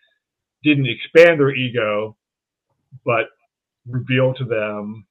[0.63, 2.15] didn't expand their ego,
[3.05, 3.25] but
[3.87, 5.05] reveal to them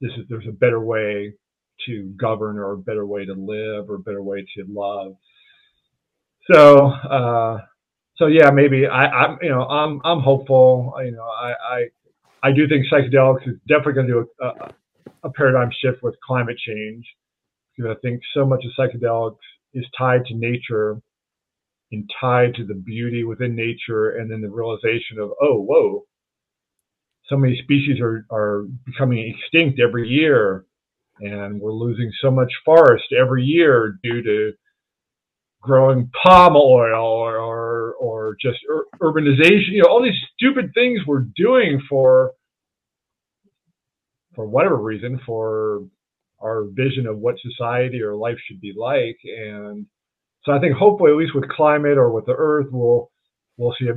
[0.00, 1.32] this is there's a better way
[1.86, 5.16] to govern or a better way to live or a better way to love.
[6.50, 7.58] So uh,
[8.16, 10.94] so yeah, maybe I, I'm you know I'm I'm hopeful.
[11.04, 11.86] You know I I,
[12.42, 14.74] I do think psychedelics is definitely going to do a, a,
[15.24, 17.06] a paradigm shift with climate change
[17.76, 19.38] because I think so much of psychedelics
[19.72, 21.00] is tied to nature
[21.94, 26.04] and tied to the beauty within nature and then the realization of, oh, whoa,
[27.26, 30.66] so many species are, are becoming extinct every year
[31.20, 34.52] and we're losing so much forest every year due to
[35.62, 41.00] growing palm oil or, or, or just ur- urbanization, you know, all these stupid things
[41.06, 42.32] we're doing for,
[44.34, 45.84] for whatever reason, for
[46.42, 49.16] our vision of what society or life should be like.
[49.24, 49.86] And
[50.44, 53.10] so I think hopefully, at least with climate or with the Earth, we'll
[53.56, 53.88] we'll see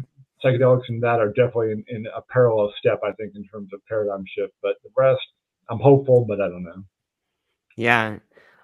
[0.43, 2.99] psychedelics and that are definitely in, in a parallel step.
[3.03, 4.53] I think in terms of paradigm shift.
[4.61, 5.21] But the rest,
[5.69, 6.83] I'm hopeful, but I don't know.
[7.75, 8.19] Yeah,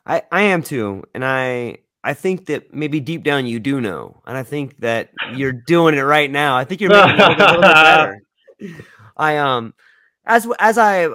[0.05, 4.22] I I am too, and I I think that maybe deep down you do know,
[4.26, 6.57] and I think that you're doing it right now.
[6.57, 8.22] I think you're making it a little bit better.
[9.18, 9.73] I um,
[10.26, 11.07] as as I,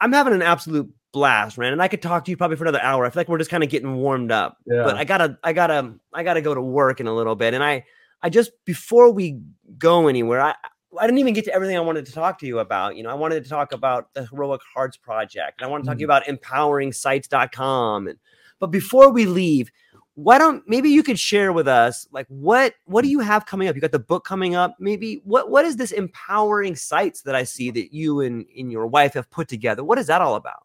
[0.00, 1.72] I'm having an absolute blast, man.
[1.72, 3.04] And I could talk to you probably for another hour.
[3.04, 4.58] I feel like we're just kind of getting warmed up.
[4.66, 4.82] Yeah.
[4.84, 7.54] But I gotta, I gotta, I gotta go to work in a little bit.
[7.54, 7.84] And I,
[8.22, 9.40] I just before we
[9.78, 10.54] go anywhere, I,
[10.98, 12.96] I didn't even get to everything I wanted to talk to you about.
[12.96, 15.86] You know, I wanted to talk about the Heroic Hearts Project, and I want to
[15.86, 15.98] talk mm-hmm.
[15.98, 16.38] to you mm.
[16.38, 18.08] about empoweringsites.com.
[18.08, 18.18] And
[18.58, 19.70] but before we leave,
[20.14, 23.68] why don't maybe you could share with us like what what do you have coming
[23.68, 23.74] up?
[23.74, 24.76] You got the book coming up.
[24.80, 28.86] Maybe what what is this empowering sites that I see that you and, and your
[28.86, 29.84] wife have put together?
[29.84, 30.64] What is that all about?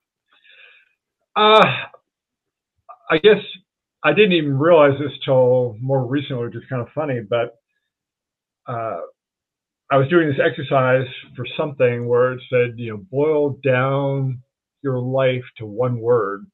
[1.36, 1.66] Uh,
[3.10, 3.40] I guess
[4.04, 7.22] I didn't even realize this till more recently, which is kind of funny.
[7.28, 7.58] But
[8.68, 9.02] uh,
[9.92, 14.42] I was doing this exercise for something where it said, you know, boil down
[14.82, 16.46] your life to one word.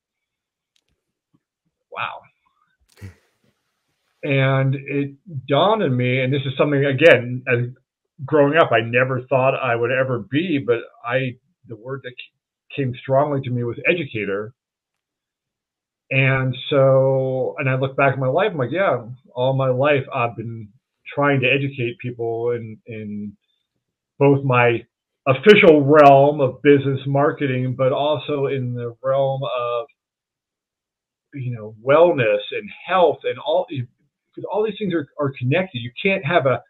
[1.92, 2.22] Wow.
[4.22, 5.14] And it
[5.48, 7.70] dawned on me, and this is something again, as
[8.26, 11.38] growing up, I never thought I would ever be, but I
[11.70, 12.12] the word that
[12.76, 14.54] came strongly to me was educator
[16.12, 19.06] and so, and I look back at my life, I'm like, yeah,
[19.36, 20.70] all my life I've been
[21.14, 23.34] trying to educate people in, in
[24.20, 24.84] both my
[25.28, 29.88] official realm of business marketing, but also in the realm of
[31.34, 35.80] you know wellness and health and all because all these things are, are connected.
[35.80, 36.62] You can't have a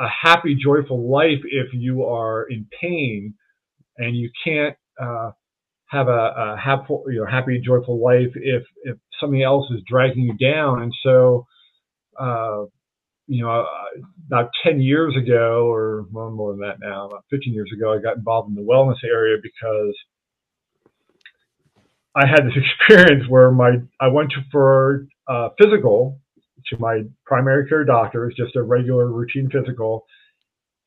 [0.00, 3.34] a happy, joyful life if you are in pain,
[3.98, 5.32] and you can't uh,
[5.88, 10.24] have a, a happy, you know, happy, joyful life if if something else is dragging
[10.24, 10.82] you down.
[10.82, 11.46] And so,
[12.18, 12.64] uh,
[13.26, 13.64] you know, uh,
[14.26, 17.98] about 10 years ago, or well, more than that now, about 15 years ago, I
[18.00, 19.94] got involved in the wellness area because
[22.14, 26.20] I had this experience where my I went to for uh, physical
[26.66, 28.28] to my primary care doctor.
[28.28, 30.04] It's just a regular routine physical,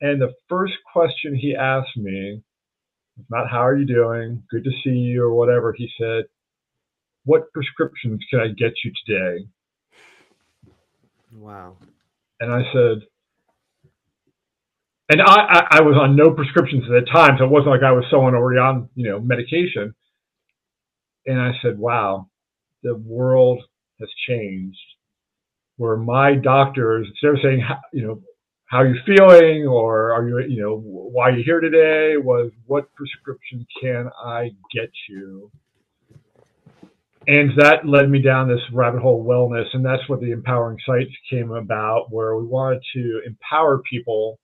[0.00, 2.42] and the first question he asked me,
[3.30, 5.72] not how are you doing, good to see you, or whatever.
[5.72, 6.24] He said,
[7.24, 9.46] "What prescriptions can I get you today?"
[11.32, 11.76] Wow.
[12.40, 13.06] And I said,
[15.08, 17.82] and I, I, I, was on no prescriptions at the time, so it wasn't like
[17.82, 19.94] I was someone already on, you know, medication.
[21.26, 22.28] And I said, wow,
[22.82, 23.62] the world
[24.00, 24.78] has changed.
[25.76, 27.62] Where my doctors, instead of saying,
[27.92, 28.22] you know,
[28.72, 29.66] how are you feeling?
[29.68, 34.52] Or are you, you know, why are you here today, was what prescription can I
[34.74, 35.52] get you?
[37.26, 41.12] and that led me down this rabbit hole wellness and that's what the empowering sites
[41.30, 44.40] came about where we wanted to empower people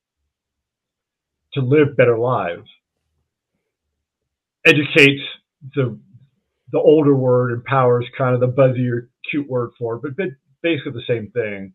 [1.55, 2.69] to live better lives.
[4.67, 5.23] Educates
[5.75, 5.99] the
[6.71, 10.29] the older word empowers kind of the buzzier cute word for it but
[10.63, 11.73] basically the same thing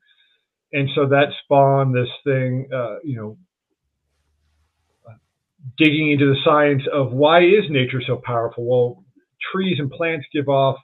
[0.73, 3.37] and so that spawned this thing uh, you know
[5.77, 9.03] digging into the science of why is nature so powerful well
[9.53, 10.77] trees and plants give off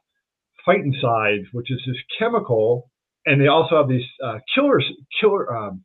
[0.67, 2.89] phytoncides, which is this chemical,
[3.25, 4.81] and they also have these uh, killer
[5.19, 5.55] killer.
[5.55, 5.83] Um,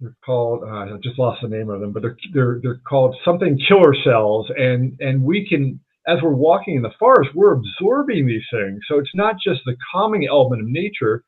[0.00, 0.62] they're called.
[0.64, 3.94] Uh, I just lost the name of them, but they're they're they're called something killer
[4.04, 5.80] cells, and and we can.
[6.06, 8.80] As we're walking in the forest, we're absorbing these things.
[8.88, 11.24] So it's not just the calming element of nature.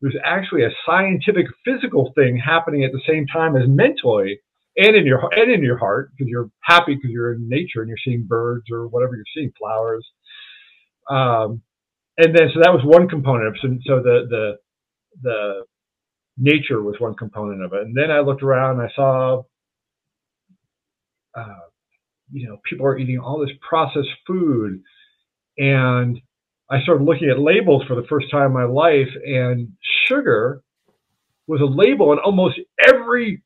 [0.00, 4.40] There's actually a scientific, physical thing happening at the same time as mentally
[4.78, 7.88] and in your and in your heart because you're happy because you're in nature and
[7.88, 10.06] you're seeing birds or whatever you're seeing flowers
[11.10, 11.60] um,
[12.18, 14.52] and then so that was one component of so, so the the
[15.22, 15.64] the
[16.38, 19.42] nature was one component of it and then i looked around and i saw
[21.36, 21.67] uh,
[22.32, 24.82] you know people are eating all this processed food
[25.56, 26.20] and
[26.70, 29.68] i started looking at labels for the first time in my life and
[30.06, 30.62] sugar
[31.48, 33.42] was a label on almost every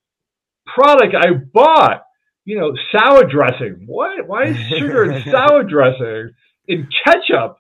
[0.67, 2.03] product I bought.
[2.45, 3.85] You know, salad dressing.
[3.87, 4.27] What?
[4.27, 6.33] Why is sugar in salad dressing?
[6.67, 7.57] In ketchup,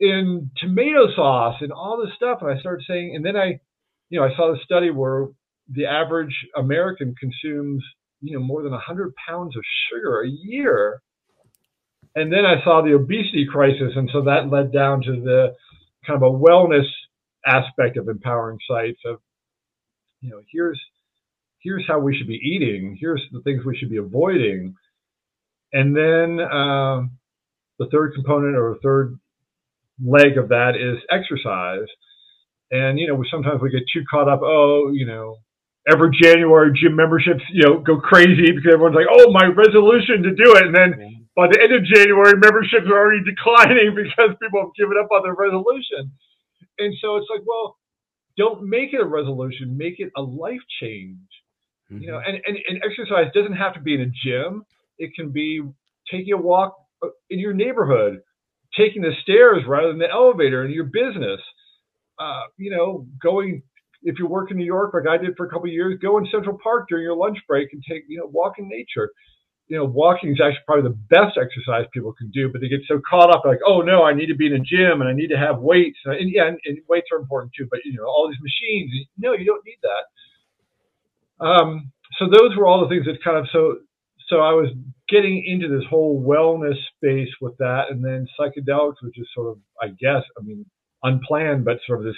[0.00, 2.38] in tomato sauce, and all this stuff.
[2.40, 3.60] And I started saying, and then I,
[4.08, 5.28] you know, I saw the study where
[5.68, 7.84] the average American consumes,
[8.24, 11.02] you know, more than 100 pounds of sugar a year.
[12.14, 15.54] And then I saw the obesity crisis, and so that led down to the
[16.06, 16.86] kind of a wellness
[17.44, 19.18] aspect of empowering sites of,
[20.22, 20.80] you know, here's
[21.58, 24.74] here's how we should be eating, here's the things we should be avoiding.
[25.72, 27.02] And then uh,
[27.78, 29.18] the third component or third
[30.02, 31.88] leg of that is exercise.
[32.70, 35.38] And, you know, sometimes we get too caught up, oh, you know,
[35.90, 40.32] every January gym memberships, you know, go crazy because everyone's like, oh, my resolution to
[40.32, 40.66] do it.
[40.66, 44.96] And then by the end of January, memberships are already declining because people have given
[44.96, 46.12] up on their resolution.
[46.78, 47.76] And so it's like, well,
[48.36, 51.18] don't make it a resolution, make it a life change.
[51.90, 52.02] Mm-hmm.
[52.02, 52.34] You know, mm-hmm.
[52.34, 54.64] and, and, and exercise doesn't have to be in a gym.
[54.98, 55.62] It can be
[56.10, 58.22] taking a walk uh, in your neighborhood,
[58.76, 61.40] taking the stairs rather than the elevator in your business.
[62.18, 63.62] Uh, you know, going
[64.04, 66.18] if you work in New York like I did for a couple of years, go
[66.18, 69.10] in Central Park during your lunch break and take you know walk in nature.
[69.68, 72.80] You know, walking is actually probably the best exercise people can do, but they get
[72.86, 75.14] so caught up like, oh no, I need to be in a gym and I
[75.14, 77.94] need to have weights, and, and yeah, and, and weights are important too, but you
[77.96, 80.04] know, all these machines, no, you don't need that
[81.40, 83.78] um, so those were all the things that kind of so
[84.28, 84.70] so I was
[85.08, 89.58] getting into this whole wellness space with that, and then psychedelics, which is sort of
[89.80, 90.64] I guess I mean
[91.02, 92.16] unplanned, but sort of this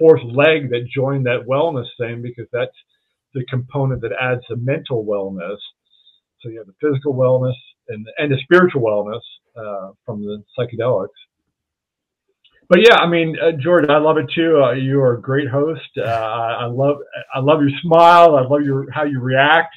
[0.00, 2.76] fourth leg that joined that wellness thing because that's
[3.34, 5.58] the component that adds the mental wellness.
[6.40, 7.54] So you have the physical wellness
[7.88, 9.22] and and the spiritual wellness
[9.56, 11.10] uh, from the psychedelics
[12.70, 14.62] but yeah, I mean, uh, Jordan, I love it too.
[14.62, 15.90] Uh, you are a great host.
[15.98, 16.98] Uh, I love,
[17.34, 18.36] I love your smile.
[18.36, 19.74] I love your how you react.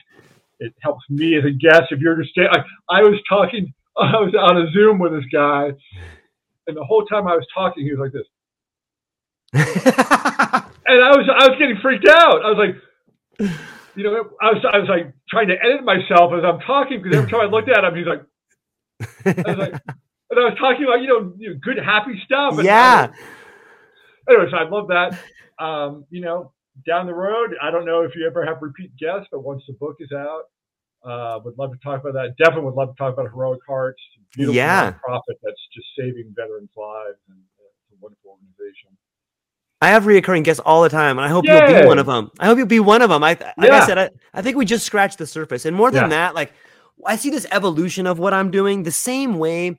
[0.59, 1.91] It helps me as a guest.
[1.91, 5.71] If you understand, like I was talking, I was on a Zoom with this guy,
[6.67, 8.27] and the whole time I was talking, he was like this,
[9.55, 12.43] and I was, I was getting freaked out.
[12.43, 13.49] I was like,
[13.95, 17.17] you know, I was, I was like trying to edit myself as I'm talking because
[17.17, 18.23] every time I looked at him, he's like,
[19.25, 19.73] I was like,
[20.30, 22.57] and I was talking about, you know, you know good, happy stuff.
[22.57, 23.11] And yeah.
[23.11, 25.17] I, anyways, I love that.
[25.59, 26.51] Um, you know,
[26.88, 29.73] down the road, I don't know if you ever have repeat guests, but once the
[29.73, 30.43] book is out,
[31.05, 32.35] uh, would love to talk about that.
[32.38, 34.01] Definitely would love to talk about Heroic Hearts,
[34.34, 34.91] beautiful yeah.
[34.91, 38.97] nonprofit that's just saving veterans' lives, and it's a wonderful organization.
[39.84, 41.57] I have reoccurring guests all the time, and I hope Yay.
[41.57, 42.31] you'll be one of them.
[42.39, 43.22] I hope you'll be one of them.
[43.22, 43.81] I, like yeah.
[43.81, 46.07] I said, I, I think we just scratched the surface, and more than yeah.
[46.10, 46.53] that, like
[47.05, 49.77] I see this evolution of what I'm doing the same way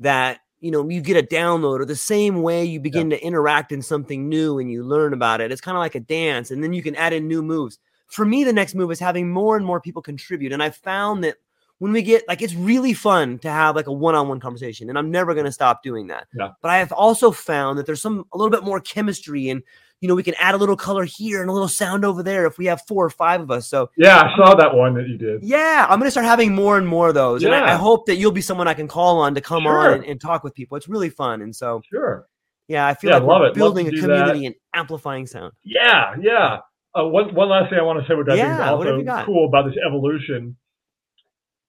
[0.00, 3.16] that you know you get a download or the same way you begin yeah.
[3.16, 6.00] to interact in something new and you learn about it it's kind of like a
[6.00, 8.98] dance and then you can add in new moves for me the next move is
[8.98, 11.36] having more and more people contribute and i found that
[11.78, 15.10] when we get like it's really fun to have like a one-on-one conversation and i'm
[15.10, 16.50] never going to stop doing that yeah.
[16.60, 19.62] but i have also found that there's some a little bit more chemistry and
[20.00, 22.46] you know, we can add a little color here and a little sound over there
[22.46, 23.66] if we have four or five of us.
[23.66, 25.42] So yeah, I saw that one that you did.
[25.42, 27.48] Yeah, I'm gonna start having more and more of those, yeah.
[27.48, 29.78] and I, I, hope that you'll be someone I can call on to come sure.
[29.78, 30.76] on and, and, talk with people.
[30.76, 32.28] It's really fun, and so sure.
[32.68, 33.54] Yeah, I feel yeah, like we're it.
[33.54, 34.46] building a community that.
[34.46, 35.52] and amplifying sound.
[35.64, 36.58] Yeah, yeah.
[36.96, 39.24] Uh, one one last thing I want to say, which I yeah, think is also
[39.24, 40.56] cool about this evolution,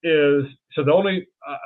[0.03, 1.57] is so the only uh,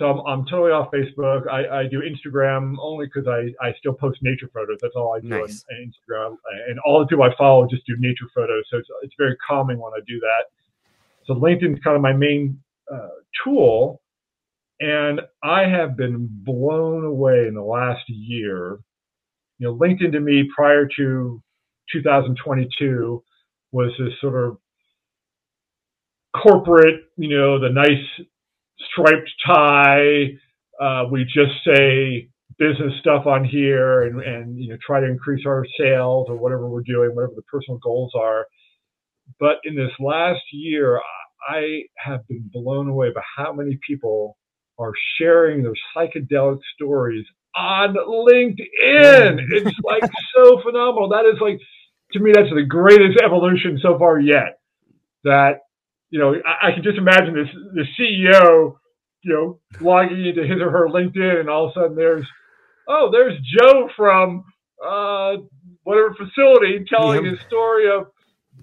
[0.00, 1.48] so I'm, I'm totally off Facebook.
[1.48, 4.78] I, I do Instagram only because I, I still post nature photos.
[4.80, 5.64] That's all I do nice.
[5.70, 6.36] on, on, Instagram.
[6.68, 8.64] And all the people I follow just do nature photos.
[8.70, 10.44] So it's, it's very calming when I do that.
[11.26, 12.58] So LinkedIn is kind of my main
[12.92, 13.08] uh,
[13.44, 14.00] tool.
[14.80, 18.78] And I have been blown away in the last year.
[19.58, 21.42] You know, LinkedIn to me prior to
[21.92, 23.22] 2022
[23.72, 24.56] was this sort of
[26.34, 28.26] corporate, you know, the nice
[28.92, 30.26] striped tie.
[30.80, 32.28] Uh, we just say
[32.58, 36.68] business stuff on here and, and you know try to increase our sales or whatever
[36.68, 38.46] we're doing, whatever the personal goals are.
[39.38, 41.00] But in this last year,
[41.48, 44.36] I have been blown away by how many people
[44.78, 47.24] are sharing their psychedelic stories
[47.56, 49.38] on LinkedIn.
[49.52, 50.02] It's like
[50.36, 51.10] so phenomenal.
[51.10, 51.58] That is like,
[52.12, 54.58] to me, that's the greatest evolution so far yet.
[55.24, 55.60] That
[56.10, 58.76] you know, I, I can just imagine this the CEO,
[59.22, 62.26] you know, logging into his or her LinkedIn, and all of a sudden there's,
[62.88, 64.44] oh, there's Joe from
[64.84, 65.36] uh,
[65.84, 67.32] whatever facility telling yep.
[67.32, 68.08] his story of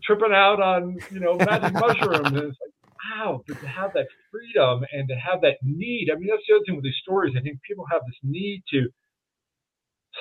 [0.04, 4.08] tripping out on you know magic mushrooms, and it's like, wow, but to have that
[4.32, 6.10] freedom and to have that need.
[6.12, 7.34] I mean, that's the other thing with these stories.
[7.38, 8.90] I think people have this need to.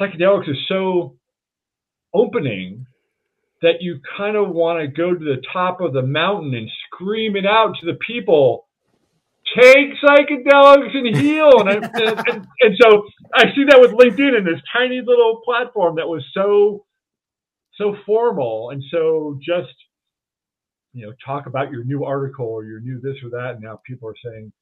[0.00, 1.16] Psychedelics is so
[2.14, 2.86] opening
[3.66, 7.34] that you kind of want to go to the top of the mountain and scream
[7.34, 8.68] it out to the people
[9.58, 11.50] take psychedelics and heal.
[11.60, 13.02] And, and, and, and, so
[13.34, 16.84] i see that with linkedin and this tiny little platform that was so
[17.76, 19.74] so formal and so just
[20.92, 23.54] you know talk about your new article or your new this or that.
[23.54, 24.52] And now people are saying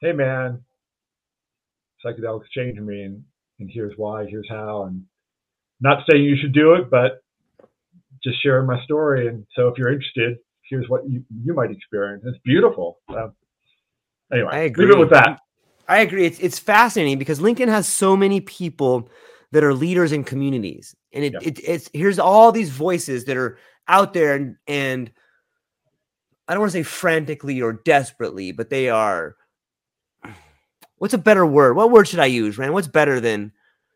[0.00, 0.62] hey man
[2.04, 3.24] psychedelics changed me and,
[3.58, 4.84] and here's why here's how.
[4.84, 5.06] And
[5.80, 7.21] not saying you should do it, but
[8.24, 9.28] just sharing my story.
[9.28, 10.36] And so if you're interested,
[10.68, 12.24] here's what you, you might experience.
[12.26, 12.98] It's beautiful.
[14.32, 14.86] Anyway, I agree.
[14.86, 15.38] leave it with that.
[15.88, 16.24] I agree.
[16.24, 19.10] It's, it's fascinating because LinkedIn has so many people
[19.50, 20.94] that are leaders in communities.
[21.12, 23.58] And it, it it's here's all these voices that are
[23.88, 25.10] out there and, and
[26.48, 29.36] I don't want to say frantically or desperately, but they are
[30.96, 31.76] what's a better word?
[31.76, 32.72] What word should I use, Rand?
[32.72, 33.52] What's better than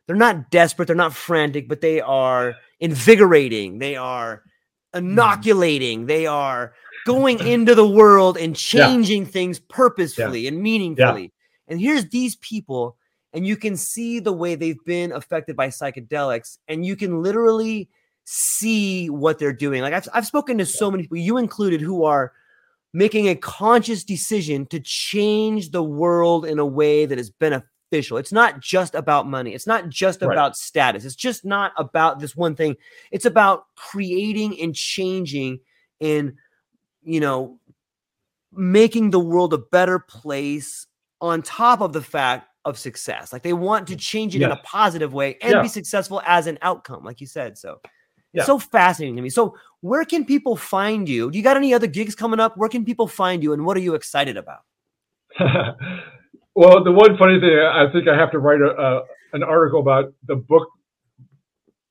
[0.06, 4.42] they're not desperate, they're not frantic, but they are invigorating, they are
[4.94, 6.74] inoculating, they are
[7.04, 9.30] going into the world and changing yeah.
[9.30, 10.48] things purposefully yeah.
[10.48, 11.22] and meaningfully.
[11.22, 11.28] Yeah.
[11.68, 12.96] And here's these people,
[13.32, 17.88] and you can see the way they've been affected by psychedelics, and you can literally
[18.24, 19.82] see what they're doing.
[19.82, 22.32] Like I've, I've spoken to so many people, you included, who are
[22.92, 28.16] making a conscious decision to change the world in a way that is beneficial official.
[28.16, 29.54] It's not just about money.
[29.54, 30.32] It's not just right.
[30.32, 31.04] about status.
[31.04, 32.76] It's just not about this one thing.
[33.10, 35.60] It's about creating and changing
[36.00, 36.34] and,
[37.02, 37.58] you know,
[38.52, 40.86] making the world a better place
[41.20, 43.32] on top of the fact of success.
[43.32, 45.62] Like they want to change it in a positive way and yeah.
[45.62, 47.56] be successful as an outcome, like you said.
[47.56, 47.80] So
[48.32, 48.44] yeah.
[48.44, 49.30] so fascinating to me.
[49.30, 51.30] So where can people find you?
[51.30, 52.56] Do you got any other gigs coming up?
[52.56, 54.60] Where can people find you and what are you excited about?
[56.56, 59.02] Well, the one funny thing, I think I have to write a, a
[59.34, 60.66] an article about the book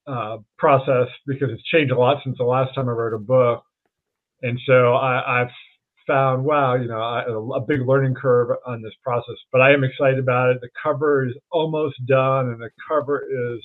[0.08, 3.64] uh, process because it's changed a lot since the last time I wrote a book,
[4.42, 5.52] and so I, I've
[6.08, 7.24] found wow, you know, I,
[7.58, 9.36] a big learning curve on this process.
[9.52, 10.62] But I am excited about it.
[10.62, 13.62] The cover is almost done, and the cover is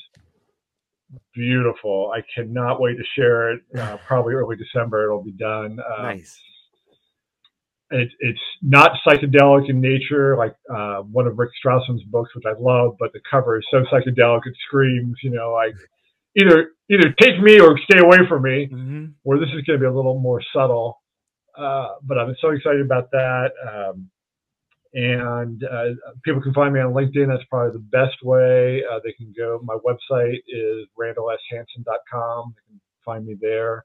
[1.35, 2.13] beautiful.
[2.15, 3.63] I cannot wait to share it.
[3.75, 5.79] Uh, probably early December, it'll be done.
[5.81, 6.39] Um, nice.
[7.91, 12.59] It, it's not psychedelic in nature, like uh, one of Rick Strassman's books, which I
[12.59, 12.97] love.
[12.99, 15.75] But the cover is so psychedelic; it screams, you know, like
[16.41, 18.69] either either take me or stay away from me.
[18.73, 19.07] Mm-hmm.
[19.23, 21.01] Where this is going to be a little more subtle.
[21.57, 23.51] Uh, but I'm so excited about that.
[23.69, 24.11] Um,
[24.93, 25.95] and uh,
[26.25, 27.29] people can find me on LinkedIn.
[27.29, 28.83] That's probably the best way.
[28.91, 29.61] Uh, they can go.
[29.62, 32.55] My website is randallshanson.com.
[32.57, 33.85] They can find me there.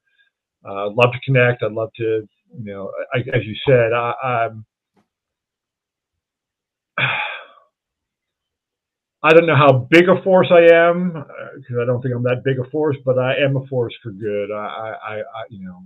[0.68, 1.64] Uh, I'd love to connect.
[1.64, 2.28] I'd love to,
[2.58, 4.66] you know, I, as you said, I, I'm.
[9.24, 12.22] I don't know how big a force I am because uh, I don't think I'm
[12.24, 14.52] that big a force, but I am a force for good.
[14.52, 15.84] I, I, I you know,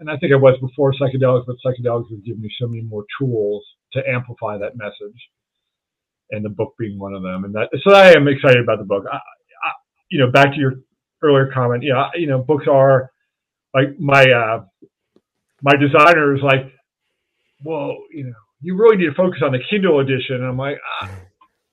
[0.00, 3.06] and I think I was before psychedelics, but psychedelics have given me so many more
[3.18, 3.64] tools
[3.94, 5.18] to amplify that message,
[6.30, 7.44] and the book being one of them.
[7.44, 9.04] And that, so I am excited about the book.
[9.10, 9.70] I, I,
[10.10, 10.74] you know, back to your
[11.22, 13.12] earlier comment, yeah, you know, books are
[13.74, 14.64] like my uh,
[15.62, 16.72] my designer is like,
[17.64, 20.36] well, you know, you really need to focus on the Kindle edition.
[20.36, 21.10] And I'm like, ah.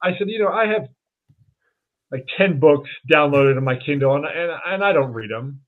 [0.03, 0.87] I said, you know, I have
[2.11, 5.61] like 10 books downloaded on my Kindle and, and, and I don't read them.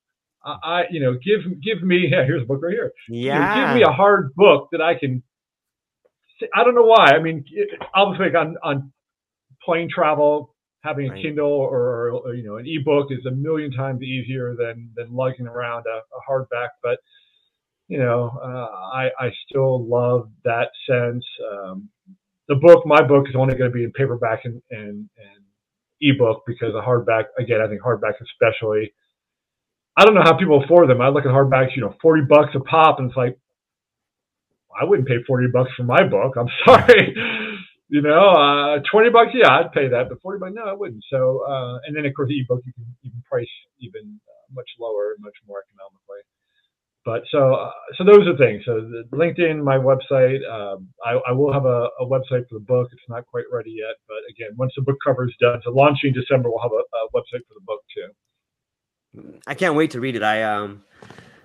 [0.45, 2.91] I, you know, give give me yeah, here's a book right here.
[3.07, 5.23] Yeah, you know, give me a hard book that I can.
[6.53, 7.11] I don't know why.
[7.15, 7.45] I mean,
[7.95, 8.91] obviously, on on
[9.63, 10.52] plane travel,
[10.83, 11.21] having a right.
[11.23, 15.47] Kindle or, or, you know an ebook is a million times easier than than lugging
[15.47, 16.69] around a, a hardback.
[16.81, 16.99] But
[17.87, 21.25] you know, uh, I I still love that sense.
[21.51, 21.89] Um,
[22.47, 25.43] the book, my book, is only going to be in paperback and and, and
[26.01, 28.93] ebook because a hardback, again, I think hardback especially
[29.95, 31.01] I don't know how people afford them.
[31.01, 33.37] I look at hardbacks, you know, 40 bucks a pop, and it's like,
[34.79, 36.33] I wouldn't pay 40 bucks for my book.
[36.35, 37.15] I'm sorry.
[37.93, 41.05] You know, uh, 20 bucks, yeah, I'd pay that, but 40 bucks, no, I wouldn't.
[41.13, 43.53] So, uh, and then of course, the ebook you can, can price
[43.85, 46.25] even uh, much lower, much more economically.
[47.05, 48.63] But so, uh, so those are things.
[48.65, 48.81] So
[49.13, 52.89] LinkedIn, my website, um, I, I, will have a, a, website for the book.
[52.91, 56.13] It's not quite ready yet, but again, once the book cover is done, so launching
[56.13, 59.37] December, we'll have a, a website for the book too.
[59.45, 60.23] I can't wait to read it.
[60.23, 60.83] I um,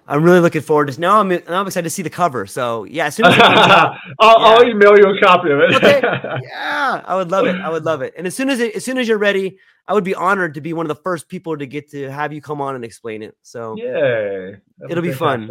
[0.08, 0.98] I'm really looking forward to.
[0.98, 2.46] Now I'm now I'm excited to see the cover.
[2.46, 3.96] So yeah, as soon as I'll, yeah.
[4.18, 5.74] I'll, email you a copy of it.
[5.74, 6.00] okay.
[6.42, 7.56] Yeah, I would love it.
[7.56, 8.14] I would love it.
[8.16, 10.62] And as soon as it, as soon as you're ready, I would be honored to
[10.62, 13.22] be one of the first people to get to have you come on and explain
[13.22, 13.36] it.
[13.42, 14.52] So yeah,
[14.88, 15.50] it'll be fun.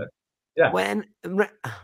[0.56, 0.72] Yeah.
[0.72, 1.06] When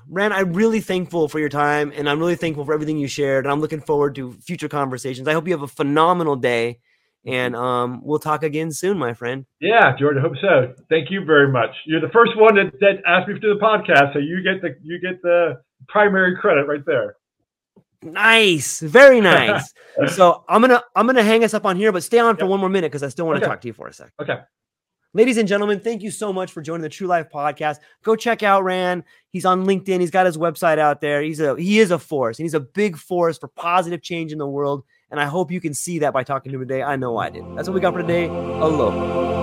[0.10, 3.45] Rand, I'm really thankful for your time, and I'm really thankful for everything you shared.
[3.45, 5.28] And I'm looking forward to future conversations.
[5.28, 6.80] I hope you have a phenomenal day
[7.26, 9.45] and um, we'll talk again soon, my friend.
[9.60, 10.74] Yeah, George, I hope so.
[10.90, 11.72] Thank you very much.
[11.86, 14.62] You're the first one that, that asked me to do the podcast, so you get
[14.62, 17.16] the you get the primary credit right there.
[18.02, 19.74] Nice, very nice.
[20.16, 22.50] so I'm gonna I'm gonna hang us up on here, but stay on for yep.
[22.50, 23.52] one more minute because I still want to okay.
[23.52, 24.12] talk to you for a sec.
[24.22, 24.40] Okay.
[25.16, 27.78] Ladies and gentlemen, thank you so much for joining the True Life podcast.
[28.04, 29.04] Go check out Rand.
[29.30, 30.00] He's on LinkedIn.
[30.00, 31.22] He's got his website out there.
[31.22, 34.40] He's a he is a force, and he's a big force for positive change in
[34.40, 34.84] the world.
[35.14, 36.81] And I hope you can see that by talking to him today.
[36.81, 37.45] I know I did.
[37.56, 38.26] That's what we got for today.
[38.26, 39.43] Aloha.